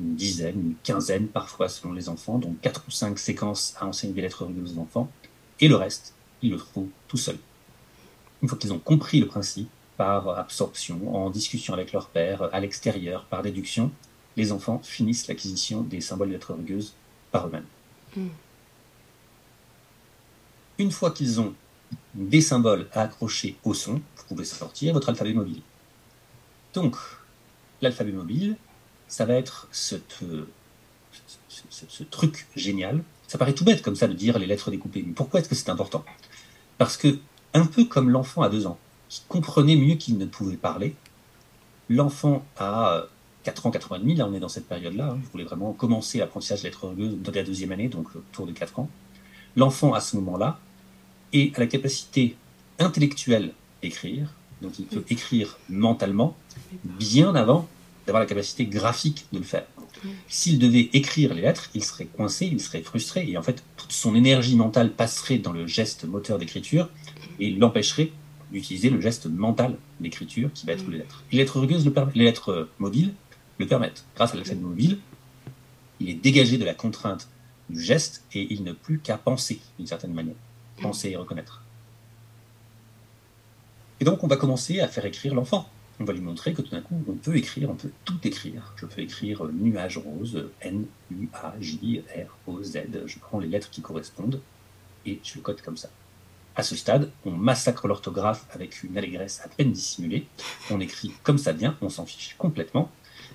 une 0.00 0.14
dizaine, 0.16 0.60
une 0.60 0.74
quinzaine 0.82 1.28
parfois 1.28 1.68
selon 1.68 1.92
les 1.92 2.08
enfants, 2.08 2.38
donc 2.38 2.58
4 2.62 2.84
ou 2.88 2.90
5 2.90 3.18
séquences 3.18 3.74
à 3.78 3.86
enseigner 3.86 4.14
des 4.14 4.22
lettres 4.22 4.46
aux 4.46 4.78
enfants, 4.78 5.10
et 5.60 5.68
le 5.68 5.74
reste, 5.74 6.14
ils 6.42 6.50
le 6.50 6.56
trouvent 6.56 6.88
tout 7.08 7.16
seuls. 7.16 7.38
Une 8.42 8.48
fois 8.48 8.58
qu'ils 8.58 8.72
ont 8.72 8.78
compris 8.78 9.20
le 9.20 9.26
principe, 9.26 9.68
par 9.98 10.38
absorption, 10.38 11.14
en 11.14 11.28
discussion 11.28 11.74
avec 11.74 11.92
leur 11.92 12.08
père, 12.08 12.48
à 12.52 12.60
l'extérieur, 12.60 13.24
par 13.24 13.42
déduction, 13.42 13.90
les 14.36 14.52
enfants 14.52 14.80
finissent 14.84 15.26
l'acquisition 15.26 15.82
des 15.82 16.00
symboles 16.00 16.28
de 16.28 16.34
lettres 16.34 16.54
rugueuses 16.54 16.94
par 17.32 17.48
eux-mêmes. 17.48 17.66
Hmm. 18.16 18.28
Une 20.78 20.92
fois 20.92 21.10
qu'ils 21.10 21.40
ont 21.40 21.52
des 22.14 22.40
symboles 22.40 22.88
à 22.92 23.02
accrocher 23.02 23.56
au 23.64 23.74
son, 23.74 23.94
vous 23.94 24.24
pouvez 24.28 24.44
sortir 24.44 24.94
votre 24.94 25.08
alphabet 25.08 25.32
mobile. 25.32 25.62
Donc, 26.74 26.96
l'alphabet 27.82 28.12
mobile, 28.12 28.56
ça 29.08 29.24
va 29.24 29.34
être 29.34 29.68
ce, 29.72 29.96
ce, 31.68 32.02
truc 32.04 32.46
génial. 32.54 33.02
Ça 33.26 33.36
paraît 33.36 33.54
tout 33.54 33.64
bête 33.64 33.82
comme 33.82 33.96
ça 33.96 34.06
de 34.06 34.12
dire 34.12 34.38
les 34.38 34.46
lettres 34.46 34.70
découpées. 34.70 35.02
Mais 35.04 35.12
pourquoi 35.12 35.40
est-ce 35.40 35.48
que 35.48 35.56
c'est 35.56 35.70
important? 35.70 36.04
Parce 36.78 36.96
que, 36.96 37.18
un 37.54 37.66
peu 37.66 37.84
comme 37.84 38.10
l'enfant 38.10 38.42
à 38.42 38.48
deux 38.48 38.66
ans, 38.66 38.78
qui 39.08 39.22
comprenait 39.28 39.76
mieux 39.76 39.96
qu'il 39.96 40.18
ne 40.18 40.26
pouvait 40.26 40.56
parler, 40.56 40.94
l'enfant 41.88 42.44
à 42.56 43.04
4 43.44 43.66
ans, 43.66 43.70
4 43.70 43.92
ans 43.92 43.96
et 43.96 43.98
demi, 44.00 44.14
là 44.14 44.26
on 44.28 44.34
est 44.34 44.40
dans 44.40 44.48
cette 44.48 44.68
période-là, 44.68 45.10
hein, 45.12 45.18
je 45.34 45.42
vraiment 45.42 45.72
commencer 45.72 46.18
l'apprentissage 46.18 46.62
de 46.62 46.70
rugueuses 46.80 47.16
dans 47.18 47.32
la 47.32 47.42
deuxième 47.42 47.72
année, 47.72 47.88
donc 47.88 48.14
autour 48.14 48.46
de 48.46 48.52
4 48.52 48.78
ans. 48.78 48.90
L'enfant 49.56 49.94
à 49.94 50.00
ce 50.00 50.16
moment-là 50.16 50.60
est 51.32 51.56
à 51.56 51.60
la 51.60 51.66
capacité 51.66 52.36
intellectuelle 52.78 53.52
d'écrire, 53.82 54.28
donc 54.62 54.78
il 54.78 54.86
peut 54.86 55.04
écrire 55.08 55.58
mentalement 55.68 56.36
bien 56.84 57.34
avant 57.34 57.68
d'avoir 58.06 58.22
la 58.22 58.26
capacité 58.26 58.66
graphique 58.66 59.26
de 59.32 59.38
le 59.38 59.44
faire. 59.44 59.66
S'il 60.28 60.58
devait 60.58 60.90
écrire 60.92 61.34
les 61.34 61.42
lettres, 61.42 61.70
il 61.74 61.84
serait 61.84 62.06
coincé, 62.06 62.46
il 62.46 62.60
serait 62.60 62.82
frustré, 62.82 63.28
et 63.28 63.36
en 63.36 63.42
fait, 63.42 63.62
toute 63.76 63.92
son 63.92 64.14
énergie 64.14 64.56
mentale 64.56 64.92
passerait 64.92 65.38
dans 65.38 65.52
le 65.52 65.66
geste 65.66 66.04
moteur 66.04 66.38
d'écriture 66.38 66.88
et 67.40 67.50
l'empêcherait 67.50 68.12
d'utiliser 68.50 68.90
le 68.90 69.00
geste 69.00 69.26
mental 69.26 69.76
d'écriture 70.00 70.50
qui 70.54 70.66
va 70.66 70.72
être 70.72 70.88
les 70.88 70.98
lettres. 70.98 71.22
Les 71.32 71.38
lettres 71.38 71.60
rugueuses, 71.60 71.84
le 71.84 71.92
les 72.14 72.24
lettres 72.24 72.68
mobiles 72.78 73.12
le 73.58 73.66
permettent. 73.66 74.04
Grâce 74.16 74.32
à 74.32 74.36
l'alphabet 74.36 74.60
mobile, 74.60 74.98
il 76.00 76.08
est 76.08 76.14
dégagé 76.14 76.58
de 76.58 76.64
la 76.64 76.74
contrainte 76.74 77.28
du 77.68 77.82
geste 77.82 78.24
et 78.32 78.46
il 78.52 78.62
n'a 78.64 78.74
plus 78.74 78.98
qu'à 78.98 79.18
penser 79.18 79.60
d'une 79.78 79.86
certaine 79.86 80.14
manière. 80.14 80.36
Penser 80.80 81.10
et 81.10 81.16
reconnaître. 81.16 81.62
Et 84.00 84.04
donc, 84.04 84.22
on 84.22 84.28
va 84.28 84.36
commencer 84.36 84.80
à 84.80 84.88
faire 84.88 85.04
écrire 85.04 85.34
l'enfant 85.34 85.68
on 86.00 86.04
va 86.04 86.12
lui 86.12 86.20
montrer 86.20 86.52
que 86.52 86.62
tout 86.62 86.70
d'un 86.70 86.80
coup, 86.80 87.02
on 87.08 87.14
peut 87.14 87.36
écrire, 87.36 87.70
on 87.70 87.74
peut 87.74 87.90
tout 88.04 88.18
écrire. 88.22 88.72
Je 88.76 88.86
peux 88.86 89.00
écrire 89.00 89.44
nuage 89.46 89.98
rose, 89.98 90.48
N, 90.60 90.86
U, 91.10 91.28
A, 91.32 91.54
J, 91.60 92.02
R, 92.14 92.36
O, 92.46 92.62
Z. 92.62 92.82
Je 93.06 93.18
prends 93.18 93.40
les 93.40 93.48
lettres 93.48 93.70
qui 93.70 93.82
correspondent 93.82 94.40
et 95.06 95.20
je 95.24 95.34
le 95.36 95.40
code 95.40 95.60
comme 95.60 95.76
ça. 95.76 95.90
À 96.54 96.62
ce 96.62 96.76
stade, 96.76 97.10
on 97.24 97.30
massacre 97.30 97.88
l'orthographe 97.88 98.46
avec 98.50 98.82
une 98.82 98.96
allégresse 98.96 99.40
à 99.44 99.48
peine 99.48 99.72
dissimulée. 99.72 100.26
On 100.70 100.80
écrit 100.80 101.12
comme 101.22 101.38
ça 101.38 101.52
vient, 101.52 101.76
on 101.80 101.88
s'en 101.88 102.06
fiche 102.06 102.34
complètement. 102.38 102.90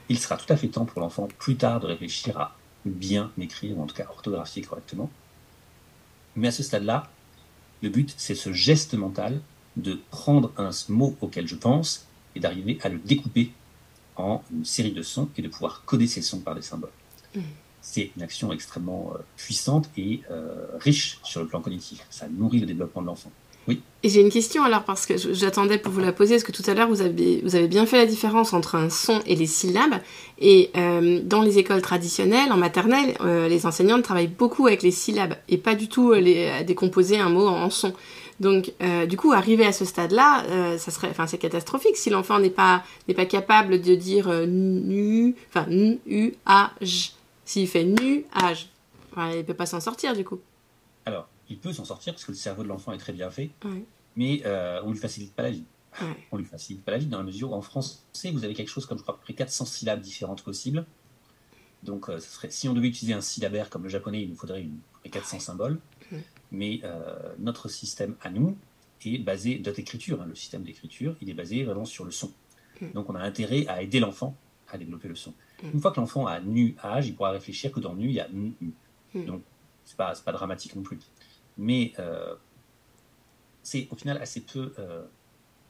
Il 0.10 0.20
sera 0.20 0.38
tout 0.38 0.52
à 0.52 0.58
fait 0.58 0.68
temps 0.68 0.86
pour 0.86 1.02
l'enfant 1.02 1.28
plus 1.38 1.56
tard 1.56 1.80
de 1.80 1.88
réfléchir 1.88 2.38
à 2.38 2.58
bien 2.86 3.32
écrire, 3.38 3.78
ou 3.78 3.84
en 3.84 3.88
tout 3.88 3.96
cas 3.96 4.08
orthographier 4.10 4.62
correctement. 4.62 5.10
Mais 6.36 6.50
à 6.50 6.52
ce 6.52 6.64
stade-là, 6.64 7.10
le 7.82 7.90
but, 7.90 8.14
c'est 8.18 8.36
ce 8.36 8.52
geste 8.52 8.94
mental 8.94 9.42
de 9.78 10.00
prendre 10.12 10.52
un 10.58 10.72
mot 10.90 11.16
auquel 11.22 11.48
je 11.48 11.56
pense 11.56 12.08
et 12.36 12.40
d'arriver 12.40 12.78
à 12.82 12.90
le 12.90 13.00
découper 13.00 13.52
en 14.16 14.44
une 14.52 14.66
série 14.66 14.92
de 14.92 15.02
sons 15.02 15.30
et 15.38 15.42
de 15.42 15.48
pouvoir 15.48 15.84
coder 15.86 16.08
ces 16.08 16.22
sons 16.22 16.40
par 16.40 16.56
des 16.56 16.62
symboles. 16.62 16.92
Mmh. 17.36 17.42
C'est 17.82 18.12
une 18.16 18.24
action 18.24 18.54
extrêmement 18.54 19.12
euh, 19.14 19.18
puissante 19.36 19.90
et 19.98 20.22
euh, 20.32 20.66
riche 20.80 21.20
sur 21.24 21.42
le 21.42 21.48
plan 21.48 21.60
cognitif. 21.62 22.06
Ça 22.10 22.28
nourrit 22.30 22.60
le 22.60 22.66
développement 22.66 23.02
de 23.02 23.08
l'enfant. 23.08 23.32
Oui. 23.68 23.82
Et 24.04 24.10
j'ai 24.10 24.22
une 24.22 24.30
question 24.30 24.64
alors, 24.64 24.84
parce 24.84 25.06
que 25.06 25.16
j'attendais 25.18 25.78
pour 25.78 25.92
vous 25.92 26.00
la 26.00 26.12
poser, 26.12 26.36
parce 26.36 26.44
que 26.44 26.52
tout 26.52 26.70
à 26.70 26.74
l'heure, 26.74 26.88
vous 26.88 27.02
avez, 27.02 27.42
vous 27.44 27.56
avez 27.56 27.68
bien 27.68 27.86
fait 27.86 27.98
la 27.98 28.06
différence 28.06 28.54
entre 28.54 28.76
un 28.76 28.90
son 28.90 29.22
et 29.26 29.36
les 29.36 29.46
syllabes. 29.46 30.02
Et 30.40 30.70
euh, 30.76 31.22
dans 31.24 31.42
les 31.42 31.60
écoles 31.60 31.82
traditionnelles, 31.82 32.52
en 32.52 32.58
maternelle, 32.58 33.16
les 33.50 33.66
enseignantes 33.66 34.04
travaillent 34.04 34.28
beaucoup 34.28 34.68
avec 34.68 34.82
les 34.82 34.92
syllabes 34.92 35.36
et 35.48 35.58
pas 35.58 35.76
du 35.76 35.88
tout 35.88 36.12
les, 36.14 36.48
à 36.50 36.64
décomposer 36.64 37.18
un 37.18 37.30
mot 37.30 37.48
en, 37.48 37.64
en 37.64 37.70
son. 37.70 37.94
Donc, 38.40 38.74
euh, 38.82 39.06
du 39.06 39.18
coup, 39.18 39.32
arriver 39.32 39.66
à 39.66 39.72
ce 39.72 39.86
stade-là, 39.86 40.46
euh, 40.46 40.78
ça 40.78 40.92
serait, 40.92 41.10
enfin, 41.10 41.28
c'est 41.28 41.38
catastrophique 41.38 41.98
si 41.98 42.10
l'enfant 42.10 42.40
n'est 42.40 42.50
pas 42.50 42.84
n'est 43.08 43.14
pas 43.14 43.26
capable 43.26 43.82
de 43.82 43.96
dire 43.96 44.28
euh, 44.28 44.46
nu, 44.46 45.36
enfin 45.50 45.68
nu 45.68 46.36
a 46.46 46.72
j. 46.82 47.14
S'il 47.46 47.68
fait 47.68 47.84
nu 47.84 48.26
âge, 48.42 48.70
enfin, 49.12 49.32
il 49.32 49.44
peut 49.44 49.54
pas 49.54 49.66
s'en 49.66 49.80
sortir 49.80 50.16
du 50.16 50.24
coup. 50.24 50.40
Alors, 51.06 51.28
il 51.50 51.58
peut 51.58 51.74
s'en 51.74 51.86
sortir 51.86 52.14
parce 52.14 52.24
que 52.24 52.32
le 52.32 52.38
cerveau 52.38 52.64
de 52.64 52.70
l'enfant 52.70 52.94
est 52.94 52.98
très 52.98 53.14
bien 53.14 53.30
fait, 53.30 53.50
mais 54.16 54.42
on 54.84 54.92
lui 54.92 55.00
facilite 55.00 55.34
pas 55.34 55.44
la 55.44 55.52
vie. 55.52 55.66
Ouais. 56.02 56.08
On 56.32 56.38
lui 56.38 56.46
facilite 56.46 56.84
pas 56.84 56.92
la 56.92 56.98
vie 56.98 57.06
dans 57.06 57.20
la 57.20 57.24
mesure 57.24 57.52
où 57.52 57.54
en 57.54 57.62
français 57.62 58.32
vous 58.32 58.44
avez 58.44 58.56
quelque 58.56 58.70
chose 58.70 58.88
comme 58.88 58.98
je 58.98 59.04
crois 59.04 59.14
à 59.14 59.18
peu 59.18 59.24
près 59.24 59.34
400 59.34 59.66
syllabes 59.66 60.02
différentes 60.02 60.42
possibles. 60.42 60.86
Donc, 61.84 62.10
serait, 62.20 62.50
si 62.50 62.70
on 62.70 62.74
devait 62.74 62.88
utiliser 62.88 63.14
un 63.14 63.22
syllabaire 63.22 63.70
comme 63.70 63.84
le 63.84 63.90
japonais, 63.90 64.24
il 64.24 64.30
nous 64.30 64.38
faudrait 64.38 64.62
une, 64.62 64.80
400 65.10 65.40
symboles 65.40 65.80
mais 66.54 66.80
euh, 66.84 67.34
notre 67.40 67.68
système 67.68 68.16
à 68.22 68.30
nous 68.30 68.56
est 69.06 69.18
basé, 69.18 69.62
notre 69.66 69.80
écriture, 69.80 70.22
hein, 70.22 70.26
le 70.28 70.36
système 70.36 70.64
d'écriture, 70.64 71.18
il 71.20 71.30
est 71.30 71.34
basé 71.34 71.64
vraiment 71.66 71.84
sur 71.84 72.06
le 72.06 72.12
son. 72.12 72.32
Mm. 72.80 72.92
Donc 72.94 73.10
on 73.10 73.16
a 73.16 73.20
intérêt 73.20 73.68
à 73.68 73.82
aider 73.82 74.00
l'enfant 74.00 74.38
à 74.70 74.78
développer 74.78 75.10
le 75.10 75.16
son. 75.16 75.32
Mm. 75.62 75.72
Une 75.74 75.82
fois 75.82 75.92
que 75.92 76.00
l'enfant 76.00 76.26
a 76.26 76.40
nu 76.40 76.76
âge, 76.82 77.08
il 77.08 77.16
pourra 77.16 77.32
réfléchir 77.32 77.72
que 77.72 77.82
dans 77.82 77.96
nu, 77.96 78.06
il 78.06 78.14
y 78.14 78.20
a 78.22 78.30
nu. 78.30 78.54
Mm. 79.14 79.26
Donc 79.26 79.42
c'est 79.84 79.98
pas, 79.98 80.14
pas 80.24 80.32
dramatique 80.32 80.76
non 80.76 80.84
plus. 80.84 81.00
Mais 81.58 81.92
euh, 82.00 82.36
c'est 83.62 83.88
au 83.92 83.96
final 83.96 84.18
assez 84.20 84.42
peu 84.42 84.74
euh, 84.80 85.04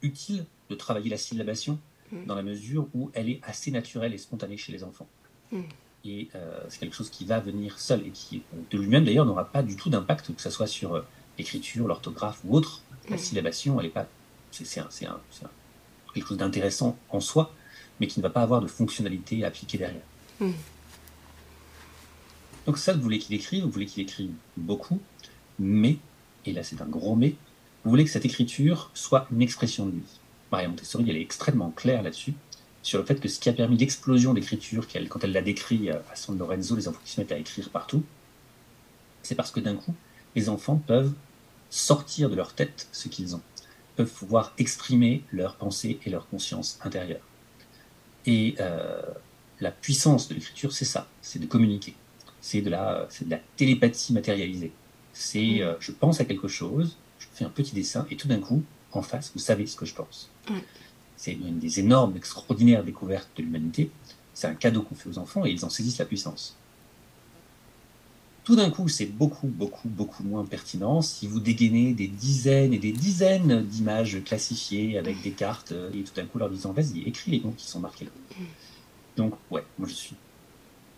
utile 0.01 0.45
de 0.69 0.75
travailler 0.75 1.09
la 1.09 1.17
syllabation 1.17 1.79
dans 2.27 2.35
la 2.35 2.43
mesure 2.43 2.87
où 2.93 3.09
elle 3.13 3.27
est 3.27 3.39
assez 3.41 3.71
naturelle 3.71 4.13
et 4.13 4.19
spontanée 4.19 4.55
chez 4.55 4.71
les 4.71 4.83
enfants 4.83 5.07
et 6.05 6.27
euh, 6.35 6.59
c'est 6.67 6.79
quelque 6.79 6.95
chose 6.95 7.09
qui 7.09 7.25
va 7.25 7.39
venir 7.39 7.79
seul 7.79 8.05
et 8.05 8.09
qui, 8.09 8.43
de 8.71 8.77
lui-même 8.77 9.05
d'ailleurs, 9.05 9.25
n'aura 9.25 9.45
pas 9.45 9.63
du 9.63 9.75
tout 9.75 9.89
d'impact, 9.89 10.35
que 10.35 10.41
ce 10.41 10.49
soit 10.49 10.67
sur 10.67 10.95
euh, 10.95 11.05
l'écriture, 11.37 11.87
l'orthographe 11.87 12.41
ou 12.43 12.55
autre. 12.55 12.81
La 13.09 13.17
syllabation, 13.17 13.79
elle 13.79 13.87
est 13.87 13.89
pas, 13.89 14.07
c'est, 14.51 14.65
quelque 16.13 16.27
chose 16.27 16.37
d'intéressant 16.37 16.97
en 17.09 17.19
soi, 17.19 17.53
mais 17.99 18.07
qui 18.07 18.19
ne 18.19 18.23
va 18.23 18.29
pas 18.29 18.41
avoir 18.41 18.61
de 18.61 18.67
fonctionnalité 18.67 19.43
appliquée 19.43 19.77
derrière. 19.77 20.01
Mm. 20.39 20.51
Donc 22.65 22.77
ça, 22.77 22.93
vous 22.93 23.01
voulez 23.01 23.19
qu'il 23.19 23.35
écrive, 23.35 23.63
vous 23.63 23.71
voulez 23.71 23.85
qu'il 23.85 24.03
écrive 24.03 24.31
beaucoup, 24.55 25.01
mais, 25.59 25.97
et 26.45 26.53
là 26.53 26.63
c'est 26.63 26.81
un 26.81 26.85
gros 26.85 27.15
mais, 27.15 27.35
vous 27.83 27.89
voulez 27.89 28.05
que 28.05 28.09
cette 28.09 28.23
écriture 28.23 28.89
soit 28.93 29.27
une 29.31 29.41
expression 29.41 29.85
de 29.85 29.91
lui. 29.91 30.03
Maria 30.49 30.69
Montessori, 30.69 31.09
elle 31.09 31.17
est 31.17 31.21
extrêmement 31.21 31.71
claire 31.71 32.03
là-dessus 32.03 32.33
sur 32.83 32.99
le 32.99 33.05
fait 33.05 33.15
que 33.15 33.29
ce 33.29 33.39
qui 33.39 33.49
a 33.49 33.53
permis 33.53 33.77
l'explosion 33.77 34.33
d'écriture 34.33 34.87
quand 35.09 35.23
elle 35.23 35.31
l'a 35.31 35.41
décrit 35.41 35.89
euh, 35.89 35.97
à 36.11 36.15
San 36.15 36.37
Lorenzo, 36.37 36.75
les 36.75 36.87
enfants 36.87 36.99
qui 37.03 37.13
se 37.13 37.19
mettent 37.19 37.31
à 37.31 37.37
écrire 37.37 37.69
partout, 37.69 38.03
c'est 39.23 39.35
parce 39.35 39.51
que 39.51 39.61
d'un 39.61 39.75
coup, 39.75 39.95
les 40.35 40.49
enfants 40.49 40.75
peuvent 40.75 41.13
sortir 41.69 42.29
de 42.29 42.35
leur 42.35 42.53
tête 42.53 42.87
ce 42.91 43.07
qu'ils 43.07 43.35
ont, 43.35 43.41
peuvent 43.95 44.11
pouvoir 44.11 44.53
exprimer 44.57 45.23
leurs 45.31 45.55
pensées 45.55 45.97
et 46.05 46.09
leur 46.09 46.27
conscience 46.27 46.77
intérieure. 46.83 47.21
Et 48.25 48.55
euh, 48.59 49.01
la 49.61 49.71
puissance 49.71 50.27
de 50.27 50.35
l'écriture, 50.35 50.73
c'est 50.73 50.85
ça, 50.85 51.07
c'est 51.21 51.39
de 51.39 51.45
communiquer, 51.45 51.95
c'est 52.41 52.61
de 52.61 52.69
la, 52.69 53.07
de 53.21 53.31
la 53.31 53.39
télépathie 53.55 54.11
matérialisée. 54.11 54.73
C'est, 55.13 55.61
euh, 55.61 55.75
je 55.79 55.93
pense 55.93 56.19
à 56.19 56.25
quelque 56.25 56.49
chose, 56.49 56.97
je 57.17 57.27
fais 57.33 57.45
un 57.45 57.49
petit 57.49 57.73
dessin, 57.73 58.05
et 58.11 58.17
tout 58.17 58.27
d'un 58.27 58.39
coup, 58.39 58.61
en 58.91 59.01
face, 59.01 59.31
vous 59.33 59.39
savez 59.39 59.65
ce 59.67 59.77
que 59.77 59.85
je 59.85 59.95
pense 59.95 60.29
c'est 61.23 61.31
une 61.31 61.57
des 61.57 61.79
énormes, 61.79 62.17
extraordinaires 62.17 62.83
découvertes 62.83 63.29
de 63.37 63.43
l'humanité. 63.43 63.89
C'est 64.33 64.47
un 64.47 64.55
cadeau 64.55 64.81
qu'on 64.81 64.93
fait 64.93 65.07
aux 65.07 65.17
enfants 65.17 65.45
et 65.45 65.51
ils 65.51 65.63
en 65.63 65.69
saisissent 65.69 65.99
la 65.99 66.05
puissance. 66.05 66.57
Tout 68.43 68.57
d'un 68.57 68.69
coup, 68.69 68.89
c'est 68.89 69.05
beaucoup, 69.05 69.47
beaucoup, 69.47 69.87
beaucoup 69.87 70.23
moins 70.23 70.43
pertinent 70.43 71.01
si 71.01 71.27
vous 71.27 71.39
dégainez 71.39 71.93
des 71.93 72.09
dizaines 72.09 72.73
et 72.73 72.77
des 72.77 72.91
dizaines 72.91 73.63
d'images 73.63 74.21
classifiées 74.25 74.97
avec 74.97 75.21
des 75.21 75.31
cartes 75.31 75.73
et 75.93 76.03
tout 76.03 76.13
d'un 76.13 76.25
coup 76.25 76.39
leur 76.39 76.49
disant 76.49 76.73
vas-y, 76.73 77.03
écris 77.07 77.31
les 77.31 77.39
noms 77.39 77.53
qui 77.53 77.67
sont 77.67 77.79
marqués 77.79 78.03
là. 78.03 78.11
Donc, 79.15 79.33
ouais, 79.49 79.63
moi 79.79 79.87
je 79.87 79.93
suis 79.93 80.17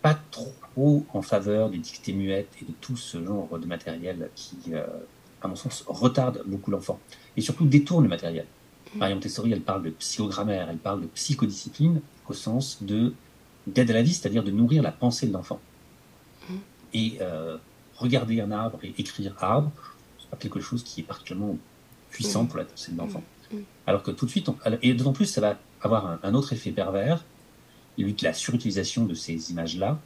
pas 0.02 0.20
trop 0.32 1.06
en 1.14 1.22
faveur 1.22 1.70
des 1.70 1.78
dictées 1.78 2.14
muettes 2.14 2.50
et 2.64 2.66
de 2.66 2.74
tout 2.82 2.98
ce 2.98 3.24
genre 3.24 3.60
de 3.60 3.68
matériel 3.68 4.32
qui, 4.34 4.58
euh, 4.74 4.88
à 5.44 5.48
mon 5.48 5.56
sens, 5.56 5.84
retarde 5.86 6.42
beaucoup 6.48 6.72
l'enfant 6.72 7.00
et 7.38 7.42
surtout 7.42 7.68
détourne 7.68 8.06
le 8.06 8.10
matériel. 8.10 8.48
Mariam 8.96 9.20
Tessori, 9.20 9.52
elle 9.52 9.62
parle 9.62 9.84
de 9.84 9.89
psychogrammaire, 9.91 10.70
elle 10.70 10.78
parle 10.78 11.02
de 11.02 11.08
psychodiscipline 11.08 12.02
au 12.28 12.34
sens 12.34 12.82
de 12.82 13.14
d'aide 13.68 13.89
à 13.89 13.93
la 13.93 14.04
vie, 14.04 14.14
c'est-à-dire 14.14 14.43
de 14.43 14.52
nourrir 14.52 14.84
la 14.84 14.91
pensée 14.91 15.28
de 15.28 15.34
l'enfant. 15.34 15.60
Mm. 16.50 16.54
Et 16.93 17.18
euh, 17.22 17.58
regarder 17.98 18.39
un 18.41 18.52
arbre 18.52 18.80
et 18.84 18.93
écrire 18.98 19.36
arbre, 19.39 19.72
c'est 20.20 20.30
pas 20.30 20.38
quelque 20.38 20.60
chose 20.60 20.84
qui 20.84 21.02
est 21.02 21.04
particulièrement 21.04 21.58
puissant 22.12 22.43
mm. 22.43 22.48
pour 22.48 22.58
la 22.60 22.66
pensée 22.66 22.91
de 22.91 22.98
l'enfant. 22.98 23.24
Mm. 23.52 23.58
Alors 23.88 24.04
que 24.04 24.12
tout 24.12 24.26
de 24.26 24.32
suite, 24.32 24.50
et 24.82 24.93
d'autant 24.93 25.14
plus, 25.14 25.26
ça 25.26 25.41
va 25.41 25.58
avoir 25.82 26.20
un, 26.24 26.34
autre 26.34 26.54
effet 26.54 26.72
pervers, 26.72 27.24
lui 27.98 28.16
la 28.22 28.34
surutilisation 28.34 29.06
de 29.06 29.14
ces 29.14 29.52
images-là, 29.52 30.00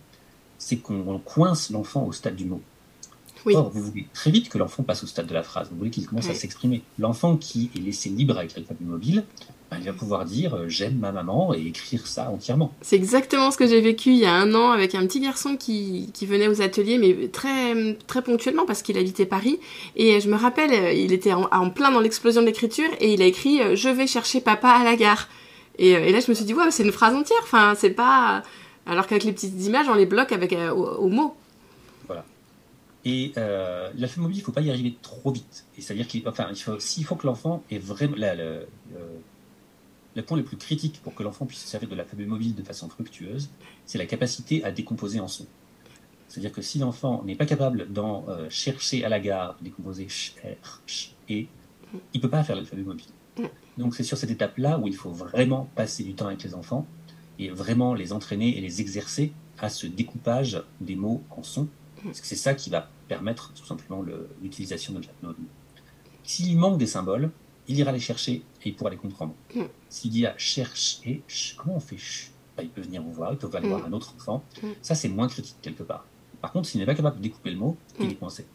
c'est 0.57 0.77
qu'on 0.77 1.19
coince 1.19 1.69
l'enfant 1.69 2.05
au 2.05 2.11
stade 2.11 2.35
du 2.35 2.45
mot. 2.45 2.61
Or, 3.45 3.69
vous 3.69 3.83
voulez 3.83 4.07
très 4.13 4.31
vite 4.31 4.49
que 4.49 4.57
l'enfant 4.57 4.83
passe 4.83 5.03
au 5.03 5.07
stade 5.07 5.27
de 5.27 5.33
la 5.33 5.43
phrase. 5.43 5.69
Vous 5.71 5.77
voulez 5.77 5.89
qu'il 5.89 6.05
commence 6.05 6.29
à 6.29 6.33
s'exprimer. 6.33 6.81
L'enfant 6.97 7.37
qui 7.37 7.69
est 7.75 7.79
laissé 7.79 8.09
libre 8.09 8.37
avec 8.37 8.55
l'alphabet 8.55 8.85
mobile, 8.85 9.23
ben, 9.69 9.77
il 9.79 9.85
va 9.85 9.93
pouvoir 9.93 10.25
dire 10.25 10.55
euh, 10.55 10.65
j'aime 10.67 10.97
ma 10.97 11.11
maman 11.11 11.53
et 11.53 11.67
écrire 11.67 12.07
ça 12.07 12.29
entièrement. 12.31 12.73
C'est 12.81 12.95
exactement 12.95 13.51
ce 13.51 13.57
que 13.57 13.67
j'ai 13.67 13.81
vécu 13.81 14.09
il 14.09 14.17
y 14.17 14.25
a 14.25 14.33
un 14.33 14.55
an 14.55 14.71
avec 14.71 14.95
un 14.95 15.05
petit 15.05 15.19
garçon 15.19 15.57
qui, 15.57 16.09
qui 16.13 16.25
venait 16.25 16.47
aux 16.47 16.61
ateliers, 16.61 16.97
mais 16.97 17.27
très, 17.27 17.95
très 18.07 18.23
ponctuellement 18.23 18.65
parce 18.65 18.81
qu'il 18.81 18.97
habitait 18.97 19.27
Paris. 19.27 19.59
Et 19.95 20.19
je 20.21 20.29
me 20.29 20.35
rappelle, 20.35 20.71
euh, 20.71 20.91
il 20.91 21.13
était 21.13 21.33
en, 21.33 21.69
plein 21.69 21.91
dans 21.91 21.99
l'explosion 21.99 22.41
de 22.41 22.47
l'écriture 22.47 22.89
et 22.99 23.13
il 23.13 23.21
a 23.21 23.25
écrit 23.25 23.61
euh, 23.61 23.75
Je 23.75 23.89
vais 23.89 24.07
chercher 24.07 24.41
papa 24.41 24.69
à 24.69 24.83
la 24.83 24.95
gare. 24.95 25.29
Et, 25.77 25.91
et 25.91 26.11
là, 26.11 26.19
je 26.19 26.29
me 26.31 26.35
suis 26.35 26.45
dit 26.45 26.53
Ouais, 26.53 26.71
c'est 26.71 26.83
une 26.83 26.91
phrase 26.91 27.13
entière. 27.13 27.39
Enfin, 27.43 27.75
c'est 27.77 27.91
pas. 27.91 28.41
Alors 28.87 29.05
qu'avec 29.05 29.23
les 29.23 29.33
petites 29.33 29.63
images, 29.65 29.87
on 29.87 29.93
les 29.93 30.07
bloque 30.07 30.31
avec, 30.31 30.51
au, 30.53 30.83
au 30.83 31.07
mot. 31.09 31.35
Et 33.05 33.31
euh, 33.37 33.89
l'alphabet 33.95 34.21
mobile, 34.21 34.37
il 34.37 34.41
ne 34.41 34.45
faut 34.45 34.51
pas 34.51 34.61
y 34.61 34.69
arriver 34.69 34.97
trop 35.01 35.31
vite. 35.31 35.65
C'est-à-dire 35.77 36.07
qu'il 36.07 36.27
enfin, 36.27 36.53
faut, 36.53 36.79
s'il 36.79 37.05
faut 37.05 37.15
que 37.15 37.27
l'enfant 37.27 37.63
ait 37.71 37.77
vraiment. 37.77 38.15
le, 38.17 38.67
le, 40.15 40.23
point 40.23 40.37
le 40.37 40.43
plus 40.43 40.57
critique 40.57 40.99
pour 41.01 41.15
que 41.15 41.23
l'enfant 41.23 41.45
puisse 41.45 41.61
se 41.61 41.67
servir 41.67 41.87
de 41.87 41.95
l'alphabet 41.95 42.25
mobile 42.25 42.55
de 42.55 42.63
façon 42.63 42.89
fructueuse, 42.89 43.49
c'est 43.85 43.97
la 43.97 44.05
capacité 44.05 44.63
à 44.65 44.71
décomposer 44.71 45.19
en 45.21 45.29
son. 45.29 45.47
C'est-à-dire 46.27 46.51
que 46.51 46.61
si 46.61 46.77
l'enfant 46.77 47.23
n'est 47.23 47.35
pas 47.35 47.45
capable 47.45 47.91
d'en 47.91 48.25
euh, 48.29 48.47
chercher 48.49 49.03
à 49.03 49.09
la 49.09 49.19
gare, 49.19 49.57
décomposer 49.61 50.03
ch, 50.03 50.35
r, 50.43 50.81
ch, 50.85 51.15
et, 51.27 51.47
il 52.13 52.17
ne 52.17 52.21
peut 52.21 52.29
pas 52.29 52.43
faire 52.43 52.55
l'alphabet 52.55 52.83
mobile. 52.83 53.07
Donc 53.77 53.95
c'est 53.95 54.03
sur 54.03 54.17
cette 54.17 54.29
étape-là 54.29 54.77
où 54.77 54.87
il 54.87 54.95
faut 54.95 55.09
vraiment 55.09 55.69
passer 55.75 56.03
du 56.03 56.13
temps 56.13 56.27
avec 56.27 56.43
les 56.43 56.53
enfants 56.53 56.85
et 57.39 57.49
vraiment 57.49 57.95
les 57.95 58.13
entraîner 58.13 58.57
et 58.57 58.61
les 58.61 58.81
exercer 58.81 59.31
à 59.57 59.69
ce 59.69 59.87
découpage 59.87 60.61
des 60.81 60.95
mots 60.95 61.23
en 61.31 61.41
sons, 61.41 61.67
parce 62.03 62.21
que 62.21 62.27
c'est 62.27 62.35
ça 62.35 62.53
qui 62.53 62.69
va 62.69 62.89
permettre 63.07 63.53
tout 63.53 63.65
simplement 63.65 64.03
l'utilisation 64.41 64.93
de 64.93 65.01
la 65.01 65.33
S'il 66.23 66.57
manque 66.57 66.77
des 66.77 66.87
symboles, 66.87 67.31
il 67.67 67.77
ira 67.77 67.91
les 67.91 67.99
chercher 67.99 68.43
et 68.63 68.69
il 68.69 68.75
pourra 68.75 68.89
les 68.89 68.97
comprendre. 68.97 69.33
Mm. 69.55 69.61
S'il 69.89 70.11
dit 70.11 70.25
à 70.25 70.37
cherche 70.37 70.99
et 71.05 71.21
comment 71.57 71.75
on 71.77 71.79
fait 71.79 71.97
ch? 71.97 72.31
Bah, 72.57 72.63
Il 72.63 72.69
peut 72.69 72.81
venir 72.81 73.01
vous 73.01 73.13
voir, 73.13 73.31
il 73.31 73.37
peut 73.37 73.49
aller 73.53 73.69
voir 73.69 73.85
un 73.85 73.93
autre 73.93 74.13
enfant. 74.17 74.43
Ça, 74.81 74.95
c'est 74.95 75.09
moins 75.09 75.27
critique 75.27 75.57
quelque 75.61 75.83
part. 75.83 76.05
Par 76.41 76.51
contre, 76.51 76.67
s'il 76.67 76.79
n'est 76.79 76.85
pas 76.85 76.95
capable 76.95 77.17
de 77.17 77.21
découper 77.21 77.51
le 77.51 77.57
mot, 77.57 77.77
il 77.99 78.11
est 78.11 78.15
coincé. 78.15 78.45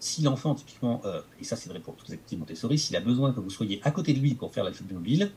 Si 0.00 0.22
l'enfant, 0.22 0.54
typiquement, 0.54 1.00
euh, 1.04 1.20
et 1.40 1.44
ça 1.44 1.56
c'est 1.56 1.68
vrai 1.68 1.80
pour 1.80 1.96
toutes 1.96 2.08
les 2.08 2.14
activités 2.14 2.36
Montessori, 2.36 2.78
s'il 2.78 2.94
a 2.94 3.00
besoin 3.00 3.32
que 3.32 3.40
vous 3.40 3.50
soyez 3.50 3.80
à 3.82 3.90
côté 3.90 4.12
de 4.12 4.20
lui 4.20 4.34
pour 4.34 4.54
faire 4.54 4.62
l'alphabet 4.62 4.94
mobile, 4.94 5.32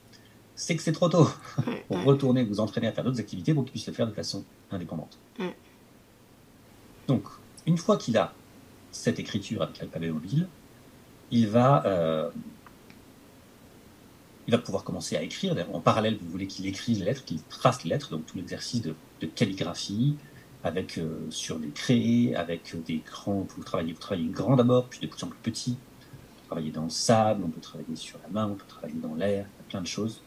c'est 0.54 0.76
que 0.76 0.82
c'est 0.82 0.92
trop 0.92 1.08
tôt 1.08 1.26
pour 1.88 2.04
retourner 2.04 2.44
vous 2.44 2.60
entraîner 2.60 2.86
à 2.86 2.92
faire 2.92 3.02
d'autres 3.02 3.18
activités 3.18 3.54
pour 3.54 3.64
qu'il 3.64 3.72
puisse 3.72 3.86
le 3.88 3.92
faire 3.92 4.06
de 4.06 4.12
façon 4.12 4.44
indépendante. 4.70 5.18
Donc, 7.08 7.24
une 7.66 7.78
fois 7.78 7.96
qu'il 7.96 8.16
a 8.16 8.32
cette 8.90 9.18
écriture 9.18 9.62
avec 9.62 9.78
l'alphabet 9.78 10.10
mobile, 10.10 10.48
il 11.30 11.48
va, 11.48 11.84
euh, 11.86 12.30
pouvoir 14.64 14.84
commencer 14.84 15.16
à 15.16 15.22
écrire. 15.22 15.56
En 15.72 15.80
parallèle, 15.80 16.18
vous 16.20 16.28
voulez 16.28 16.46
qu'il 16.46 16.66
écrive 16.66 16.98
les 16.98 17.06
lettres, 17.06 17.24
qu'il 17.24 17.42
trace 17.42 17.84
les 17.84 17.90
lettres, 17.90 18.10
donc 18.10 18.26
tout 18.26 18.36
l'exercice 18.36 18.82
de, 18.82 18.94
calligraphie, 19.34 20.16
avec 20.62 20.98
euh, 20.98 21.26
sur 21.30 21.58
des 21.58 21.70
crayés, 21.70 22.36
avec 22.36 22.76
des 22.84 22.98
grands. 22.98 23.46
Vous 23.56 23.64
travaillez, 23.64 23.92
vous 23.92 24.00
travaillez 24.00 24.28
grand 24.28 24.56
d'abord, 24.56 24.86
puis 24.88 25.00
de 25.00 25.06
plus 25.06 25.24
en 25.24 25.28
plus 25.28 25.38
petit. 25.42 25.76
On 25.78 26.40
peut 26.40 26.46
travailler 26.46 26.70
dans 26.70 26.84
le 26.84 26.90
sable, 26.90 27.42
on 27.44 27.48
peut 27.48 27.60
travailler 27.60 27.96
sur 27.96 28.18
la 28.22 28.28
main, 28.28 28.46
on 28.52 28.54
peut 28.54 28.66
travailler 28.68 29.00
dans 29.00 29.14
l'air, 29.14 29.46
plein 29.68 29.80
de 29.80 29.86
choses. 29.86 30.20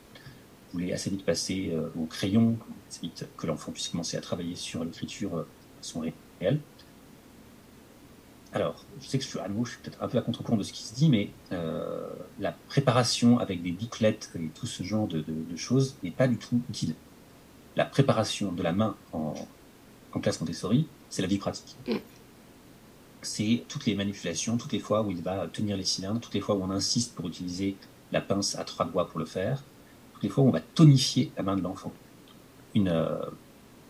Vous 0.74 0.80
voulez 0.80 0.92
assez 0.92 1.10
vite 1.12 1.24
passer 1.24 1.70
euh, 1.72 1.90
au 1.98 2.06
crayon, 2.06 2.58
assez 2.90 3.02
vite 3.02 3.28
que 3.38 3.46
l'enfant 3.46 3.72
puisse 3.72 3.90
commencer 3.90 4.18
à 4.18 4.22
travailler 4.22 4.56
sur 4.56 4.84
l'écriture 4.84 5.38
à 5.38 5.46
son 5.82 6.04
réel. 6.40 6.60
Alors, 8.56 8.86
je 9.02 9.08
sais 9.08 9.18
que 9.18 9.24
je 9.26 9.30
suis 9.30 9.40
à 9.40 9.50
nouveau, 9.50 9.66
je 9.66 9.72
suis 9.72 9.82
peut-être 9.82 10.02
un 10.02 10.08
peu 10.08 10.18
à 10.18 10.22
contre-courant 10.22 10.58
de 10.58 10.64
ce 10.64 10.72
qui 10.72 10.84
se 10.84 10.96
dit, 10.96 11.10
mais 11.10 11.30
euh, 11.52 12.08
la 12.40 12.54
préparation 12.54 13.38
avec 13.38 13.62
des 13.62 13.74
bouclettes 13.74 14.32
et 14.34 14.48
tout 14.56 14.66
ce 14.66 14.82
genre 14.82 15.08
de, 15.10 15.26
choses 15.58 15.98
n'est 16.04 16.12
pas 16.12 16.30
du 16.30 16.38
tout 16.38 16.62
utile. 16.70 16.96
La 17.76 17.84
préparation 17.84 18.54
de 18.54 18.64
la 18.64 18.72
main 18.72 18.96
en, 19.12 19.34
classe 20.22 20.40
Montessori, 20.40 20.88
c'est 21.10 21.22
la 21.22 21.28
vie 21.28 21.38
pratique. 21.38 21.76
Mm. 21.86 21.96
C'est 23.24 23.66
toutes 23.68 23.86
les 23.86 23.96
manipulations, 23.96 24.56
toutes 24.56 24.72
les 24.72 24.80
fois 24.80 25.02
où 25.02 25.12
il 25.12 25.22
va 25.22 25.48
tenir 25.48 25.76
les 25.76 25.84
cylindres, 25.84 26.22
toutes 26.22 26.34
les 26.34 26.40
fois 26.40 26.56
où 26.56 26.64
on 26.64 26.70
insiste 26.70 27.14
pour 27.14 27.28
utiliser 27.28 27.76
la 28.14 28.22
pince 28.22 28.56
à 28.56 28.64
trois 28.64 28.86
doigts 28.86 29.10
pour 29.10 29.20
le 29.20 29.26
faire, 29.26 29.64
toutes 30.14 30.24
les 30.24 30.30
fois 30.30 30.46
où 30.46 30.48
on 30.48 30.52
va 30.52 30.62
tonifier 30.62 31.30
la 31.36 31.44
main 31.44 31.58
de 31.58 31.62
l'enfant. 31.62 31.92
Une 32.74 32.88
euh, 32.88 33.18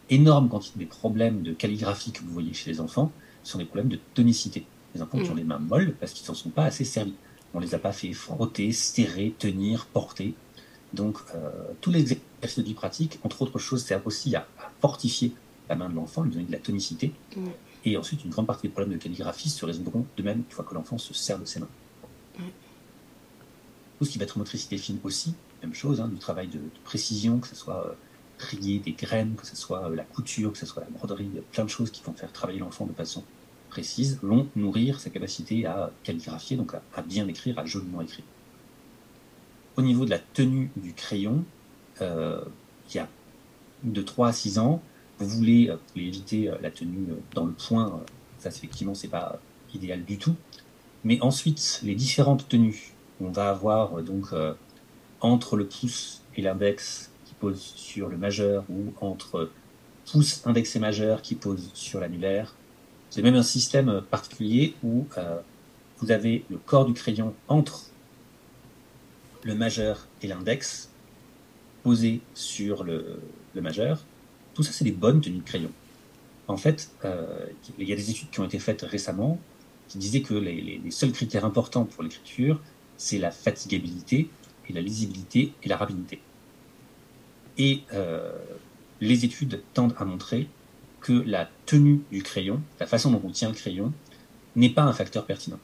énorme 0.09 0.49
quantité 0.49 0.79
des 0.79 0.85
problèmes 0.85 1.41
de 1.41 1.53
calligraphie 1.53 2.11
que 2.11 2.21
vous 2.21 2.31
voyez 2.31 2.53
chez 2.53 2.71
les 2.71 2.79
enfants, 2.79 3.11
sont 3.43 3.57
des 3.57 3.65
problèmes 3.65 3.89
de 3.89 3.99
tonicité. 4.13 4.65
Les 4.93 5.01
enfants 5.01 5.19
qui 5.19 5.29
ont 5.29 5.33
mm. 5.33 5.37
les 5.37 5.43
mains 5.43 5.59
molles 5.59 5.95
parce 5.99 6.13
qu'ils 6.13 6.23
ne 6.23 6.27
s'en 6.27 6.33
sont 6.33 6.49
pas 6.49 6.65
assez 6.65 6.85
servis. 6.85 7.13
On 7.53 7.59
ne 7.59 7.65
les 7.65 7.75
a 7.75 7.79
pas 7.79 7.91
fait 7.91 8.11
frotter, 8.13 8.71
serrer, 8.71 9.33
tenir, 9.37 9.85
porter. 9.85 10.33
Donc, 10.93 11.17
euh, 11.33 11.49
tous 11.81 11.91
les 11.91 12.13
exercices 12.13 12.59
de 12.59 12.63
vie 12.63 12.73
pratique, 12.73 13.19
entre 13.23 13.41
autres 13.41 13.59
choses, 13.59 13.83
servent 13.83 14.07
aussi 14.07 14.35
à, 14.35 14.47
fortifier 14.81 15.33
la 15.69 15.75
main 15.75 15.89
de 15.89 15.95
l'enfant, 15.95 16.23
lui 16.23 16.31
donner 16.31 16.45
de 16.45 16.51
la 16.51 16.59
tonicité. 16.59 17.11
Mm. 17.35 17.47
Et 17.85 17.97
ensuite, 17.97 18.23
une 18.23 18.31
grande 18.31 18.47
partie 18.47 18.63
des 18.63 18.69
problèmes 18.69 18.93
de 18.93 19.01
calligraphie 19.01 19.49
se 19.49 19.65
résoudront 19.65 20.05
de 20.17 20.23
même 20.23 20.39
une 20.39 20.51
fois 20.51 20.65
que 20.65 20.73
l'enfant 20.73 20.97
se 20.97 21.13
sert 21.13 21.39
de 21.39 21.45
ses 21.45 21.59
mains. 21.59 21.69
Mm. 22.37 22.43
Tout 23.99 24.05
ce 24.05 24.11
qui 24.11 24.17
va 24.17 24.25
être 24.25 24.37
motricité 24.37 24.77
fine 24.77 24.99
aussi, 25.03 25.33
même 25.61 25.73
chose, 25.73 26.01
hein, 26.01 26.07
du 26.07 26.17
travail 26.17 26.47
de, 26.47 26.59
précision, 26.83 27.39
que 27.39 27.47
ce 27.47 27.55
soit 27.55 27.85
euh, 27.87 27.93
trier 28.37 28.79
des 28.79 28.91
graines, 28.93 29.35
que 29.35 29.45
ce 29.45 29.55
soit 29.55 29.89
euh, 29.89 29.95
la 29.95 30.03
couture, 30.03 30.51
que 30.51 30.57
ce 30.57 30.65
soit 30.65 30.83
la 30.83 30.89
broderie, 30.89 31.29
plein 31.51 31.65
de 31.65 31.69
choses 31.69 31.91
qui 31.91 32.03
vont 32.03 32.13
faire 32.13 32.31
travailler 32.31 32.59
l'enfant 32.59 32.85
de 32.85 32.93
façon 32.93 33.23
précise, 33.69 34.19
vont 34.21 34.47
nourrir 34.55 34.99
sa 34.99 35.09
capacité 35.09 35.65
à 35.65 35.91
calligraphier, 36.03 36.57
donc 36.57 36.73
à, 36.73 37.01
bien 37.01 37.27
écrire, 37.27 37.59
à 37.59 37.65
joliment 37.65 38.01
écrire. 38.01 38.25
Au 39.77 39.81
niveau 39.81 40.05
de 40.05 40.09
la 40.09 40.19
tenue 40.19 40.71
du 40.77 40.93
crayon, 40.93 41.43
euh, 42.01 42.41
il 42.89 42.95
y 42.95 42.99
a 42.99 43.09
de 43.83 44.01
3 44.01 44.29
à 44.29 44.33
6 44.33 44.59
ans, 44.59 44.81
vous 45.19 45.27
voulez, 45.27 45.69
euh, 45.69 45.77
éviter 45.95 46.51
la 46.61 46.71
tenue 46.71 47.07
dans 47.33 47.45
le 47.45 47.51
point, 47.51 48.01
ça 48.39 48.49
effectivement 48.49 48.95
c'est 48.95 49.09
pas 49.09 49.39
idéal 49.73 50.05
du 50.05 50.17
tout. 50.17 50.35
Mais 51.03 51.19
ensuite, 51.21 51.81
les 51.83 51.95
différentes 51.95 52.47
tenues, 52.47 52.93
on 53.21 53.29
va 53.29 53.49
avoir 53.49 54.01
donc 54.01 54.27
entre 55.21 55.55
le 55.55 55.67
pouce 55.67 56.21
et 56.35 56.41
l'index 56.41 57.11
pose 57.39 57.61
sur 57.75 58.09
le 58.09 58.17
majeur 58.17 58.63
ou 58.69 58.93
entre 59.01 59.49
pouce 60.11 60.41
indexé 60.45 60.79
majeur 60.79 61.21
qui 61.21 61.35
pose 61.35 61.71
sur 61.73 61.99
l'annulaire. 61.99 62.55
C'est 63.09 63.21
même 63.21 63.35
un 63.35 63.43
système 63.43 64.01
particulier 64.09 64.75
où 64.83 65.07
euh, 65.17 65.39
vous 65.99 66.11
avez 66.11 66.45
le 66.49 66.57
corps 66.57 66.85
du 66.85 66.93
crayon 66.93 67.33
entre 67.47 67.85
le 69.43 69.55
majeur 69.55 70.07
et 70.21 70.27
l'index 70.27 70.89
posé 71.83 72.21
sur 72.33 72.83
le, 72.83 73.21
majeur. 73.55 74.03
Tout 74.53 74.63
ça, 74.63 74.71
c'est 74.71 74.83
des 74.83 74.91
bonnes 74.91 75.21
tenues 75.21 75.37
de 75.37 75.43
crayon. 75.43 75.71
En 76.47 76.57
fait, 76.57 76.91
euh, 77.05 77.45
il 77.77 77.87
y 77.87 77.93
a 77.93 77.95
des 77.95 78.09
études 78.09 78.29
qui 78.31 78.39
ont 78.39 78.45
été 78.45 78.59
faites 78.59 78.81
récemment 78.81 79.39
qui 79.87 79.97
disaient 79.97 80.21
que 80.21 80.33
les 80.33 80.81
seuls 80.89 81.11
critères 81.11 81.45
importants 81.45 81.85
pour 81.85 82.01
l'écriture, 82.01 82.59
c'est 82.97 83.19
la 83.19 83.31
fatigabilité 83.31 84.29
et 84.67 84.73
la 84.73 84.81
lisibilité 84.81 85.53
et 85.63 85.69
la 85.69 85.77
rapidité. 85.77 86.19
Et 87.57 87.81
euh, 87.93 88.31
les 89.01 89.25
études 89.25 89.61
tendent 89.73 89.95
à 89.97 90.05
montrer 90.05 90.47
que 91.01 91.13
la 91.13 91.49
tenue 91.65 92.01
du 92.11 92.23
crayon, 92.23 92.61
la 92.79 92.87
façon 92.87 93.11
dont 93.11 93.21
on 93.23 93.29
tient 93.29 93.49
le 93.49 93.55
crayon, 93.55 93.93
n'est 94.55 94.69
pas 94.69 94.83
un 94.83 94.93
facteur 94.93 95.25
pertinent. 95.25 95.59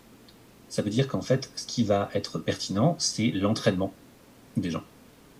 Ça 0.70 0.82
veut 0.82 0.90
dire 0.90 1.08
qu'en 1.08 1.22
fait, 1.22 1.52
ce 1.56 1.66
qui 1.66 1.84
va 1.84 2.10
être 2.14 2.40
pertinent, 2.40 2.96
c'est 3.00 3.32
l'entraînement 3.32 3.94
des 4.56 4.70
gens. 4.70 4.84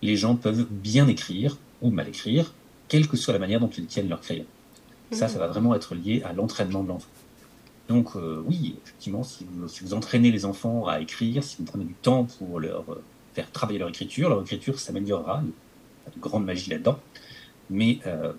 Les 0.02 0.16
gens 0.16 0.34
peuvent 0.34 0.66
bien 0.68 1.06
écrire 1.06 1.56
ou 1.80 1.90
mal 1.90 2.08
écrire, 2.08 2.52
quelle 2.88 3.08
que 3.08 3.16
soit 3.16 3.32
la 3.32 3.38
manière 3.38 3.60
dont 3.60 3.70
ils 3.70 3.86
tiennent 3.86 4.08
leur 4.08 4.20
crayon. 4.20 4.44
Ça, 5.12 5.28
ça 5.28 5.38
va 5.38 5.46
vraiment 5.46 5.74
être 5.74 5.94
lié 5.94 6.22
à 6.24 6.32
l'entraînement 6.32 6.82
de 6.82 6.88
l'enfant. 6.88 7.08
Donc 7.88 8.16
euh, 8.16 8.42
oui, 8.46 8.76
effectivement, 8.82 9.22
si 9.22 9.44
vous, 9.44 9.68
si 9.68 9.84
vous, 9.84 9.94
entraînez 9.94 10.30
les 10.30 10.44
enfants 10.44 10.86
à 10.86 11.00
écrire, 11.00 11.42
si 11.44 11.56
vous 11.58 11.64
prenez 11.64 11.84
du 11.84 11.94
temps 11.94 12.24
pour 12.24 12.60
leur 12.60 12.90
euh, 12.90 13.02
faire 13.34 13.50
travailler 13.50 13.78
leur 13.78 13.88
écriture, 13.88 14.28
leur 14.28 14.42
écriture 14.42 14.78
s'améliorera, 14.78 15.42
de 16.14 16.20
grande 16.20 16.44
magie 16.44 16.70
là-dedans. 16.70 16.98
Mais 17.70 18.00
euh, 18.06 18.32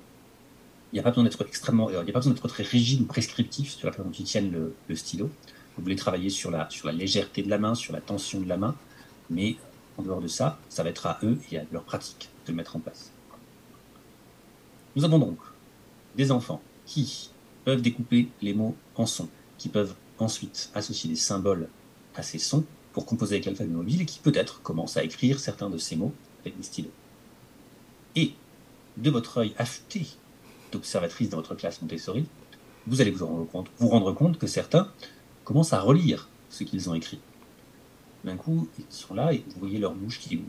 il 0.91 0.97
n'y 0.97 0.99
a 0.99 1.03
pas 1.03 1.09
besoin 1.09 1.23
d'être 1.23 1.43
extrêmement, 1.47 1.89
il 1.89 1.95
a 1.95 2.03
pas 2.03 2.19
besoin 2.19 2.33
d'être 2.33 2.47
très 2.47 2.63
rigide 2.63 3.01
ou 3.01 3.05
prescriptif 3.05 3.71
sur 3.71 3.87
la 3.87 3.93
façon 3.93 4.07
dont 4.09 4.15
ils 4.15 4.25
tiennent 4.25 4.51
le, 4.51 4.95
stylo. 4.95 5.31
Vous 5.75 5.81
voulez 5.83 5.95
travailler 5.95 6.29
sur 6.29 6.51
la, 6.51 6.69
sur 6.69 6.85
la 6.85 6.93
légèreté 6.93 7.41
de 7.41 7.49
la 7.49 7.57
main, 7.57 7.73
sur 7.73 7.93
la 7.93 8.01
tension 8.01 8.39
de 8.39 8.47
la 8.47 8.57
main, 8.57 8.75
mais 9.31 9.55
en 9.97 10.03
dehors 10.03 10.21
de 10.21 10.27
ça, 10.27 10.59
ça 10.69 10.83
va 10.83 10.89
être 10.89 11.07
à 11.07 11.17
eux 11.23 11.39
et 11.51 11.57
à 11.57 11.63
leur 11.71 11.83
pratique 11.83 12.29
de 12.45 12.51
le 12.51 12.57
mettre 12.57 12.75
en 12.75 12.79
place. 12.79 13.11
Nous 14.95 15.03
avons 15.03 15.17
donc 15.17 15.39
des 16.15 16.31
enfants 16.31 16.61
qui 16.85 17.31
peuvent 17.65 17.81
découper 17.81 18.29
les 18.43 18.53
mots 18.53 18.75
en 18.95 19.07
sons, 19.07 19.29
qui 19.57 19.69
peuvent 19.69 19.95
ensuite 20.19 20.69
associer 20.75 21.09
des 21.09 21.15
symboles 21.15 21.69
à 22.15 22.21
ces 22.21 22.37
sons 22.37 22.65
pour 22.91 23.07
composer 23.07 23.35
avec 23.35 23.45
l'alphabet 23.45 23.71
mobile 23.71 24.01
et 24.01 24.05
qui 24.05 24.19
peut-être 24.19 24.61
commencent 24.61 24.97
à 24.97 25.03
écrire 25.03 25.39
certains 25.39 25.71
de 25.71 25.79
ces 25.79 25.95
mots 25.95 26.13
avec 26.41 26.55
des 26.55 26.63
stylos 26.63 26.91
et 28.15 28.33
de 28.97 29.09
votre 29.09 29.39
œil 29.39 29.53
affûté 29.57 30.05
d'observatrice 30.71 31.29
dans 31.29 31.37
votre 31.37 31.55
classe 31.55 31.81
Montessori, 31.81 32.25
vous 32.87 33.01
allez 33.01 33.11
vous 33.11 33.47
rendre 33.81 34.11
compte, 34.13 34.37
que 34.37 34.47
certains 34.47 34.91
commencent 35.43 35.73
à 35.73 35.79
relire 35.79 36.27
ce 36.49 36.63
qu'ils 36.63 36.89
ont 36.89 36.93
écrit. 36.93 37.19
D'un 38.23 38.37
coup, 38.37 38.67
ils 38.79 38.85
sont 38.89 39.13
là 39.13 39.33
et 39.33 39.43
vous 39.53 39.59
voyez 39.59 39.79
leur 39.79 39.93
bouche 39.93 40.19
qui 40.19 40.41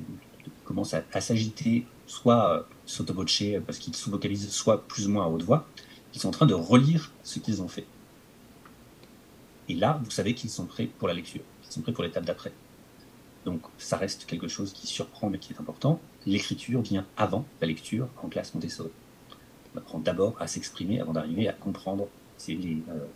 commence 0.64 0.94
à, 0.94 1.20
s'agiter, 1.20 1.86
soit 2.06 2.66
euh, 2.86 3.60
parce 3.66 3.78
qu'ils 3.78 3.94
sous-vocalisent, 3.94 4.50
soit 4.50 4.86
plus 4.86 5.06
ou 5.06 5.10
moins 5.10 5.24
à 5.24 5.28
haute 5.28 5.42
voix. 5.42 5.66
Ils 6.14 6.20
sont 6.20 6.28
en 6.28 6.32
train 6.32 6.46
de 6.46 6.54
relire 6.54 7.10
ce 7.22 7.38
qu'ils 7.38 7.62
ont 7.62 7.68
fait. 7.68 7.86
Et 9.68 9.74
là, 9.74 10.00
vous 10.04 10.10
savez 10.10 10.34
qu'ils 10.34 10.50
sont 10.50 10.66
prêts 10.66 10.86
pour 10.86 11.08
la 11.08 11.14
lecture, 11.14 11.40
qu'ils 11.62 11.72
sont 11.72 11.80
prêts 11.80 11.92
pour 11.92 12.04
l'étape 12.04 12.24
d'après. 12.24 12.52
Donc 13.44 13.62
ça 13.78 13.96
reste 13.96 14.26
quelque 14.26 14.48
chose 14.48 14.72
qui 14.72 14.86
surprend 14.86 15.30
mais 15.30 15.38
qui 15.38 15.52
est 15.52 15.60
important. 15.60 16.00
L'écriture 16.26 16.80
vient 16.80 17.06
avant 17.16 17.44
la 17.60 17.66
lecture 17.66 18.08
en 18.22 18.28
classe 18.28 18.54
Montessori. 18.54 18.90
On 19.74 19.78
apprend 19.78 19.98
d'abord 19.98 20.36
à 20.40 20.46
s'exprimer 20.46 21.00
avant 21.00 21.12
d'arriver 21.12 21.48
à 21.48 21.52
comprendre 21.52 22.08
euh, 22.48 23.06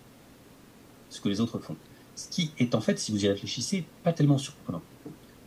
ce 1.08 1.20
que 1.20 1.28
les 1.28 1.40
autres 1.40 1.58
font. 1.58 1.76
Ce 2.16 2.28
qui 2.28 2.52
est 2.58 2.74
en 2.74 2.80
fait, 2.80 2.98
si 2.98 3.12
vous 3.12 3.24
y 3.24 3.28
réfléchissez, 3.28 3.84
pas 4.02 4.12
tellement 4.12 4.38
surprenant. 4.38 4.82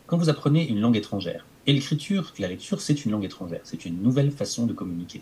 Quand 0.08 0.18
vous 0.18 0.30
apprenez 0.30 0.68
une 0.68 0.80
langue 0.80 0.98
étrangère, 0.98 1.46
et 1.68 1.74
l'écriture 1.74 2.34
et 2.38 2.42
la 2.42 2.48
lecture, 2.48 2.82
c'est 2.82 3.06
une 3.06 3.12
langue 3.12 3.26
étrangère, 3.26 3.62
c'est 3.64 3.86
une 3.86 4.02
nouvelle 4.02 4.32
façon 4.32 4.66
de 4.66 4.74
communiquer. 4.74 5.22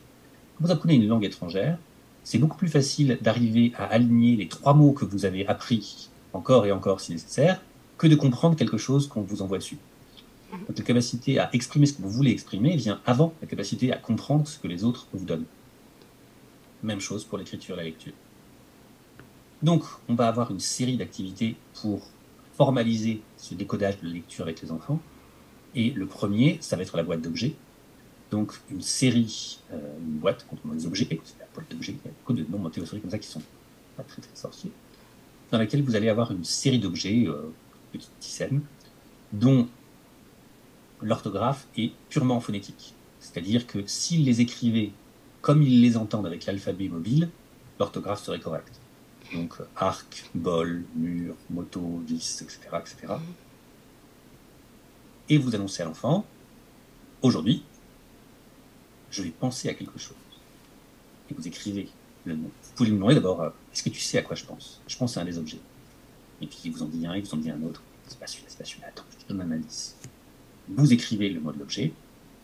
Quand 0.57 0.65
vous 0.65 0.71
apprenez 0.71 0.95
une 0.95 1.07
langue 1.07 1.25
étrangère, 1.25 1.77
c'est 2.23 2.37
beaucoup 2.37 2.57
plus 2.57 2.69
facile 2.69 3.17
d'arriver 3.21 3.73
à 3.75 3.85
aligner 3.85 4.35
les 4.35 4.47
trois 4.47 4.73
mots 4.73 4.93
que 4.93 5.05
vous 5.05 5.25
avez 5.25 5.47
appris 5.47 6.09
encore 6.33 6.65
et 6.65 6.71
encore 6.71 7.01
si 7.01 7.11
nécessaire, 7.11 7.61
que 7.99 8.07
de 8.07 8.15
comprendre 8.15 8.55
quelque 8.55 8.77
chose 8.77 9.07
qu'on 9.07 9.21
vous 9.21 9.43
envoie 9.43 9.59
dessus. 9.59 9.77
Donc 10.51 10.77
la 10.79 10.83
capacité 10.83 11.37
à 11.37 11.53
exprimer 11.53 11.85
ce 11.85 11.93
que 11.93 12.01
vous 12.01 12.09
voulez 12.09 12.31
exprimer 12.31 12.75
vient 12.75 12.99
avant 13.05 13.33
la 13.41 13.47
capacité 13.47 13.93
à 13.93 13.97
comprendre 13.97 14.47
ce 14.47 14.57
que 14.57 14.67
les 14.67 14.83
autres 14.83 15.07
vous 15.13 15.25
donnent. 15.25 15.45
Même 16.81 17.01
chose 17.01 17.23
pour 17.23 17.37
l'écriture 17.37 17.75
et 17.75 17.77
la 17.77 17.83
lecture. 17.83 18.13
Donc, 19.61 19.83
on 20.07 20.15
va 20.15 20.29
avoir 20.29 20.51
une 20.51 20.61
série 20.61 20.95
d'activités 20.95 21.55
pour 21.81 22.07
formaliser 22.53 23.21
ce 23.37 23.53
décodage 23.53 23.99
de 24.01 24.07
lecture 24.07 24.45
avec 24.45 24.61
les 24.61 24.71
enfants. 24.71 24.99
Et 25.75 25.91
le 25.91 26.05
premier, 26.05 26.57
ça 26.61 26.77
va 26.77 26.83
être 26.83 26.95
la 26.95 27.03
boîte 27.03 27.21
d'objets. 27.21 27.53
Donc, 28.31 28.53
une 28.71 28.81
série, 28.81 29.59
euh, 29.73 29.97
une 29.99 30.19
boîte 30.19 30.47
contenant 30.47 30.73
des 30.73 30.85
objets, 30.85 31.07
c'est 31.23 31.39
la 31.39 31.47
boîte 31.53 31.69
d'objets, 31.69 31.93
il 31.93 32.07
y 32.07 32.09
a 32.09 32.13
beaucoup 32.19 32.33
de 32.33 32.45
noms 32.49 32.59
montessori 32.59 33.01
comme 33.01 33.09
ça 33.09 33.17
qui 33.17 33.27
sont 33.27 33.41
pas 33.97 34.03
très 34.03 34.21
très 34.21 34.35
sorciers, 34.35 34.71
dans 35.51 35.57
laquelle 35.57 35.83
vous 35.83 35.95
allez 35.95 36.09
avoir 36.09 36.31
une 36.31 36.43
série 36.45 36.79
d'objets, 36.79 37.25
euh, 37.27 37.51
petites 37.91 38.11
dizaines, 38.19 38.61
dont 39.31 39.67
l'orthographe 41.01 41.67
est 41.77 41.91
purement 42.09 42.39
phonétique. 42.39 42.93
C'est-à-dire 43.19 43.67
que 43.67 43.85
s'ils 43.85 44.25
les 44.25 44.41
écrivaient 44.41 44.91
comme 45.41 45.61
ils 45.63 45.81
les 45.81 45.97
entendent 45.97 46.25
avec 46.25 46.45
l'alphabet 46.45 46.89
mobile, 46.89 47.29
l'orthographe 47.79 48.23
serait 48.23 48.39
correcte. 48.39 48.79
Donc 49.33 49.55
arc, 49.75 50.29
bol, 50.33 50.83
mur, 50.95 51.35
moto, 51.49 52.01
vis, 52.05 52.41
etc. 52.41 52.59
etc. 52.79 53.13
Et 55.29 55.37
vous 55.37 55.55
annoncez 55.55 55.83
à 55.83 55.85
l'enfant, 55.85 56.25
aujourd'hui, 57.21 57.63
je 59.11 59.21
vais 59.21 59.29
penser 59.29 59.69
à 59.69 59.73
quelque 59.73 59.99
chose. 59.99 60.17
Et 61.29 61.33
vous 61.35 61.47
écrivez 61.47 61.89
le 62.25 62.35
nom. 62.35 62.49
Vous 62.63 62.73
pouvez 62.75 62.89
lui 62.89 62.95
demander 62.95 63.15
d'abord, 63.15 63.41
euh, 63.41 63.49
est-ce 63.71 63.83
que 63.83 63.89
tu 63.89 63.99
sais 63.99 64.17
à 64.17 64.23
quoi 64.23 64.35
je 64.35 64.45
pense? 64.45 64.81
Je 64.87 64.97
pense 64.97 65.15
à 65.17 65.21
un 65.21 65.25
des 65.25 65.37
objets. 65.37 65.59
Et 66.41 66.47
puis 66.47 66.59
il 66.65 66.71
vous 66.71 66.83
en 66.83 66.87
dit 66.87 67.05
un, 67.05 67.15
il 67.15 67.23
vous 67.23 67.33
en 67.33 67.37
dit 67.37 67.49
un 67.49 67.61
autre. 67.63 67.81
C'est 68.07 68.19
pas 68.19 68.27
celui-là, 68.27 68.49
c'est 68.49 68.57
pas 68.57 68.65
celui-là. 68.65 68.87
Attends, 68.87 69.03
je 69.11 69.23
te 69.23 69.29
donne 69.29 69.41
un 69.41 69.51
indice. 69.51 69.95
Vous 70.69 70.93
écrivez 70.93 71.29
le 71.29 71.39
mot 71.39 71.51
de 71.51 71.59
l'objet 71.59 71.91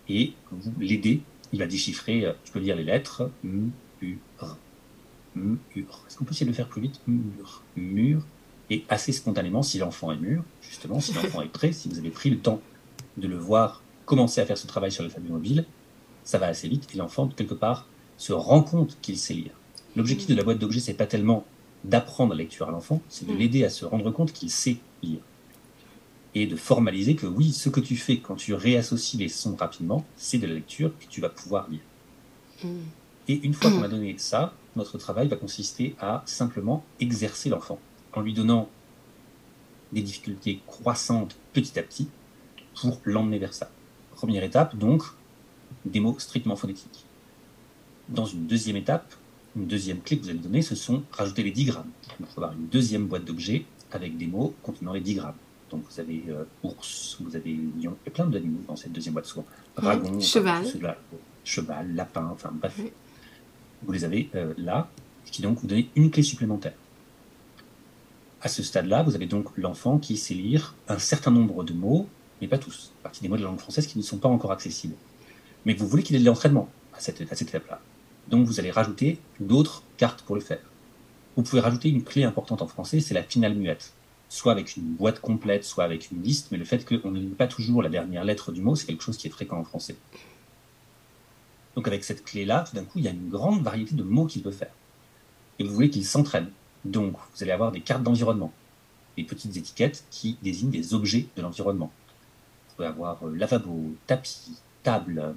et 0.10 0.34
vous 0.52 0.74
l'aidez. 0.80 1.22
Il 1.54 1.60
va 1.60 1.68
déchiffrer, 1.68 2.26
euh, 2.26 2.34
je 2.44 2.52
peux 2.52 2.60
lire 2.60 2.76
les 2.76 2.84
lettres, 2.84 3.30
M, 3.44 3.72
U, 4.02 4.18
R. 4.40 4.58
Mur. 5.36 5.60
Est-ce 6.08 6.18
qu'on 6.18 6.26
peut 6.26 6.32
essayer 6.32 6.46
de 6.46 6.52
le 6.52 6.56
faire 6.56 6.68
plus 6.68 6.82
vite? 6.82 7.00
Mur. 7.08 7.64
Mur. 7.76 8.26
Et 8.70 8.84
assez 8.90 9.12
spontanément, 9.12 9.62
si 9.62 9.78
l'enfant 9.78 10.12
est 10.12 10.18
mûr, 10.18 10.44
justement, 10.62 11.00
si 11.00 11.14
l'enfant 11.14 11.42
est 11.42 11.50
prêt, 11.50 11.72
si 11.72 11.88
vous 11.88 12.00
avez 12.00 12.10
pris 12.10 12.30
le 12.30 12.40
temps 12.40 12.62
de 13.18 13.28
le 13.28 13.38
voir 13.38 13.84
commencer 14.06 14.42
à 14.42 14.46
faire 14.46 14.58
ce 14.58 14.68
travail 14.68 14.92
sur 14.92 15.04
le 15.04 15.10
fameux 15.10 15.30
mobile, 15.30 15.66
ça 16.24 16.40
va 16.40 16.48
assez 16.48 16.68
vite 16.68 16.88
et 16.94 16.98
l'enfant, 16.98 17.28
quelque 17.28 17.54
part, 17.54 17.88
se 18.18 18.34
rend 18.34 18.64
compte 18.64 18.98
qu'il 19.02 19.18
sait 19.18 19.34
lire. 19.34 19.52
L'objectif 19.96 20.28
de 20.28 20.36
la 20.36 20.44
boîte 20.44 20.58
d'objets, 20.58 20.80
c'est 20.80 20.94
pas 20.94 21.06
tellement 21.06 21.46
d'apprendre 21.90 22.34
la 22.34 22.40
lecture 22.40 22.68
à 22.68 22.72
l'enfant, 22.72 23.02
c'est 23.10 23.28
de 23.28 23.34
Mm. 23.34 23.38
l'aider 23.38 23.64
à 23.64 23.70
se 23.70 23.86
rendre 23.86 24.12
compte 24.12 24.32
qu'il 24.34 24.50
sait 24.50 24.78
lire. 25.04 25.20
Et 26.34 26.48
de 26.48 26.56
formaliser 26.56 27.16
que 27.16 27.28
oui, 27.28 27.54
ce 27.54 27.70
que 27.70 27.80
tu 27.80 27.96
fais 27.96 28.18
quand 28.18 28.36
tu 28.36 28.54
réassocies 28.54 29.18
les 29.18 29.30
sons 29.30 29.56
rapidement, 29.56 30.06
c'est 30.18 30.38
de 30.38 30.48
la 30.48 30.54
lecture 30.54 30.92
et 31.02 31.06
tu 31.10 31.22
vas 31.22 31.30
pouvoir 31.30 31.70
lire. 31.70 31.82
Mm. 32.64 32.80
Et 33.28 33.40
une 33.44 33.54
fois 33.54 33.72
qu'on 33.72 33.84
a 33.84 33.88
donné 33.88 34.16
ça, 34.18 34.54
notre 34.76 34.98
travail 34.98 35.28
va 35.28 35.36
consister 35.38 35.96
à 36.00 36.24
simplement 36.26 36.84
exercer 37.00 37.50
l'enfant 37.50 37.80
en 38.14 38.22
lui 38.22 38.34
donnant 38.34 38.70
des 39.94 40.02
difficultés 40.02 40.62
croissantes 40.68 41.38
petit 41.54 41.80
à 41.80 41.84
petit 41.84 42.08
pour 42.80 43.00
l'emmener 43.06 43.40
vers 43.40 43.54
ça. 43.54 43.72
Première 44.12 44.44
étape, 44.44 44.76
donc, 44.76 45.04
des 45.86 46.00
mots 46.00 46.18
strictement 46.20 46.56
phonétiques. 46.56 47.06
Dans 48.10 48.26
une 48.26 48.46
deuxième 48.46 48.76
étape, 48.76 49.16
une 49.56 49.68
deuxième 49.68 50.02
clé 50.02 50.18
que 50.18 50.24
vous 50.24 50.30
allez 50.30 50.40
donner, 50.40 50.62
ce 50.62 50.76
sont 50.76 51.04
rajouter 51.12 51.44
les 51.44 51.52
digrammes. 51.52 51.90
Donc, 52.20 52.28
il 52.30 52.34
faut 52.34 52.42
avoir 52.42 52.54
une 52.54 52.68
deuxième 52.68 53.08
boîte 53.08 53.26
d'objets 53.26 53.66
avec 53.92 54.18
des 54.18 54.28
mots 54.28 54.54
contenant 54.64 54.94
les 54.94 55.00
digrammes. 55.00 55.36
Donc, 55.72 55.84
vous 55.90 56.00
avez 56.00 56.24
euh, 56.30 56.44
ours, 56.64 57.18
vous 57.22 57.36
avez 57.36 57.58
lion, 57.82 57.96
a 58.06 58.10
plein 58.10 58.28
d'animaux 58.28 58.62
dans 58.68 58.76
cette 58.76 58.92
deuxième 58.92 59.14
boîte 59.14 59.26
souvent. 59.26 59.46
Dragon, 59.76 60.20
cheval. 60.20 60.66
cheval, 61.44 61.96
lapin, 61.96 62.30
enfin 62.32 62.52
bref. 62.54 62.76
Oui. 62.80 62.92
Vous 63.84 63.92
les 63.92 64.04
avez 64.04 64.30
euh, 64.36 64.54
là, 64.58 64.90
ce 65.26 65.32
qui 65.32 65.42
donc 65.42 65.60
vous 65.60 65.68
donne 65.68 65.84
une 65.96 66.12
clé 66.12 66.24
supplémentaire. 66.24 66.74
À 68.42 68.48
ce 68.48 68.62
stade-là, 68.62 69.04
vous 69.04 69.16
avez 69.16 69.26
donc 69.26 69.58
l'enfant 69.58 69.98
qui 69.98 70.18
sait 70.18 70.34
lire 70.34 70.76
un 70.88 71.00
certain 71.00 71.32
nombre 71.32 71.64
de 71.64 71.74
mots, 71.74 72.08
mais 72.42 72.48
pas 72.48 72.58
tous. 72.58 72.92
Partie 73.02 73.22
des 73.22 73.30
mots 73.30 73.38
de 73.38 73.42
la 73.42 73.48
langue 73.48 73.60
française 73.60 73.88
qui 73.88 73.98
ne 73.98 74.04
sont 74.04 74.18
pas 74.18 74.30
encore 74.30 74.52
accessibles. 74.52 74.96
Mais 75.66 75.74
vous 75.74 75.88
voulez 75.88 76.04
qu'il 76.04 76.16
ait 76.16 76.20
de 76.20 76.26
l'entraînement 76.26 76.70
à 76.94 77.00
cette, 77.00 77.22
à 77.32 77.36
cette 77.36 77.50
étape-là. 77.50 77.82
Donc 78.30 78.46
vous 78.46 78.60
allez 78.60 78.72
rajouter 78.72 79.20
d'autres 79.40 79.84
cartes 79.98 80.22
pour 80.24 80.36
le 80.36 80.42
faire. 80.42 80.60
Vous 81.36 81.44
pouvez 81.44 81.62
rajouter 81.62 81.90
une 81.90 82.04
clé 82.04 82.24
importante 82.24 82.62
en 82.62 82.68
français, 82.68 83.00
c'est 83.00 83.14
la 83.14 83.24
finale 83.24 83.56
muette. 83.56 83.94
Soit 84.30 84.52
avec 84.54 84.76
une 84.76 84.84
boîte 84.84 85.20
complète, 85.20 85.64
soit 85.64 85.84
avec 85.84 86.10
une 86.12 86.22
liste, 86.24 86.48
mais 86.52 86.58
le 86.58 86.66
fait 86.66 86.86
qu'on 86.86 87.12
ne 87.12 87.20
lit 87.20 87.28
pas 87.28 87.48
toujours 87.48 87.84
la 87.84 87.90
dernière 87.90 88.24
lettre 88.24 88.52
du 88.52 88.62
mot, 88.62 88.76
c'est 88.76 88.88
quelque 88.88 89.04
chose 89.04 89.18
qui 89.18 89.28
est 89.28 89.32
fréquent 89.32 89.58
en 89.60 89.64
français. 89.64 89.96
Donc 91.76 91.88
avec 91.88 92.04
cette 92.04 92.24
clé-là, 92.24 92.66
tout 92.68 92.76
d'un 92.76 92.86
coup, 92.86 93.00
il 93.00 93.06
y 93.06 93.08
a 93.08 93.12
une 93.12 93.30
grande 93.30 93.62
variété 93.62 93.96
de 93.96 94.04
mots 94.04 94.26
qu'il 94.26 94.42
peut 94.42 94.52
faire. 94.52 94.72
Et 95.60 95.64
vous 95.64 95.74
voulez 95.74 95.90
qu'il 95.90 96.06
s'entraîne. 96.06 96.50
Donc 96.86 97.14
vous 97.34 97.44
allez 97.44 97.52
avoir 97.52 97.72
des 97.72 97.82
cartes 97.82 98.04
d'environnement, 98.04 98.52
des 99.18 99.24
petites 99.24 99.56
étiquettes 99.58 100.06
qui 100.10 100.38
désignent 100.42 100.72
des 100.72 100.94
objets 100.94 101.28
de 101.36 101.42
l'environnement. 101.42 101.92
Vous 102.70 102.76
pouvez 102.78 102.88
avoir 102.88 103.24
euh, 103.26 103.36
lavabo, 103.36 103.94
tapis, 104.08 104.54
table, 104.84 105.20
euh, 105.20 105.34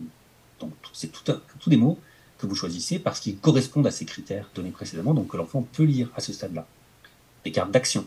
donc 0.61 0.73
tout- 0.83 0.91
c'est 0.95 1.09
tout, 1.09 1.23
tous 1.59 1.71
des 1.71 1.77
mots 1.77 1.99
que 2.39 2.47
vous 2.47 2.55
choisissez 2.55 2.99
parce 2.99 3.21
qu'ils 3.21 3.39
correspondent 3.39 3.87
à 3.87 3.91
ces 3.91 4.05
critères 4.05 4.49
donnés 4.55 4.71
précédemment, 4.71 5.15
donc 5.15 5.29
que 5.29 5.37
l'enfant 5.37 5.63
peut 5.73 5.83
lire 5.83 6.11
à 6.17 6.21
ce 6.21 6.33
stade-là. 6.33 6.67
Des 7.45 7.53
cartes 7.53 7.71
d'action, 7.71 8.07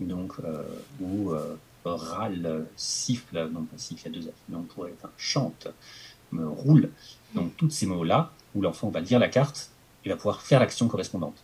donc 0.00 0.34
euh, 0.44 0.62
où 1.00 1.32
euh, 1.32 1.56
râle, 1.84 2.66
siffle, 2.76 3.48
non 3.52 3.64
pas 3.64 3.78
siffle, 3.78 4.08
il 4.08 4.14
y 4.14 4.18
a 4.18 4.20
deux 4.20 4.28
F, 4.30 4.34
mais 4.48 4.56
on 4.56 4.62
pourrait, 4.62 4.94
enfin, 4.98 5.10
chante, 5.16 5.68
roule. 6.32 6.90
Donc 7.34 7.56
tous 7.56 7.70
ces 7.70 7.86
mots-là, 7.86 8.32
où 8.54 8.62
l'enfant 8.62 8.90
va 8.90 9.00
lire 9.00 9.18
la 9.18 9.28
carte 9.28 9.70
et 10.04 10.08
va 10.08 10.16
pouvoir 10.16 10.42
faire 10.42 10.60
l'action 10.60 10.88
correspondante. 10.88 11.36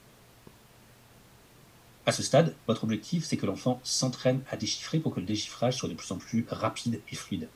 À 2.04 2.12
ce 2.12 2.22
stade, 2.22 2.54
votre 2.66 2.84
objectif, 2.84 3.24
c'est 3.24 3.36
que 3.36 3.46
l'enfant 3.46 3.80
s'entraîne 3.84 4.40
à 4.50 4.56
déchiffrer 4.56 4.98
pour 4.98 5.14
que 5.14 5.20
le 5.20 5.26
déchiffrage 5.26 5.76
soit 5.76 5.88
de 5.88 5.94
plus 5.94 6.10
en 6.10 6.16
plus 6.16 6.44
rapide 6.50 7.00
et 7.10 7.14
fluide. 7.14 7.48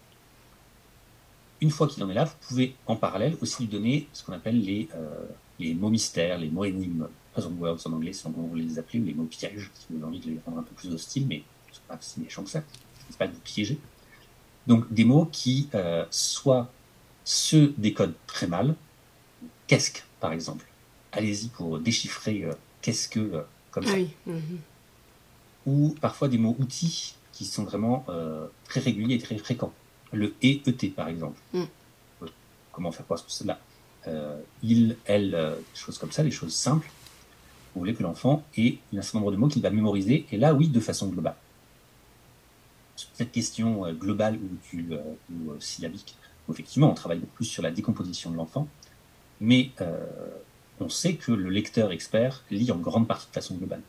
Une 1.61 1.71
fois 1.71 1.87
qu'il 1.89 2.03
en 2.05 2.11
est 2.11 2.15
là, 2.15 2.25
vous 2.25 2.35
pouvez 2.49 2.75
en 2.87 2.97
parallèle 2.97 3.37
aussi 3.41 3.63
lui 3.63 3.69
donner 3.69 4.09
ce 4.13 4.25
qu'on 4.25 4.33
appelle 4.33 4.61
les, 4.61 4.89
euh, 4.95 5.25
les 5.59 5.75
mots 5.75 5.89
mystères, 5.89 6.39
les 6.39 6.49
mots 6.51 6.65
énigmes, 6.65 7.09
puzzle 7.35 7.53
words 7.59 7.81
en 7.87 7.93
anglais, 7.93 8.13
si 8.13 8.27
on 8.27 8.31
veut 8.31 8.61
les 8.61 8.79
appeler, 8.79 9.01
ou 9.01 9.05
les 9.05 9.15
mots 9.15 9.25
pièges, 9.25 9.71
si 9.75 9.87
vous 9.91 9.97
avez 9.97 10.05
envie 10.07 10.21
de 10.21 10.31
les 10.31 10.39
rendre 10.45 10.59
un 10.59 10.63
peu 10.63 10.75
plus 10.75 10.93
hostiles, 10.93 11.27
mais 11.27 11.43
ce 11.73 11.81
pas 11.87 11.97
si 12.01 12.21
méchant 12.21 12.43
que 12.43 12.51
ça, 12.51 12.63
c'est 13.09 13.19
pas 13.19 13.27
de 13.27 13.33
vous 13.33 13.41
piéger. 13.41 13.79
Donc 14.67 14.93
des 14.93 15.05
mots 15.05 15.27
qui 15.31 15.69
euh, 15.75 16.05
soit 16.11 16.71
se 17.25 17.73
décodent 17.79 18.15
très 18.27 18.47
mal, 18.47 18.75
qu'est-ce 19.67 19.91
que, 19.91 20.01
par 20.21 20.33
exemple. 20.33 20.67
Allez-y 21.13 21.49
pour 21.49 21.79
déchiffrer 21.79 22.45
euh, 22.45 22.53
qu'est-ce 22.83 23.09
que, 23.09 23.21
euh, 23.21 23.43
comme 23.71 23.85
Ah 23.87 23.91
ça 23.91 23.95
oui. 23.95 24.11
Mhm. 24.27 24.59
ou 25.67 25.95
parfois 26.01 26.29
des 26.29 26.39
mots 26.39 26.57
outils 26.59 27.15
qui 27.33 27.45
sont 27.45 27.65
vraiment 27.65 28.07
très 28.65 28.81
réguliers 28.81 29.17
et 29.17 29.19
très 29.19 29.37
fréquents. 29.37 29.73
Le 30.17 30.35
et 30.43 30.63
ET 30.67 30.91
par 30.91 31.09
exemple. 31.09 31.39
Mm. 31.53 31.65
Comment 32.73 32.93
faire 32.93 33.07
quoi 33.07 33.17
ce 33.17 33.45
là 33.47 33.59
euh, 34.07 34.41
Il, 34.63 34.97
elle, 35.05 35.35
euh, 35.35 35.57
des 35.57 35.79
choses 35.79 35.99
comme 35.99 36.13
ça, 36.13 36.23
des 36.23 36.31
choses 36.31 36.55
simples. 36.55 36.91
Vous 37.75 37.81
voulez 37.81 37.95
que 37.95 38.03
l'enfant 38.03 38.43
ait 38.57 38.79
un 38.95 39.03
certain 39.03 39.19
nombre 39.19 39.33
de 39.33 39.37
mots 39.37 39.49
qu'il 39.49 39.63
va 39.63 39.71
mémoriser, 39.71 40.27
et 40.33 40.39
là 40.39 40.55
oui, 40.55 40.69
de 40.69 40.81
façon 40.81 41.09
globale. 41.09 41.37
Cette 42.97 43.33
question 43.33 43.85
euh, 43.85 43.93
globale 43.93 44.37
ou, 44.37 44.77
du, 44.77 44.93
euh, 44.93 45.01
ou 45.31 45.61
syllabique, 45.61 46.17
où 46.49 46.53
effectivement 46.53 46.91
on 46.91 46.95
travaille 46.95 47.19
beaucoup 47.19 47.37
plus 47.37 47.45
sur 47.45 47.63
la 47.63 47.71
décomposition 47.71 48.31
de 48.31 48.37
l'enfant, 48.37 48.69
mais 49.41 49.71
on 50.81 50.89
sait 50.89 51.15
que 51.15 51.33
le 51.33 51.51
lecteur 51.51 51.93
expert 51.93 52.43
lit 52.51 52.71
en 52.71 52.79
grande 52.79 53.07
partie 53.07 53.27
de 53.27 53.33
façon 53.33 53.55
globale. 53.57 53.83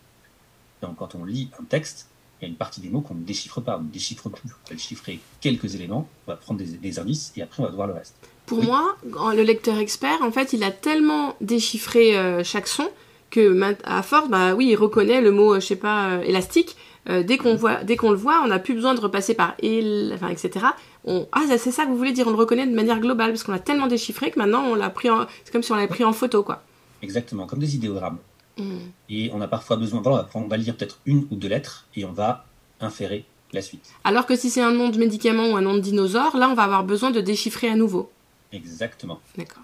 Donc, 0.82 0.98
quand 0.98 1.16
on 1.16 1.24
lit 1.24 1.50
un 1.60 1.64
texte, 1.64 2.10
il 2.42 2.46
y 2.46 2.48
a 2.48 2.50
une 2.50 2.56
partie 2.56 2.82
des 2.82 2.90
mots 2.90 3.02
qu'on 3.02 3.16
ne 3.16 3.24
déchiffre 3.24 3.62
pas, 3.62 3.78
on 3.78 3.84
ne 3.84 3.90
déchiffre 3.90 4.30
plus. 4.30 4.50
On 4.66 4.70
va 4.70 4.76
déchiffrer 4.76 5.20
quelques 5.42 5.76
éléments, 5.76 6.08
on 6.28 6.32
va 6.32 6.38
prendre 6.38 6.60
des, 6.60 6.66
des 6.66 7.00
indices 7.00 7.34
et 7.36 7.42
après 7.42 7.64
on 7.64 7.66
va 7.66 7.72
voir 7.72 7.88
le 7.88 7.94
reste. 7.94 8.16
Pour 8.46 8.60
Oui. 8.60 8.66
moi, 8.68 8.96
le 9.36 9.44
lecteur 9.44 9.78
expert, 9.78 10.22
en 10.22 10.32
fait, 10.32 10.54
il 10.54 10.64
a 10.64 10.72
tellement 10.72 11.36
déchiffré 11.42 12.18
euh, 12.18 12.44
chaque 12.44 12.68
son 12.68 12.88
que 13.30 13.62
à 13.84 14.04
force, 14.04 14.30
bah 14.30 14.54
oui, 14.56 14.68
il 14.70 14.76
reconnaît 14.76 15.20
le 15.20 15.32
mot, 15.32 15.56
euh, 15.56 15.60
je 15.60 15.66
sais 15.66 15.76
pas, 15.76 16.12
euh, 16.12 16.22
élastique. 16.22 16.78
Euh, 17.10 17.24
dès 17.24 17.38
qu'on 17.38 17.56
voit, 17.56 17.84
dès 17.84 17.96
qu'on 17.96 18.12
le 18.12 18.18
voit, 18.18 18.42
on 18.44 18.48
n'a 18.48 18.60
plus 18.60 18.74
besoin 18.74 18.94
de 18.94 19.00
repasser 19.00 19.34
par 19.34 19.56
il, 19.62 20.12
enfin, 20.14 20.28
etc. 20.30 20.66
On, 21.06 21.26
ah, 21.32 21.42
c'est 21.58 21.72
ça 21.72 21.86
que 21.86 21.90
vous 21.90 21.98
voulez 21.98 22.12
dire, 22.12 22.28
on 22.28 22.32
le 22.32 22.36
reconnaît 22.38 22.68
de 22.68 22.76
manière 22.76 23.00
globale 23.00 23.32
parce 23.32 23.44
qu'on 23.44 23.54
l'a 23.54 23.60
tellement 23.60 23.88
déchiffré 23.88 24.30
que 24.32 24.40
maintenant 24.40 24.64
on 24.66 24.76
l'a 24.76 24.90
pris, 24.90 25.10
en, 25.10 25.26
c'est 25.46 25.52
comme 25.52 25.64
si 25.64 25.72
on 25.72 25.76
l'avait 25.76 25.88
pris 25.88 26.04
en 26.04 26.12
photo, 26.14 26.44
quoi. 26.44 26.64
Exactement, 27.02 27.48
comme 27.48 27.60
des 27.60 27.76
idéogrammes. 27.76 28.18
Mm. 28.58 28.78
Et 29.10 29.30
on 29.34 29.42
a 29.42 29.48
parfois 29.48 29.78
besoin, 29.78 30.02
voilà, 30.02 30.18
on 30.18 30.22
va, 30.22 30.28
prendre- 30.28 30.46
on 30.46 30.50
va 30.50 30.58
lire 30.58 30.76
peut-être 30.76 31.00
une 31.06 31.28
ou 31.32 31.36
deux 31.36 31.48
lettres 31.48 31.88
et 31.96 32.06
on 32.06 32.12
va 32.12 32.46
inférer 32.80 33.26
la 33.54 33.62
suite. 33.62 33.90
Alors 34.04 34.26
que 34.26 34.36
si 34.36 34.50
c'est 34.50 34.62
un 34.62 34.72
nom 34.72 34.90
de 34.90 34.98
médicament 34.98 35.50
ou 35.52 35.56
un 35.56 35.62
nom 35.62 35.74
de 35.76 35.80
dinosaure, 35.80 36.36
là, 36.38 36.50
on 36.50 36.54
va 36.54 36.64
avoir 36.64 36.84
besoin 36.84 37.12
de 37.12 37.22
déchiffrer 37.22 37.70
à 37.70 37.76
nouveau. 37.76 38.12
Exactement. 38.52 39.20
D'accord. 39.38 39.64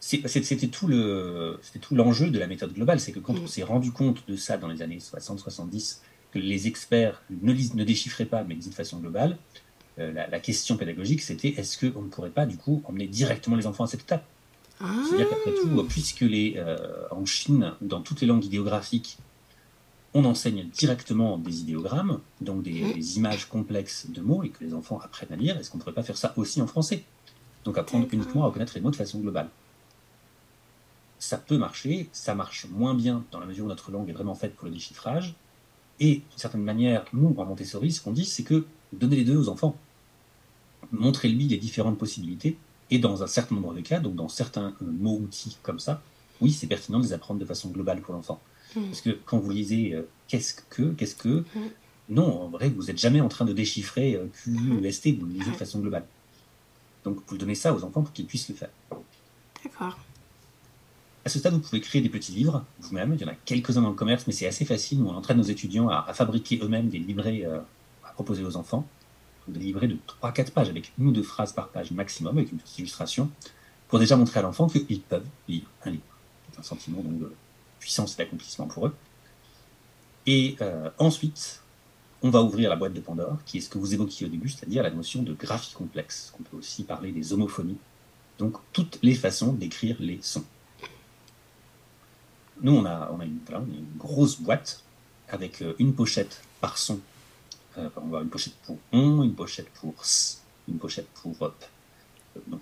C'était 0.00 0.66
tout 0.66 0.88
le, 0.88 1.58
c'était 1.62 1.78
tout 1.78 1.94
l'enjeu 1.94 2.28
de 2.30 2.38
la 2.38 2.46
méthode 2.48 2.72
globale, 2.74 2.98
c'est 2.98 3.12
que 3.12 3.20
quand 3.20 3.34
Mm. 3.34 3.44
on 3.44 3.46
s'est 3.46 3.62
rendu 3.62 3.92
compte 3.92 4.26
de 4.28 4.36
ça 4.36 4.56
dans 4.56 4.68
les 4.68 4.82
années 4.82 4.98
60-70, 4.98 6.00
que 6.32 6.38
les 6.38 6.66
experts 6.66 7.22
ne, 7.30 7.52
lisent, 7.52 7.74
ne 7.74 7.84
déchiffraient 7.84 8.24
pas, 8.24 8.42
mais 8.42 8.54
lisaient 8.54 8.70
de 8.70 8.74
façon 8.74 8.98
globale, 8.98 9.38
la, 9.98 10.40
question 10.40 10.76
pédagogique, 10.78 11.20
c'était 11.20 11.48
est-ce 11.50 11.78
qu'on 11.78 12.00
ne 12.02 12.08
pourrait 12.08 12.30
pas, 12.30 12.46
du 12.46 12.56
coup, 12.56 12.82
emmener 12.86 13.06
directement 13.06 13.56
les 13.56 13.66
enfants 13.66 13.84
à 13.84 13.86
cette 13.86 14.00
étape? 14.00 14.24
C'est-à-dire 14.78 15.28
qu'après 15.28 15.52
tout, 15.52 15.84
puisque 15.88 16.20
les, 16.20 16.62
en 17.10 17.24
Chine, 17.24 17.72
dans 17.80 18.00
toutes 18.00 18.20
les 18.20 18.26
langues 18.26 18.44
idéographiques, 18.44 19.18
on 20.14 20.24
enseigne 20.24 20.68
directement 20.68 21.38
des 21.38 21.60
idéogrammes, 21.60 22.20
donc 22.40 22.62
des, 22.62 22.82
mmh. 22.82 22.92
des, 22.92 23.16
images 23.16 23.48
complexes 23.48 24.06
de 24.10 24.20
mots, 24.20 24.42
et 24.42 24.50
que 24.50 24.62
les 24.62 24.74
enfants 24.74 25.00
apprennent 25.02 25.32
à 25.32 25.36
lire, 25.36 25.56
est-ce 25.56 25.70
qu'on 25.70 25.78
ne 25.78 25.82
pourrait 25.82 25.94
pas 25.94 26.02
faire 26.02 26.18
ça 26.18 26.34
aussi 26.36 26.60
en 26.60 26.66
français? 26.66 27.04
Donc 27.64 27.78
apprendre 27.78 28.06
uniquement 28.12 28.42
à 28.42 28.46
reconnaître 28.48 28.72
les 28.74 28.80
mots 28.80 28.90
de 28.90 28.96
façon 28.96 29.20
globale 29.20 29.48
ça 31.22 31.38
peut 31.38 31.56
marcher, 31.56 32.08
ça 32.12 32.34
marche 32.34 32.66
moins 32.68 32.94
bien 32.94 33.24
dans 33.30 33.38
la 33.38 33.46
mesure 33.46 33.66
où 33.66 33.68
notre 33.68 33.92
langue 33.92 34.10
est 34.10 34.12
vraiment 34.12 34.34
faite 34.34 34.56
pour 34.56 34.66
le 34.66 34.74
déchiffrage. 34.74 35.36
Et 36.00 36.14
d'une 36.16 36.38
certaine 36.38 36.64
manière, 36.64 37.04
nous, 37.12 37.32
en 37.38 37.44
Montessori, 37.44 37.92
ce 37.92 38.00
qu'on 38.00 38.10
dit, 38.10 38.24
c'est 38.24 38.42
que 38.42 38.66
donner 38.92 39.14
les 39.14 39.24
deux 39.24 39.36
aux 39.36 39.48
enfants, 39.48 39.76
montrer-lui 40.90 41.46
les 41.46 41.58
différentes 41.58 41.96
possibilités, 41.96 42.58
et 42.92 42.98
dans 42.98 43.22
un 43.22 43.26
certain 43.26 43.54
nombre 43.54 43.72
de 43.72 43.80
cas, 43.80 44.00
donc 44.00 44.14
dans 44.14 44.28
certains 44.28 44.74
euh, 44.82 44.84
mots-outils 44.84 45.56
comme 45.62 45.80
ça, 45.80 46.02
oui, 46.42 46.52
c'est 46.52 46.66
pertinent 46.66 46.98
de 46.98 47.04
les 47.04 47.12
apprendre 47.14 47.40
de 47.40 47.46
façon 47.46 47.70
globale 47.70 48.02
pour 48.02 48.14
l'enfant. 48.14 48.38
Hmm. 48.76 48.84
Parce 48.84 49.00
que 49.00 49.10
quand 49.24 49.38
vous 49.38 49.50
lisez 49.50 49.94
euh, 49.94 50.06
qu'est-ce 50.28 50.54
que, 50.54 50.92
qu'est-ce 50.92 51.16
que, 51.16 51.44
hmm. 51.54 51.70
non, 52.10 52.42
en 52.42 52.48
vrai, 52.48 52.68
vous 52.68 52.84
n'êtes 52.84 52.98
jamais 52.98 53.22
en 53.22 53.28
train 53.28 53.46
de 53.46 53.54
déchiffrer 53.54 54.16
euh, 54.16 54.26
Q, 54.34 54.50
U, 54.50 54.86
S, 54.86 55.00
T, 55.00 55.12
vous 55.12 55.24
le 55.24 55.32
lisez 55.32 55.50
de 55.50 55.56
façon 55.56 55.80
globale. 55.80 56.04
Donc, 57.04 57.18
vous 57.26 57.38
donnez 57.38 57.54
ça 57.54 57.74
aux 57.74 57.82
enfants 57.82 58.02
pour 58.02 58.12
qu'ils 58.12 58.26
puissent 58.26 58.50
le 58.50 58.54
faire. 58.54 58.70
D'accord. 59.64 59.98
À 61.24 61.28
ce 61.30 61.38
stade, 61.38 61.54
vous 61.54 61.60
pouvez 61.60 61.80
créer 61.80 62.02
des 62.02 62.10
petits 62.10 62.32
livres 62.32 62.64
vous-même. 62.80 63.14
Il 63.14 63.20
y 63.22 63.24
en 63.24 63.28
a 63.28 63.34
quelques-uns 63.46 63.80
dans 63.80 63.88
le 63.88 63.94
commerce, 63.94 64.26
mais 64.26 64.34
c'est 64.34 64.46
assez 64.46 64.66
facile. 64.66 64.98
Nous, 64.98 65.08
on 65.08 65.14
entraîne 65.14 65.38
nos 65.38 65.42
étudiants 65.44 65.88
à, 65.88 66.12
fabriquer 66.12 66.60
eux-mêmes 66.62 66.88
des 66.88 66.98
livrets 66.98 67.44
euh, 67.46 67.60
à 68.04 68.12
proposer 68.12 68.44
aux 68.44 68.56
enfants. 68.56 68.86
Des 69.48 69.60
livrets 69.60 69.88
de 69.88 69.96
3-4 70.22 70.50
pages 70.52 70.68
avec 70.68 70.92
une 70.98 71.08
ou 71.08 71.12
deux 71.12 71.22
phrases 71.22 71.52
par 71.52 71.68
page 71.68 71.90
maximum, 71.90 72.38
avec 72.38 72.52
une 72.52 72.58
petite 72.58 72.78
illustration, 72.78 73.30
pour 73.88 73.98
déjà 73.98 74.16
montrer 74.16 74.40
à 74.40 74.42
l'enfant 74.42 74.68
qu'ils 74.68 75.00
peuvent 75.00 75.26
lire 75.48 75.64
un 75.84 75.90
livre. 75.90 76.02
C'est 76.52 76.60
un 76.60 76.62
sentiment 76.62 77.02
donc, 77.02 77.18
de 77.18 77.32
puissance 77.80 78.14
et 78.14 78.18
d'accomplissement 78.18 78.66
pour 78.66 78.86
eux. 78.86 78.94
Et 80.26 80.56
euh, 80.60 80.90
ensuite, 80.98 81.62
on 82.22 82.30
va 82.30 82.42
ouvrir 82.42 82.70
la 82.70 82.76
boîte 82.76 82.92
de 82.92 83.00
Pandore, 83.00 83.38
qui 83.44 83.58
est 83.58 83.60
ce 83.60 83.68
que 83.68 83.78
vous 83.78 83.94
évoquiez 83.94 84.26
au 84.26 84.28
début, 84.28 84.48
c'est-à-dire 84.48 84.82
la 84.82 84.90
notion 84.90 85.22
de 85.22 85.32
graphie 85.32 85.74
complexe. 85.74 86.32
On 86.38 86.42
peut 86.44 86.56
aussi 86.56 86.84
parler 86.84 87.10
des 87.10 87.32
homophonies. 87.32 87.78
Donc, 88.38 88.56
toutes 88.72 88.98
les 89.02 89.14
façons 89.14 89.52
d'écrire 89.52 89.96
les 89.98 90.20
sons. 90.22 90.44
Nous, 92.60 92.72
on 92.72 92.84
a, 92.84 93.10
on 93.12 93.20
a, 93.20 93.24
une, 93.24 93.40
grosse 93.98 94.40
boîte 94.40 94.84
avec 95.28 95.62
euh, 95.62 95.74
une 95.80 95.94
pochette 95.94 96.42
par 96.60 96.78
son. 96.78 97.00
Euh, 97.78 97.88
on 97.96 98.00
va 98.00 98.06
avoir 98.06 98.22
une 98.22 98.28
pochette 98.28 98.54
pour 98.64 98.78
on, 98.92 99.22
une 99.22 99.34
pochette 99.34 99.70
pour 99.70 99.94
s, 100.02 100.42
une 100.68 100.78
pochette 100.78 101.08
pour 101.08 101.34
up, 101.42 101.54
euh, 102.36 102.56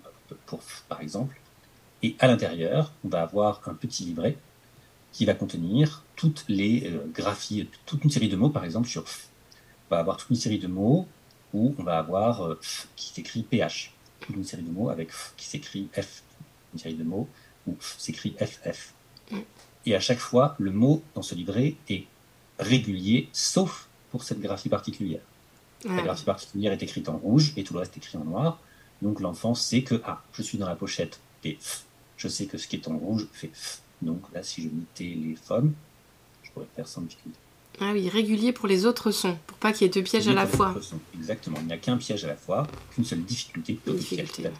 pour 0.45 0.63
f, 0.63 0.83
par 0.87 1.01
exemple. 1.01 1.39
Et 2.03 2.15
à 2.19 2.27
l'intérieur, 2.27 2.93
on 3.03 3.09
va 3.09 3.21
avoir 3.21 3.61
un 3.67 3.73
petit 3.73 4.05
livret 4.05 4.37
qui 5.11 5.25
va 5.25 5.33
contenir 5.33 6.03
toutes 6.15 6.45
les 6.47 6.91
graphies, 7.13 7.69
toute 7.85 8.03
une 8.03 8.09
série 8.09 8.29
de 8.29 8.37
mots, 8.37 8.49
par 8.49 8.63
exemple, 8.63 8.87
sur 8.87 9.07
f. 9.07 9.27
On 9.89 9.95
va 9.95 9.99
avoir 9.99 10.17
toute 10.17 10.29
une 10.29 10.37
série 10.37 10.57
de 10.57 10.67
mots 10.67 11.07
où 11.53 11.75
on 11.77 11.83
va 11.83 11.99
avoir 11.99 12.57
f 12.61 12.87
qui 12.95 13.09
s'écrit 13.09 13.43
ph, 13.43 13.93
toute 14.21 14.35
une 14.35 14.45
série 14.45 14.63
de 14.63 14.71
mots 14.71 14.89
avec 14.89 15.11
f 15.11 15.33
qui 15.35 15.45
s'écrit 15.45 15.89
f, 15.93 16.23
une 16.73 16.79
série 16.79 16.95
de 16.95 17.03
mots 17.03 17.27
où 17.67 17.75
f 17.79 17.99
s'écrit 17.99 18.31
ff. 18.39 18.93
Et 19.85 19.95
à 19.95 19.99
chaque 19.99 20.19
fois, 20.19 20.55
le 20.59 20.71
mot 20.71 21.03
dans 21.13 21.21
ce 21.21 21.35
livret 21.35 21.75
est 21.89 22.05
régulier, 22.59 23.29
sauf 23.33 23.89
pour 24.11 24.23
cette 24.23 24.39
graphie 24.39 24.69
particulière. 24.69 25.21
La 25.85 26.03
graphie 26.03 26.25
particulière 26.25 26.73
est 26.73 26.83
écrite 26.83 27.09
en 27.09 27.17
rouge 27.17 27.53
et 27.57 27.63
tout 27.63 27.73
le 27.73 27.79
reste 27.79 27.95
est 27.95 27.99
écrit 27.99 28.17
en 28.17 28.23
noir. 28.23 28.59
Donc 29.01 29.19
l'enfant 29.19 29.55
sait 29.55 29.81
que, 29.81 29.99
ah, 30.05 30.21
je 30.33 30.43
suis 30.43 30.57
dans 30.57 30.67
la 30.67 30.75
pochette 30.75 31.19
et 31.43 31.57
je 32.17 32.27
sais 32.27 32.45
que 32.45 32.57
ce 32.57 32.67
qui 32.67 32.75
est 32.75 32.87
en 32.87 32.97
rouge 32.97 33.27
fait 33.33 33.49
f. 33.53 33.81
Donc 34.01 34.21
là, 34.33 34.43
si 34.43 34.63
je 34.63 34.67
les 34.67 34.73
téléphone, 34.93 35.73
je 36.43 36.51
pourrais 36.51 36.67
faire 36.75 36.87
sans 36.87 37.01
difficulté. 37.01 37.37
Ah 37.79 37.91
oui, 37.93 38.09
régulier 38.09 38.51
pour 38.51 38.67
les 38.67 38.85
autres 38.85 39.11
sons, 39.11 39.37
pour 39.47 39.57
pas 39.57 39.71
qu'il 39.71 39.83
y 39.83 39.85
ait 39.85 39.93
deux 39.93 40.03
pièges 40.03 40.27
à 40.27 40.33
la 40.33 40.45
fois. 40.45 40.75
Exactement, 41.15 41.57
il 41.61 41.67
n'y 41.67 41.73
a 41.73 41.77
qu'un 41.77 41.97
piège 41.97 42.23
à 42.25 42.27
la 42.27 42.35
fois, 42.35 42.67
qu'une 42.93 43.05
seule 43.05 43.23
difficulté, 43.23 43.79
difficulté. 43.87 44.51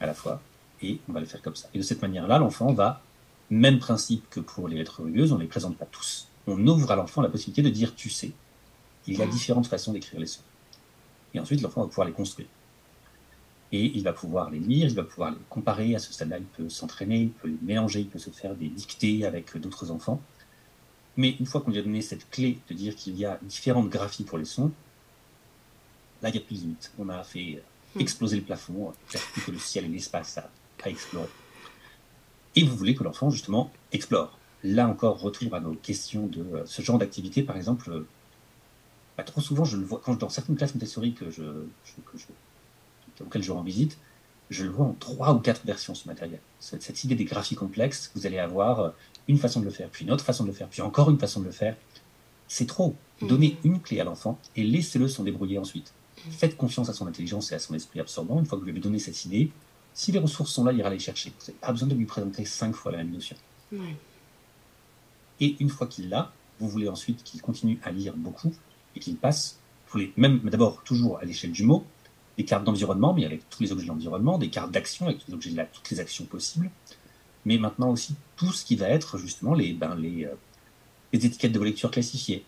à 0.00 0.06
la 0.06 0.14
fois, 0.14 0.40
et 0.82 0.98
on 1.08 1.12
va 1.12 1.20
le 1.20 1.26
faire 1.26 1.42
comme 1.42 1.56
ça. 1.56 1.68
Et 1.74 1.78
de 1.78 1.82
cette 1.82 2.02
manière-là, 2.02 2.38
l'enfant 2.38 2.72
va 2.72 3.02
même 3.50 3.78
principe 3.78 4.28
que 4.30 4.40
pour 4.40 4.68
les 4.68 4.76
lettres 4.76 5.02
rugueuses, 5.02 5.32
on 5.32 5.36
ne 5.36 5.42
les 5.42 5.48
présente 5.48 5.76
pas 5.76 5.86
tous. 5.86 6.28
On 6.46 6.64
ouvre 6.66 6.90
à 6.90 6.96
l'enfant 6.96 7.22
la 7.22 7.28
possibilité 7.28 7.62
de 7.62 7.70
dire 7.70 7.94
tu 7.94 8.10
sais. 8.10 8.32
Il 9.06 9.18
y 9.18 9.22
a 9.22 9.26
différentes 9.26 9.66
façons 9.66 9.92
d'écrire 9.92 10.20
les 10.20 10.26
sons. 10.26 10.42
Et 11.34 11.40
ensuite, 11.40 11.62
l'enfant 11.62 11.82
va 11.82 11.88
pouvoir 11.88 12.06
les 12.06 12.12
construire. 12.12 12.48
Et 13.72 13.84
il 13.94 14.02
va 14.02 14.12
pouvoir 14.12 14.50
les 14.50 14.58
lire, 14.58 14.88
il 14.88 14.94
va 14.94 15.04
pouvoir 15.04 15.30
les 15.30 15.38
comparer. 15.48 15.94
À 15.94 15.98
ce 15.98 16.12
stade-là, 16.12 16.38
il 16.38 16.44
peut 16.44 16.68
s'entraîner, 16.68 17.22
il 17.22 17.30
peut 17.30 17.48
les 17.48 17.58
mélanger, 17.62 18.00
il 18.00 18.08
peut 18.08 18.18
se 18.18 18.30
faire 18.30 18.54
des 18.54 18.68
dictées 18.68 19.24
avec 19.24 19.56
d'autres 19.56 19.90
enfants. 19.90 20.20
Mais 21.16 21.36
une 21.38 21.46
fois 21.46 21.60
qu'on 21.60 21.70
lui 21.70 21.78
a 21.78 21.82
donné 21.82 22.02
cette 22.02 22.28
clé 22.30 22.58
de 22.68 22.74
dire 22.74 22.96
qu'il 22.96 23.16
y 23.16 23.24
a 23.24 23.38
différentes 23.42 23.88
graphies 23.88 24.24
pour 24.24 24.38
les 24.38 24.44
sons, 24.44 24.72
là, 26.22 26.28
il 26.28 26.32
n'y 26.32 26.38
a 26.38 26.42
plus 26.42 26.56
de 26.56 26.60
limite. 26.60 26.92
On 26.98 27.08
a 27.08 27.22
fait 27.22 27.62
hmm. 27.94 28.00
exploser 28.00 28.36
le 28.36 28.42
plafond, 28.42 28.92
plus 29.32 29.42
que 29.42 29.50
le 29.50 29.58
ciel 29.58 29.84
et 29.84 29.88
l'espace 29.88 30.38
à, 30.38 30.50
à 30.82 30.88
explorer 30.88 31.28
et 32.56 32.64
vous 32.64 32.76
voulez 32.76 32.94
que 32.94 33.04
l'enfant, 33.04 33.30
justement, 33.30 33.70
explore. 33.92 34.38
Là 34.62 34.88
encore, 34.88 35.20
retour 35.20 35.54
à 35.54 35.60
nos 35.60 35.74
questions 35.74 36.26
de 36.26 36.40
euh, 36.40 36.62
ce 36.66 36.82
genre 36.82 36.98
d'activité, 36.98 37.42
par 37.42 37.56
exemple. 37.56 38.04
Trop 39.26 39.40
souvent, 39.42 39.64
je 39.64 39.76
le 39.76 39.84
vois, 39.84 40.00
quand 40.02 40.14
dans 40.18 40.30
certaines 40.30 40.56
classes 40.56 40.74
Montessori 40.74 41.12
que 41.12 41.30
je, 41.30 41.42
que 41.42 42.16
je, 42.16 42.24
auxquelles 43.22 43.42
je 43.42 43.52
rends 43.52 43.62
visite, 43.62 43.98
je 44.48 44.64
le 44.64 44.70
vois 44.70 44.86
en 44.86 44.94
trois 44.94 45.32
ou 45.34 45.38
quatre 45.38 45.64
versions, 45.64 45.94
ce 45.94 46.08
matériel. 46.08 46.40
Cette, 46.58 46.82
cette, 46.82 47.04
idée 47.04 47.14
des 47.14 47.24
graphies 47.24 47.54
complexes, 47.54 48.10
vous 48.14 48.26
allez 48.26 48.38
avoir 48.38 48.80
euh, 48.80 48.90
une 49.28 49.38
façon 49.38 49.60
de 49.60 49.66
le 49.66 49.70
faire, 49.70 49.88
puis 49.90 50.04
une 50.04 50.10
autre 50.10 50.24
façon 50.24 50.44
de 50.44 50.48
le 50.48 50.54
faire, 50.54 50.68
puis 50.68 50.82
encore 50.82 51.10
une 51.10 51.18
façon 51.18 51.40
de 51.40 51.46
le 51.46 51.52
faire. 51.52 51.76
C'est 52.48 52.66
trop. 52.66 52.96
Mmh. 53.20 53.26
Donnez 53.28 53.58
une 53.62 53.80
clé 53.80 54.00
à 54.00 54.04
l'enfant 54.04 54.38
et 54.56 54.64
laissez-le 54.64 55.06
s'en 55.06 55.22
débrouiller 55.22 55.58
ensuite. 55.58 55.92
Mmh. 56.16 56.30
Faites 56.32 56.56
confiance 56.56 56.88
à 56.88 56.92
son 56.92 57.06
intelligence 57.06 57.52
et 57.52 57.54
à 57.54 57.58
son 57.58 57.74
esprit 57.74 58.00
absorbant. 58.00 58.40
Une 58.40 58.46
fois 58.46 58.56
que 58.56 58.60
vous 58.60 58.66
lui 58.66 58.72
avez 58.72 58.80
donné 58.80 58.98
cette 58.98 59.24
idée, 59.24 59.52
si 59.94 60.12
les 60.12 60.18
ressources 60.18 60.52
sont 60.52 60.64
là, 60.64 60.72
il 60.72 60.78
ira 60.78 60.90
les 60.90 60.98
chercher. 60.98 61.30
Vous 61.38 61.46
n'avez 61.46 61.58
pas 61.58 61.72
besoin 61.72 61.88
de 61.88 61.94
lui 61.94 62.06
présenter 62.06 62.44
cinq 62.44 62.74
fois 62.74 62.90
la 62.90 62.98
même 62.98 63.10
notion. 63.10 63.36
Et 65.40 65.56
une 65.60 65.68
fois 65.68 65.86
qu'il 65.86 66.08
l'a, 66.08 66.32
vous 66.58 66.68
voulez 66.68 66.88
ensuite 66.88 67.22
qu'il 67.22 67.40
continue 67.40 67.78
à 67.82 67.90
lire 67.90 68.14
beaucoup 68.16 68.52
et 68.96 69.00
qu'il 69.00 69.16
passe, 69.16 69.58
vous 69.86 69.92
voulez 69.92 70.12
même 70.16 70.40
d'abord 70.40 70.82
toujours 70.84 71.18
à 71.18 71.24
l'échelle 71.24 71.52
du 71.52 71.64
mot, 71.64 71.84
des 72.36 72.44
cartes 72.44 72.64
d'environnement, 72.64 73.12
mais 73.12 73.24
avec 73.24 73.48
tous 73.50 73.62
les 73.62 73.72
objets 73.72 73.86
d'environnement, 73.86 74.38
des 74.38 74.48
cartes 74.48 74.70
d'action 74.70 75.06
avec 75.06 75.26
les 75.26 75.34
objets 75.34 75.50
toutes 75.72 75.90
les 75.90 76.00
actions 76.00 76.24
possibles, 76.24 76.70
mais 77.44 77.58
maintenant 77.58 77.90
aussi 77.90 78.14
tout 78.36 78.52
ce 78.52 78.64
qui 78.64 78.76
va 78.76 78.88
être 78.88 79.18
justement 79.18 79.54
les, 79.54 79.72
ben, 79.72 79.94
les, 79.94 80.24
euh, 80.24 80.34
les 81.12 81.26
étiquettes 81.26 81.52
de 81.52 81.58
vos 81.58 81.64
lectures 81.64 81.90
classifiées, 81.90 82.44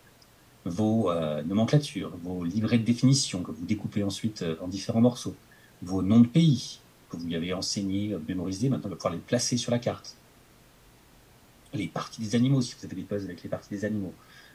vos 0.64 1.10
euh, 1.10 1.42
nomenclatures, 1.42 2.16
vos 2.22 2.44
livrets 2.44 2.78
de 2.78 2.84
définition 2.84 3.42
que 3.42 3.50
vous 3.50 3.64
découpez 3.64 4.02
ensuite 4.02 4.42
euh, 4.42 4.56
en 4.60 4.68
différents 4.68 5.00
morceaux, 5.00 5.34
vos 5.82 6.02
noms 6.02 6.20
de 6.20 6.28
pays, 6.28 6.78
que 7.10 7.16
vous 7.16 7.26
lui 7.26 7.36
avez 7.36 7.52
enseigné, 7.52 8.16
mémorisé, 8.26 8.68
maintenant 8.68 8.88
va 8.88 8.96
pouvoir 8.96 9.12
les 9.12 9.20
placer 9.20 9.56
sur 9.56 9.72
la 9.72 9.78
carte. 9.78 10.16
Les 11.74 11.88
parties 11.88 12.22
des 12.22 12.34
animaux, 12.34 12.62
si 12.62 12.74
vous 12.78 12.84
avez 12.86 12.94
des 12.94 13.02
puzzles 13.02 13.26
avec 13.26 13.42
les 13.42 13.50
parties 13.50 13.70
des 13.70 13.84
animaux. 13.84 14.14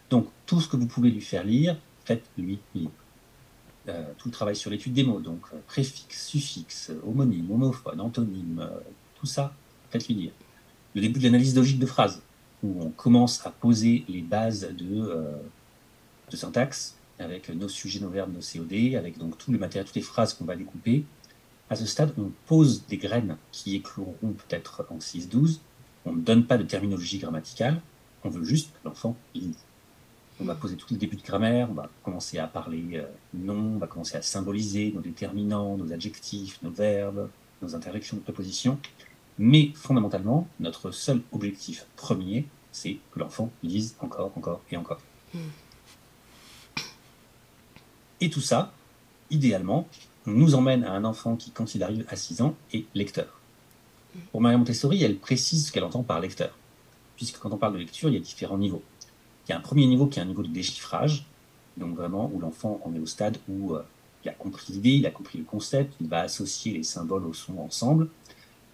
Donc 0.10 0.28
tout 0.46 0.62
ce 0.62 0.68
que 0.68 0.78
vous 0.78 0.88
pouvez 0.88 1.10
lui 1.10 1.22
faire 1.22 1.44
lire, 1.44 1.78
faites-lui 2.06 2.60
lire. 2.76 2.90
Euh, 3.90 4.04
tout 4.18 4.28
le 4.28 4.34
travail 4.34 4.56
sur 4.56 4.70
l'étude 4.70 4.94
des 4.94 5.04
mots, 5.04 5.20
donc 5.20 5.42
euh, 5.54 5.58
préfixe, 5.66 6.28
suffixe, 6.28 6.92
homonyme, 7.06 7.50
homophone, 7.50 8.02
antonyme, 8.02 8.60
euh, 8.60 8.80
tout 9.16 9.26
ça, 9.26 9.54
faites-lui 9.90 10.14
lire. 10.14 10.32
Le 10.94 11.02
début 11.02 11.20
de 11.20 11.26
l'analyse 11.26 11.56
logique 11.56 11.80
de 11.80 11.86
phrases, 11.86 12.22
où 12.64 12.82
on 12.82 12.90
commence 12.90 13.46
à 13.46 13.50
poser 13.50 14.04
les 14.10 14.22
bases 14.22 14.68
de, 14.78 15.32
de 16.32 16.36
syntaxe 16.36 16.96
avec 17.20 17.50
nos 17.50 17.70
sujets, 17.70 18.00
nos 18.00 18.10
verbes, 18.10 18.34
nos 18.34 18.42
COD, 18.42 18.96
avec 18.96 19.18
donc 19.18 19.38
tout 19.38 19.52
le 19.52 19.58
matériel, 19.58 19.86
toutes 19.86 19.96
les 19.96 20.02
phrases 20.02 20.34
qu'on 20.34 20.46
va 20.46 20.56
découper, 20.56 21.06
à 21.70 21.76
ce 21.76 21.86
stade, 21.86 22.14
on 22.18 22.32
pose 22.46 22.86
des 22.88 22.98
graines 22.98 23.38
qui 23.52 23.76
écloront 23.76 24.16
peut-être 24.22 24.86
en 24.90 25.00
6-12. 25.00 25.60
On 26.06 26.14
ne 26.14 26.22
donne 26.22 26.46
pas 26.46 26.58
de 26.58 26.64
terminologie 26.64 27.20
grammaticale. 27.20 27.82
On 28.24 28.30
veut 28.30 28.46
juste 28.46 28.72
que 28.72 28.88
l'enfant 28.88 29.18
lise. 29.36 29.58
On 30.40 30.46
va 30.46 30.56
poser 30.56 30.76
tout 30.76 30.88
le 30.92 30.98
début 30.98 31.16
de 31.16 31.24
grammaire, 31.24 31.68
on 31.72 31.74
va 31.74 31.90
commencer 32.04 32.38
à 32.38 32.48
parler 32.48 32.84
euh, 32.94 33.08
nom, 33.34 33.76
on 33.76 33.78
va 33.78 33.88
commencer 33.88 34.18
à 34.18 34.22
symboliser 34.22 34.92
nos 34.94 35.02
déterminants, 35.02 35.78
nos 35.78 35.92
adjectifs, 35.92 36.62
nos 36.62 36.70
verbes, 36.70 37.30
nos 37.62 37.76
interactions, 37.76 38.18
nos 38.18 38.24
prépositions. 38.24 38.80
Mais 39.40 39.72
fondamentalement, 39.74 40.48
notre 40.60 40.92
seul 40.92 41.22
objectif 41.32 41.88
premier, 41.96 42.46
c'est 42.72 42.98
que 43.12 43.20
l'enfant 43.20 43.52
lise 43.64 43.96
encore, 44.00 44.32
encore 44.36 44.62
et 44.72 44.78
encore. 44.78 45.00
Hmm. 45.34 45.40
Et 48.22 48.30
tout 48.30 48.42
ça, 48.42 48.74
idéalement, 49.30 49.88
nous 50.26 50.56
emmène 50.56 50.84
à 50.84 50.92
un 50.92 51.04
enfant 51.04 51.36
qui, 51.36 51.52
quand 51.52 51.76
il 51.76 51.84
arrive 51.84 52.06
à 52.10 52.16
6 52.16 52.42
ans, 52.42 52.56
est 52.74 52.86
lecteur. 52.94 53.40
Pour 54.32 54.42
Maria 54.42 54.58
Montessori, 54.58 55.04
elle 55.04 55.18
précise 55.18 55.68
ce 55.68 55.72
qu'elle 55.72 55.84
entend 55.84 56.04
par 56.04 56.20
lecteur, 56.20 56.58
puisque 57.16 57.40
quand 57.40 57.52
on 57.52 57.58
parle 57.58 57.74
de 57.74 57.80
lecture, 57.80 58.10
il 58.10 58.16
y 58.16 58.18
a 58.18 58.22
différents 58.22 58.58
niveaux. 58.58 58.84
Il 59.48 59.52
y 59.52 59.54
a 59.54 59.58
un 59.58 59.62
premier 59.62 59.88
niveau 59.88 60.08
qui 60.08 60.20
est 60.20 60.22
un 60.22 60.26
niveau 60.26 60.44
de 60.44 60.50
déchiffrage, 60.50 61.26
donc 61.78 61.96
vraiment 61.96 62.30
où 62.34 62.40
l'enfant 62.40 62.82
en 62.84 62.94
est 62.94 63.00
au 63.00 63.06
stade 63.06 63.38
où 63.48 63.74
euh, 63.74 63.84
il 64.26 64.30
a 64.30 64.34
compris 64.34 64.74
l'idée, 64.74 64.92
il 64.92 65.06
a 65.06 65.12
compris 65.12 65.38
le 65.38 65.46
concept, 65.46 65.94
il 66.02 66.08
va 66.08 66.22
associer 66.22 66.74
les 66.74 66.84
symboles 66.84 67.26
au 67.26 67.34
son 67.34 67.58
ensemble, 67.60 68.10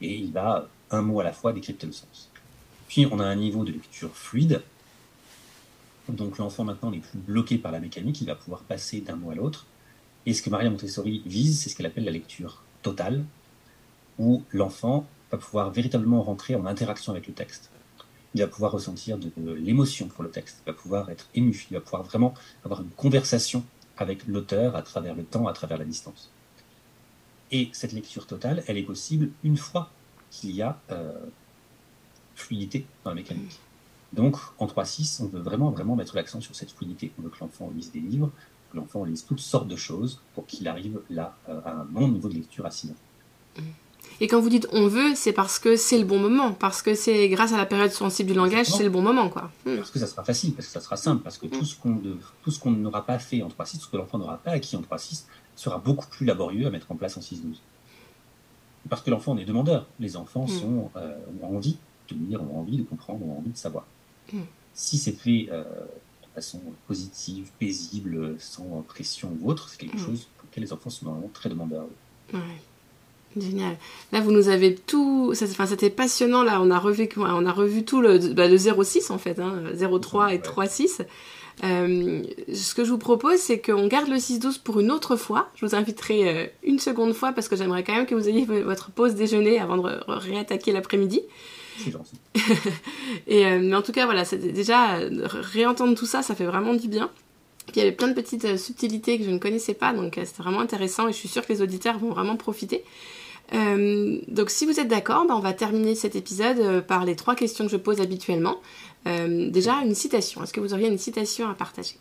et 0.01 0.15
il 0.15 0.31
va, 0.31 0.67
un 0.89 1.01
mot 1.01 1.19
à 1.19 1.23
la 1.23 1.31
fois, 1.31 1.53
décrypter 1.53 1.85
le 1.85 1.93
sens. 1.93 2.29
Puis 2.87 3.05
on 3.05 3.19
a 3.19 3.25
un 3.25 3.35
niveau 3.35 3.63
de 3.63 3.71
lecture 3.71 4.15
fluide, 4.15 4.63
donc 6.09 6.37
l'enfant 6.37 6.63
maintenant 6.63 6.91
n'est 6.91 6.99
plus 6.99 7.19
bloqué 7.19 7.57
par 7.57 7.71
la 7.71 7.79
mécanique, 7.79 8.21
il 8.21 8.27
va 8.27 8.35
pouvoir 8.35 8.61
passer 8.61 9.01
d'un 9.01 9.15
mot 9.15 9.31
à 9.31 9.35
l'autre. 9.35 9.65
Et 10.25 10.33
ce 10.33 10.41
que 10.41 10.49
Maria 10.49 10.69
Montessori 10.69 11.21
vise, 11.25 11.59
c'est 11.61 11.69
ce 11.69 11.75
qu'elle 11.75 11.85
appelle 11.85 12.05
la 12.05 12.11
lecture 12.11 12.63
totale, 12.81 13.23
où 14.17 14.43
l'enfant 14.51 15.05
va 15.31 15.37
pouvoir 15.37 15.71
véritablement 15.71 16.21
rentrer 16.21 16.55
en 16.55 16.65
interaction 16.65 17.11
avec 17.11 17.27
le 17.27 17.33
texte. 17.33 17.69
Il 18.35 18.41
va 18.41 18.47
pouvoir 18.47 18.71
ressentir 18.71 19.17
de, 19.17 19.31
l'émotion 19.53 20.07
pour 20.07 20.23
le 20.23 20.29
texte, 20.29 20.61
il 20.65 20.71
va 20.71 20.73
pouvoir 20.73 21.09
être 21.09 21.27
ému, 21.35 21.65
il 21.69 21.73
va 21.75 21.81
pouvoir 21.81 22.03
vraiment 22.03 22.33
avoir 22.65 22.81
une 22.81 22.89
conversation 22.89 23.63
avec 23.97 24.25
l'auteur 24.27 24.75
à 24.75 24.81
travers 24.81 25.15
le 25.15 25.23
temps, 25.23 25.47
à 25.47 25.53
travers 25.53 25.77
la 25.77 25.85
distance. 25.85 26.31
Et 27.51 27.69
cette 27.73 27.93
lecture 27.93 28.25
totale, 28.25 28.63
elle 28.67 28.77
est 28.77 28.83
possible 28.83 29.29
une 29.43 29.57
fois 29.57 29.91
qu'il 30.31 30.51
y 30.51 30.63
a 30.63 30.79
euh, 30.89 31.13
fluidité 32.35 32.87
dans 33.03 33.11
la 33.11 33.15
mécanique. 33.15 33.59
Donc, 34.13 34.37
en 34.57 34.65
3.6, 34.65 35.21
on 35.23 35.27
veut 35.27 35.39
vraiment, 35.39 35.95
mettre 35.95 36.15
l'accent 36.15 36.41
sur 36.41 36.55
cette 36.55 36.71
fluidité. 36.71 37.11
On 37.19 37.23
veut 37.23 37.29
que 37.29 37.39
l'enfant 37.41 37.71
lise 37.75 37.91
des 37.91 37.99
livres, 37.99 38.31
que 38.71 38.77
l'enfant 38.77 39.03
lise 39.03 39.25
toutes 39.25 39.39
sortes 39.39 39.67
de 39.67 39.75
choses 39.75 40.21
pour 40.33 40.47
qu'il 40.47 40.67
arrive 40.67 41.01
là 41.09 41.35
euh, 41.49 41.61
à 41.65 41.73
un 41.73 41.85
bon 41.85 42.07
niveau 42.07 42.29
de 42.29 42.35
lecture 42.35 42.65
à 42.65 42.71
6 42.71 42.91
ans. 42.91 43.61
Et 44.19 44.27
quand 44.27 44.39
vous 44.39 44.49
dites 44.49 44.67
on 44.71 44.87
veut, 44.87 45.15
c'est 45.15 45.33
parce 45.33 45.59
que 45.59 45.75
c'est 45.75 45.97
le 45.97 46.05
bon 46.05 46.19
moment, 46.19 46.53
parce 46.53 46.81
que 46.81 46.95
c'est 46.95 47.27
grâce 47.29 47.53
à 47.53 47.57
la 47.57 47.65
période 47.65 47.91
sensible 47.91 48.31
du 48.31 48.35
langage, 48.35 48.67
c'est 48.67 48.83
le 48.83 48.89
bon 48.89 49.01
moment, 49.01 49.29
quoi. 49.29 49.51
Hmm. 49.65 49.77
Parce 49.77 49.91
que 49.91 49.99
ça 49.99 50.07
sera 50.07 50.23
facile, 50.23 50.53
parce 50.53 50.67
que 50.67 50.73
ça 50.73 50.81
sera 50.81 50.95
simple, 50.95 51.23
parce 51.23 51.37
que 51.37 51.47
tout 51.47 51.65
ce 51.65 51.75
qu'on 51.75 51.99
tout 52.43 52.51
ce 52.51 52.59
qu'on 52.59 52.71
n'aura 52.71 53.05
pas 53.05 53.19
fait 53.19 53.41
en 53.41 53.47
3.6, 53.47 53.71
tout 53.73 53.85
ce 53.85 53.87
que 53.89 53.97
l'enfant 53.97 54.17
n'aura 54.17 54.37
pas 54.37 54.51
acquis 54.51 54.75
en 54.75 54.81
3.6, 54.81 55.23
sera 55.55 55.77
beaucoup 55.77 56.07
plus 56.07 56.25
laborieux 56.25 56.67
à 56.67 56.69
mettre 56.69 56.91
en 56.91 56.95
place 56.95 57.17
en 57.17 57.21
6.12. 57.21 57.57
Parce 58.89 59.01
que 59.01 59.09
l'enfant 59.09 59.37
est 59.37 59.45
demandeur. 59.45 59.87
Les 59.99 60.15
enfants 60.17 60.45
hmm. 60.45 60.59
sont, 60.59 60.91
euh, 60.95 61.17
ont 61.41 61.55
envie 61.55 61.77
de 62.09 62.15
lire, 62.15 62.41
ont 62.43 62.59
envie 62.59 62.77
de 62.77 62.83
comprendre, 62.83 63.25
ont 63.25 63.39
envie 63.39 63.51
de 63.51 63.57
savoir. 63.57 63.85
Hmm. 64.31 64.41
Si 64.73 64.97
c'est 64.97 65.11
fait 65.11 65.49
euh, 65.51 65.63
de 65.63 66.27
façon 66.35 66.61
positive, 66.87 67.49
paisible, 67.59 68.35
sans 68.39 68.83
pression 68.87 69.35
ou 69.41 69.49
autre, 69.49 69.69
c'est 69.69 69.77
quelque 69.77 69.97
chose 69.97 70.27
pour 70.37 70.47
lequel 70.49 70.63
les 70.63 70.73
enfants 70.73 70.89
sont 70.89 71.05
vraiment 71.05 71.29
très 71.33 71.49
demandeurs. 71.49 71.87
Ouais. 72.33 72.39
Génial. 73.35 73.77
Là, 74.11 74.21
vous 74.21 74.31
nous 74.31 74.49
avez 74.49 74.75
tout. 74.75 75.33
Enfin, 75.41 75.65
c'était 75.65 75.89
passionnant. 75.89 76.43
Là, 76.43 76.61
on 76.61 76.69
a 76.69 76.79
revu, 76.79 77.09
on 77.17 77.45
a 77.45 77.51
revu 77.51 77.83
tout 77.83 78.01
le, 78.01 78.19
bah, 78.33 78.47
le 78.47 78.57
06 78.57 79.09
en 79.09 79.17
fait, 79.17 79.39
hein, 79.39 79.53
03 79.99 80.33
et 80.33 80.39
36. 80.39 81.03
Euh, 81.63 82.23
ce 82.53 82.73
que 82.73 82.83
je 82.83 82.89
vous 82.89 82.97
propose, 82.97 83.37
c'est 83.37 83.59
qu'on 83.59 83.87
garde 83.87 84.09
le 84.09 84.17
6-12 84.17 84.59
pour 84.59 84.79
une 84.79 84.91
autre 84.91 85.15
fois. 85.15 85.49
Je 85.55 85.65
vous 85.65 85.75
inviterai 85.75 86.27
euh, 86.27 86.47
une 86.63 86.79
seconde 86.79 87.13
fois 87.13 87.31
parce 87.31 87.47
que 87.47 87.55
j'aimerais 87.55 87.83
quand 87.83 87.93
même 87.93 88.05
que 88.05 88.15
vous 88.15 88.27
ayez 88.27 88.45
votre 88.45 88.91
pause 88.91 89.15
déjeuner 89.15 89.59
avant 89.59 89.77
de 89.77 89.89
réattaquer 90.07 90.71
l'après-midi. 90.71 91.21
C'est 91.77 91.91
gentil. 91.91 92.17
et, 93.27 93.45
euh, 93.45 93.59
mais 93.61 93.75
en 93.75 93.81
tout 93.81 93.91
cas, 93.91 94.05
voilà, 94.05 94.23
déjà, 94.23 94.99
réentendre 95.21 95.95
tout 95.95 96.05
ça, 96.05 96.21
ça 96.21 96.35
fait 96.35 96.45
vraiment 96.45 96.73
du 96.73 96.87
bien. 96.87 97.09
il 97.69 97.77
y 97.77 97.81
avait 97.81 97.91
plein 97.91 98.07
de 98.07 98.13
petites 98.13 98.57
subtilités 98.57 99.17
que 99.17 99.23
je 99.23 99.31
ne 99.31 99.39
connaissais 99.39 99.73
pas, 99.73 99.93
donc 99.93 100.19
c'était 100.23 100.43
vraiment 100.43 100.59
intéressant 100.59 101.07
et 101.07 101.13
je 101.13 101.17
suis 101.17 101.29
sûre 101.29 101.45
que 101.45 101.53
les 101.53 101.61
auditeurs 101.61 101.97
vont 101.99 102.09
vraiment 102.09 102.35
profiter. 102.35 102.83
Euh, 103.53 104.19
donc 104.27 104.49
si 104.49 104.65
vous 104.65 104.79
êtes 104.79 104.87
d'accord, 104.87 105.25
bah, 105.27 105.35
on 105.35 105.39
va 105.39 105.53
terminer 105.53 105.95
cet 105.95 106.15
épisode 106.15 106.59
euh, 106.59 106.81
par 106.81 107.05
les 107.05 107.15
trois 107.15 107.35
questions 107.35 107.65
que 107.65 107.71
je 107.71 107.77
pose 107.77 108.01
habituellement. 108.01 108.57
Euh, 109.07 109.49
déjà, 109.49 109.81
une 109.81 109.95
citation. 109.95 110.43
Est-ce 110.43 110.53
que 110.53 110.59
vous 110.59 110.73
auriez 110.73 110.87
une 110.87 110.97
citation 110.97 111.49
à 111.49 111.53
partager? 111.53 111.97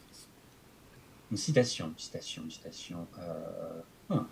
Une 1.31 1.37
citation, 1.37 1.87
une 1.87 1.99
citation, 1.99 2.43
une 2.45 2.51
citation. 2.51 3.07
Euh... 3.19 4.15
une 4.15 4.25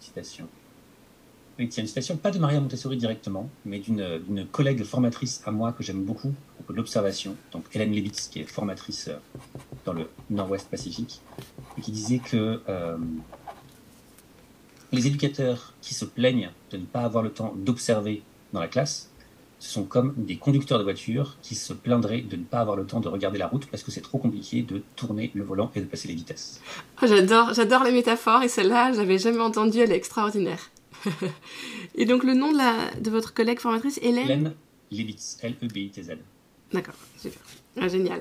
citation. 0.00 0.48
Oui, 1.58 1.68
tiens, 1.68 1.84
une 1.84 1.88
citation, 1.88 2.16
pas 2.16 2.32
de 2.32 2.38
Maria 2.40 2.60
Montessori 2.60 2.96
directement, 2.96 3.48
mais 3.64 3.78
d'une 3.78 4.44
collègue 4.50 4.82
formatrice 4.82 5.40
à 5.44 5.52
moi 5.52 5.72
que 5.72 5.84
j'aime 5.84 6.02
beaucoup, 6.02 6.34
de 6.68 6.74
l'observation, 6.74 7.36
donc 7.52 7.64
Hélène 7.72 7.92
Lebitz, 7.92 8.26
qui 8.26 8.40
est 8.40 8.44
formatrice 8.44 9.08
dans 9.84 9.92
le 9.92 10.08
Nord-Ouest 10.30 10.68
Pacifique, 10.68 11.20
et 11.78 11.80
qui 11.80 11.92
disait 11.92 12.18
que 12.18 12.60
les 14.94 15.06
éducateurs 15.06 15.74
qui 15.80 15.94
se 15.94 16.04
plaignent 16.04 16.50
de 16.70 16.76
ne 16.76 16.84
pas 16.84 17.00
avoir 17.00 17.22
le 17.22 17.30
temps 17.30 17.54
d'observer 17.56 18.22
dans 18.52 18.60
la 18.60 18.68
classe, 18.68 19.10
ce 19.58 19.70
sont 19.70 19.84
comme 19.84 20.14
des 20.16 20.36
conducteurs 20.36 20.78
de 20.78 20.84
voiture 20.84 21.36
qui 21.40 21.54
se 21.54 21.72
plaindraient 21.72 22.20
de 22.20 22.36
ne 22.36 22.44
pas 22.44 22.60
avoir 22.60 22.76
le 22.76 22.84
temps 22.84 23.00
de 23.00 23.08
regarder 23.08 23.38
la 23.38 23.46
route 23.46 23.66
parce 23.66 23.82
que 23.82 23.90
c'est 23.90 24.02
trop 24.02 24.18
compliqué 24.18 24.62
de 24.62 24.82
tourner 24.94 25.30
le 25.34 25.42
volant 25.42 25.70
et 25.74 25.80
de 25.80 25.86
passer 25.86 26.08
les 26.08 26.14
vitesses. 26.14 26.60
Oh, 27.02 27.06
j'adore, 27.06 27.54
j'adore 27.54 27.84
les 27.84 27.92
métaphores 27.92 28.42
et 28.42 28.48
celle-là, 28.48 28.92
j'avais 28.92 29.18
jamais 29.18 29.40
entendu, 29.40 29.78
elle 29.78 29.92
est 29.92 29.96
extraordinaire. 29.96 30.70
et 31.94 32.04
donc 32.04 32.24
le 32.24 32.34
nom 32.34 32.52
de, 32.52 32.58
la, 32.58 32.90
de 33.00 33.10
votre 33.10 33.32
collègue 33.32 33.58
formatrice, 33.58 33.98
Hélène? 34.02 34.24
Hélène 34.24 34.54
Lebitz, 34.90 35.38
L-E-B-I-T-Z. 35.42 36.18
D'accord, 36.72 36.94
super. 37.16 37.40
Ah, 37.80 37.88
génial. 37.88 38.20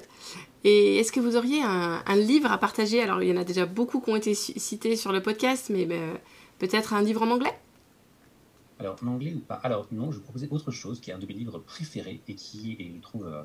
Et 0.63 0.97
est-ce 0.97 1.11
que 1.11 1.19
vous 1.19 1.35
auriez 1.35 1.61
un, 1.61 2.15
livre 2.15 2.51
à 2.51 2.57
partager? 2.57 3.01
Alors, 3.01 3.21
il 3.21 3.29
y 3.29 3.31
en 3.31 3.37
a 3.37 3.43
déjà 3.43 3.65
beaucoup 3.65 3.99
qui 3.99 4.09
ont 4.09 4.15
été 4.15 4.33
cités 4.33 4.95
sur 4.95 5.11
le 5.11 5.21
podcast, 5.21 5.69
mais 5.69 5.85
ben, 5.85 6.17
Peut-être 6.63 6.93
un 6.93 7.01
livre 7.01 7.23
en 7.23 7.31
anglais? 7.31 7.51
Alors, 8.79 8.95
en 9.03 9.07
anglais 9.07 9.33
ou 9.35 9.39
pas? 9.39 9.55
Alors, 9.55 9.85
non, 9.91 10.13
je 10.13 10.19
proposais 10.19 10.47
autre 10.49 10.71
chose, 10.71 11.01
qui 11.01 11.11
est 11.11 11.13
un 11.13 11.19
de 11.19 11.25
mes 11.25 11.33
livres 11.33 11.59
préférés 11.59 12.21
et 12.25 12.35
qui 12.35 12.77
est, 12.79 12.95
je 12.95 13.01
trouve, 13.01 13.27
euh, 13.27 13.43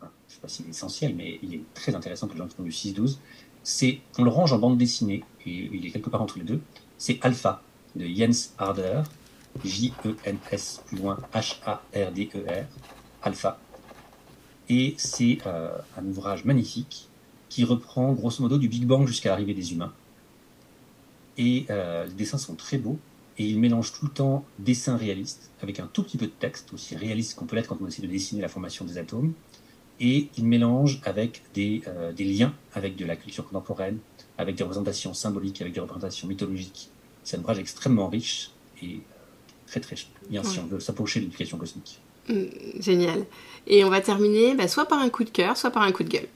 je 0.00 0.06
ne 0.06 0.10
sais 0.26 0.40
pas 0.40 0.48
si 0.48 0.64
c'est 0.64 0.68
essentiel, 0.68 1.14
mais 1.14 1.38
il 1.44 1.54
est 1.54 1.62
très 1.72 1.94
intéressant 1.94 2.26
pour 2.26 2.34
les 2.34 2.40
gens 2.40 2.48
qui 2.48 2.60
du 2.60 2.70
6-12. 2.70 3.18
C'est, 3.62 4.00
on 4.18 4.24
le 4.24 4.30
range 4.30 4.52
en 4.52 4.58
bande 4.58 4.76
dessinée, 4.76 5.22
et 5.46 5.70
il 5.72 5.86
est 5.86 5.92
quelque 5.92 6.10
part 6.10 6.20
entre 6.20 6.36
les 6.36 6.44
deux. 6.44 6.60
C'est 6.96 7.24
Alpha, 7.24 7.62
de 7.94 8.04
Jens 8.04 8.52
Harder, 8.58 9.02
J-E-N-S, 9.64 10.82
plus 10.84 10.96
loin, 10.96 11.16
H-A-R-D-E-R, 11.32 12.66
Alpha. 13.22 13.60
Et 14.68 14.96
c'est 14.98 15.38
euh, 15.46 15.78
un 15.96 16.04
ouvrage 16.06 16.44
magnifique 16.44 17.08
qui 17.50 17.62
reprend 17.62 18.12
grosso 18.14 18.42
modo 18.42 18.58
du 18.58 18.68
Big 18.68 18.84
Bang 18.84 19.06
jusqu'à 19.06 19.28
l'arrivée 19.28 19.54
des 19.54 19.72
humains 19.72 19.92
et 21.38 21.64
euh, 21.70 22.06
les 22.06 22.12
dessins 22.14 22.38
sont 22.38 22.54
très 22.54 22.76
beaux. 22.78 22.98
Et 23.40 23.44
il 23.44 23.60
mélange 23.60 23.92
tout 23.92 24.04
le 24.04 24.10
temps 24.10 24.44
dessins 24.58 24.96
réalistes, 24.96 25.52
avec 25.62 25.78
un 25.78 25.86
tout 25.86 26.02
petit 26.02 26.18
peu 26.18 26.26
de 26.26 26.32
texte, 26.32 26.72
aussi 26.72 26.96
réaliste 26.96 27.36
qu'on 27.36 27.46
peut 27.46 27.54
l'être 27.54 27.68
quand 27.68 27.78
on 27.80 27.86
essaie 27.86 28.02
de 28.02 28.08
dessiner 28.08 28.42
la 28.42 28.48
formation 28.48 28.84
des 28.84 28.98
atomes. 28.98 29.32
Et 30.00 30.28
il 30.36 30.44
mélange 30.44 31.00
avec 31.04 31.42
des, 31.54 31.82
euh, 31.86 32.12
des 32.12 32.24
liens 32.24 32.52
avec 32.74 32.96
de 32.96 33.04
la 33.04 33.14
culture 33.14 33.46
contemporaine, 33.46 33.98
avec 34.38 34.56
des 34.56 34.64
représentations 34.64 35.14
symboliques, 35.14 35.60
avec 35.60 35.72
des 35.72 35.80
représentations 35.80 36.26
mythologiques. 36.26 36.90
C'est 37.22 37.36
un 37.36 37.40
ouvrage 37.40 37.60
extrêmement 37.60 38.08
riche 38.08 38.50
et 38.82 38.94
euh, 38.96 38.98
très 39.68 39.80
très 39.80 39.96
bien 40.28 40.42
si 40.42 40.58
on 40.58 40.66
veut 40.66 40.80
s'approcher 40.80 41.20
de 41.20 41.26
l'éducation 41.26 41.58
cosmique. 41.58 42.00
Mmh, 42.28 42.80
génial. 42.80 43.24
Et 43.68 43.84
on 43.84 43.90
va 43.90 44.00
terminer 44.00 44.54
bah, 44.54 44.66
soit 44.66 44.86
par 44.86 44.98
un 44.98 45.10
coup 45.10 45.24
de 45.24 45.30
cœur, 45.30 45.56
soit 45.56 45.70
par 45.70 45.82
un 45.82 45.92
coup 45.92 46.02
de 46.02 46.08
gueule. 46.08 46.28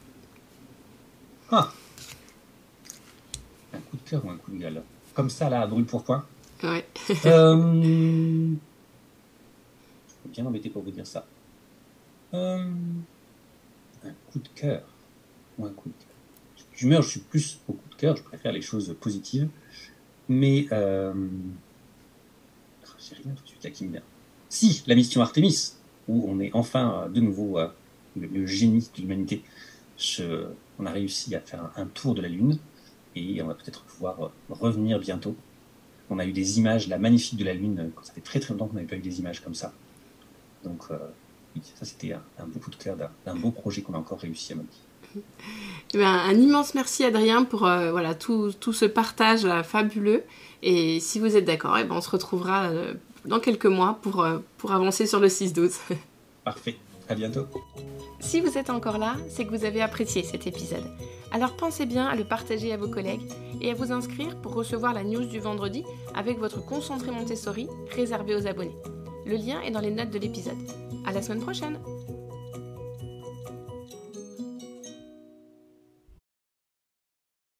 Ah 1.51 1.73
Un 3.75 3.79
coup 3.79 3.97
de 3.97 4.09
cœur 4.09 4.25
ou 4.25 4.31
un 4.31 4.37
coup 4.37 4.53
de 4.53 4.59
gueule? 4.59 4.83
Comme 5.15 5.31
ça, 5.31 5.49
là, 5.49 5.63
à 5.63 5.67
brûle 5.67 5.85
pour 5.85 6.05
point. 6.05 6.25
Ouais. 6.63 6.87
euh... 7.27 8.53
Je 10.07 10.13
suis 10.21 10.31
bien 10.31 10.47
embêté 10.47 10.71
pour 10.71 10.83
vous 10.83 10.91
dire 10.91 11.07
ça. 11.07 11.27
Euh... 12.35 12.71
Un 14.05 14.13
coup 14.31 14.39
de 14.39 14.49
cœur. 14.55 14.83
Ou 15.59 15.67
un 15.67 15.71
coup 15.71 15.89
de 15.89 15.95
cœur. 15.95 16.09
Je, 16.75 16.89
je 16.89 17.09
suis 17.09 17.21
plus 17.21 17.61
au 17.69 17.73
coup 17.73 17.89
de 17.91 17.95
cœur, 17.97 18.17
je 18.17 18.23
préfère 18.23 18.53
les 18.53 18.63
choses 18.63 18.95
positives. 19.01 19.49
Mais. 20.29 20.67
Euh... 20.73 21.13
J'ai 22.99 23.17
rien 23.17 23.35
tout 23.35 23.43
de 23.43 23.49
suite 23.49 23.65
là 23.65 23.71
qui 23.71 23.85
me 23.85 23.93
vient. 23.93 24.03
Si, 24.49 24.83
la 24.87 24.95
mission 24.95 25.23
Artemis, 25.23 25.73
où 26.09 26.25
on 26.29 26.39
est 26.41 26.51
enfin 26.55 27.09
de 27.13 27.21
nouveau 27.21 27.59
euh, 27.59 27.69
le, 28.17 28.47
génie 28.47 28.89
de 28.95 29.01
l'humanité. 29.01 29.43
On 30.79 30.87
a 30.87 30.91
réussi 30.91 31.35
à 31.35 31.41
faire 31.41 31.71
un 31.77 31.87
tour 31.87 32.15
de 32.15 32.23
la 32.23 32.29
Lune 32.29 32.59
et 33.17 33.43
on 33.43 33.47
va 33.47 33.55
peut-être 33.55 33.83
pouvoir 33.83 34.25
euh, 34.25 34.29
revenir 34.51 34.99
bientôt. 34.99 35.35
On 36.11 36.19
a 36.19 36.27
eu 36.27 36.33
des 36.33 36.59
images, 36.59 36.89
la 36.89 36.99
magnifique 36.99 37.39
de 37.39 37.45
la 37.45 37.55
Lune, 37.55 37.79
euh, 37.79 38.03
ça 38.03 38.13
fait 38.13 38.21
très 38.21 38.41
très 38.41 38.53
longtemps 38.53 38.67
qu'on 38.67 38.75
n'avait 38.75 38.87
pas 38.87 38.97
eu 38.97 39.01
des 39.01 39.21
images 39.21 39.41
comme 39.41 39.55
ça. 39.55 39.73
Donc 40.65 40.83
euh, 40.91 40.99
ça 41.75 41.85
c'était 41.85 42.13
un, 42.13 42.47
beau 42.47 42.59
coup 42.59 42.71
de 42.71 42.77
cœur 42.77 42.97
d'un 42.97 43.35
beau 43.35 43.51
projet 43.51 43.83
qu'on 43.83 43.95
a 43.95 43.99
encore 43.99 44.21
réussi 44.21 44.53
à 44.53 44.57
mener. 44.57 44.69
Eh 45.95 45.99
ben, 45.99 46.09
un 46.09 46.33
immense 46.33 46.75
merci 46.75 47.05
Adrien 47.05 47.45
pour 47.45 47.61
voilà, 47.61 48.15
tout, 48.15 48.51
tout, 48.59 48.73
ce 48.73 48.87
partage 48.87 49.47
fabuleux. 49.63 50.25
Et 50.63 51.01
si 51.01 51.21
vous 51.21 51.37
êtes 51.37 51.45
d'accord, 51.45 51.77
eh 51.77 51.85
ben, 51.85 51.97
on 51.97 52.01
se 52.01 52.09
retrouvera 52.09 52.71
dans 53.27 53.39
quelques 53.39 53.67
mois 53.67 53.99
pour, 54.01 54.27
pour 54.57 54.73
avancer 54.73 55.07
sur 55.07 55.21
le 55.21 55.29
6-12. 55.29 55.81
Parfait, 56.45 56.79
à 57.09 57.15
bientôt. 57.15 57.47
Si 58.21 58.41
vous 58.41 58.57
êtes 58.57 58.71
encore 58.71 58.99
là, 58.99 59.17
c'est 59.29 59.45
que 59.45 59.57
vous 59.57 59.65
avez 59.65 59.83
apprécié 59.83 60.23
cet 60.23 60.47
épisode. 60.47 60.85
Alors 61.33 61.57
pensez 61.57 61.87
bien 61.87 62.07
à 62.07 62.15
le 62.15 62.25
partager 62.25 62.73
à 62.73 62.77
vos 62.77 62.89
collègues 62.89 63.29
et 63.61 63.71
à 63.71 63.75
vous 63.75 63.91
inscrire 63.91 64.37
pour 64.37 64.55
recevoir 64.55 64.93
la 64.93 65.03
news 65.03 65.25
du 65.25 65.41
vendredi 65.41 65.83
avec 66.15 66.39
votre 66.39 66.65
concentré 66.65 67.11
Montessori 67.11 67.69
réservé 67.91 68.35
aux 68.35 68.47
abonnés. 68.47 68.77
Le 69.25 69.37
lien 69.37 69.61
est 69.63 69.71
dans 69.71 69.81
les 69.81 69.91
notes 69.91 70.11
de 70.11 70.19
l'épisode. 70.19 70.59
À 71.07 71.13
la 71.13 71.23
semaine 71.23 71.41
prochaine! 71.41 71.79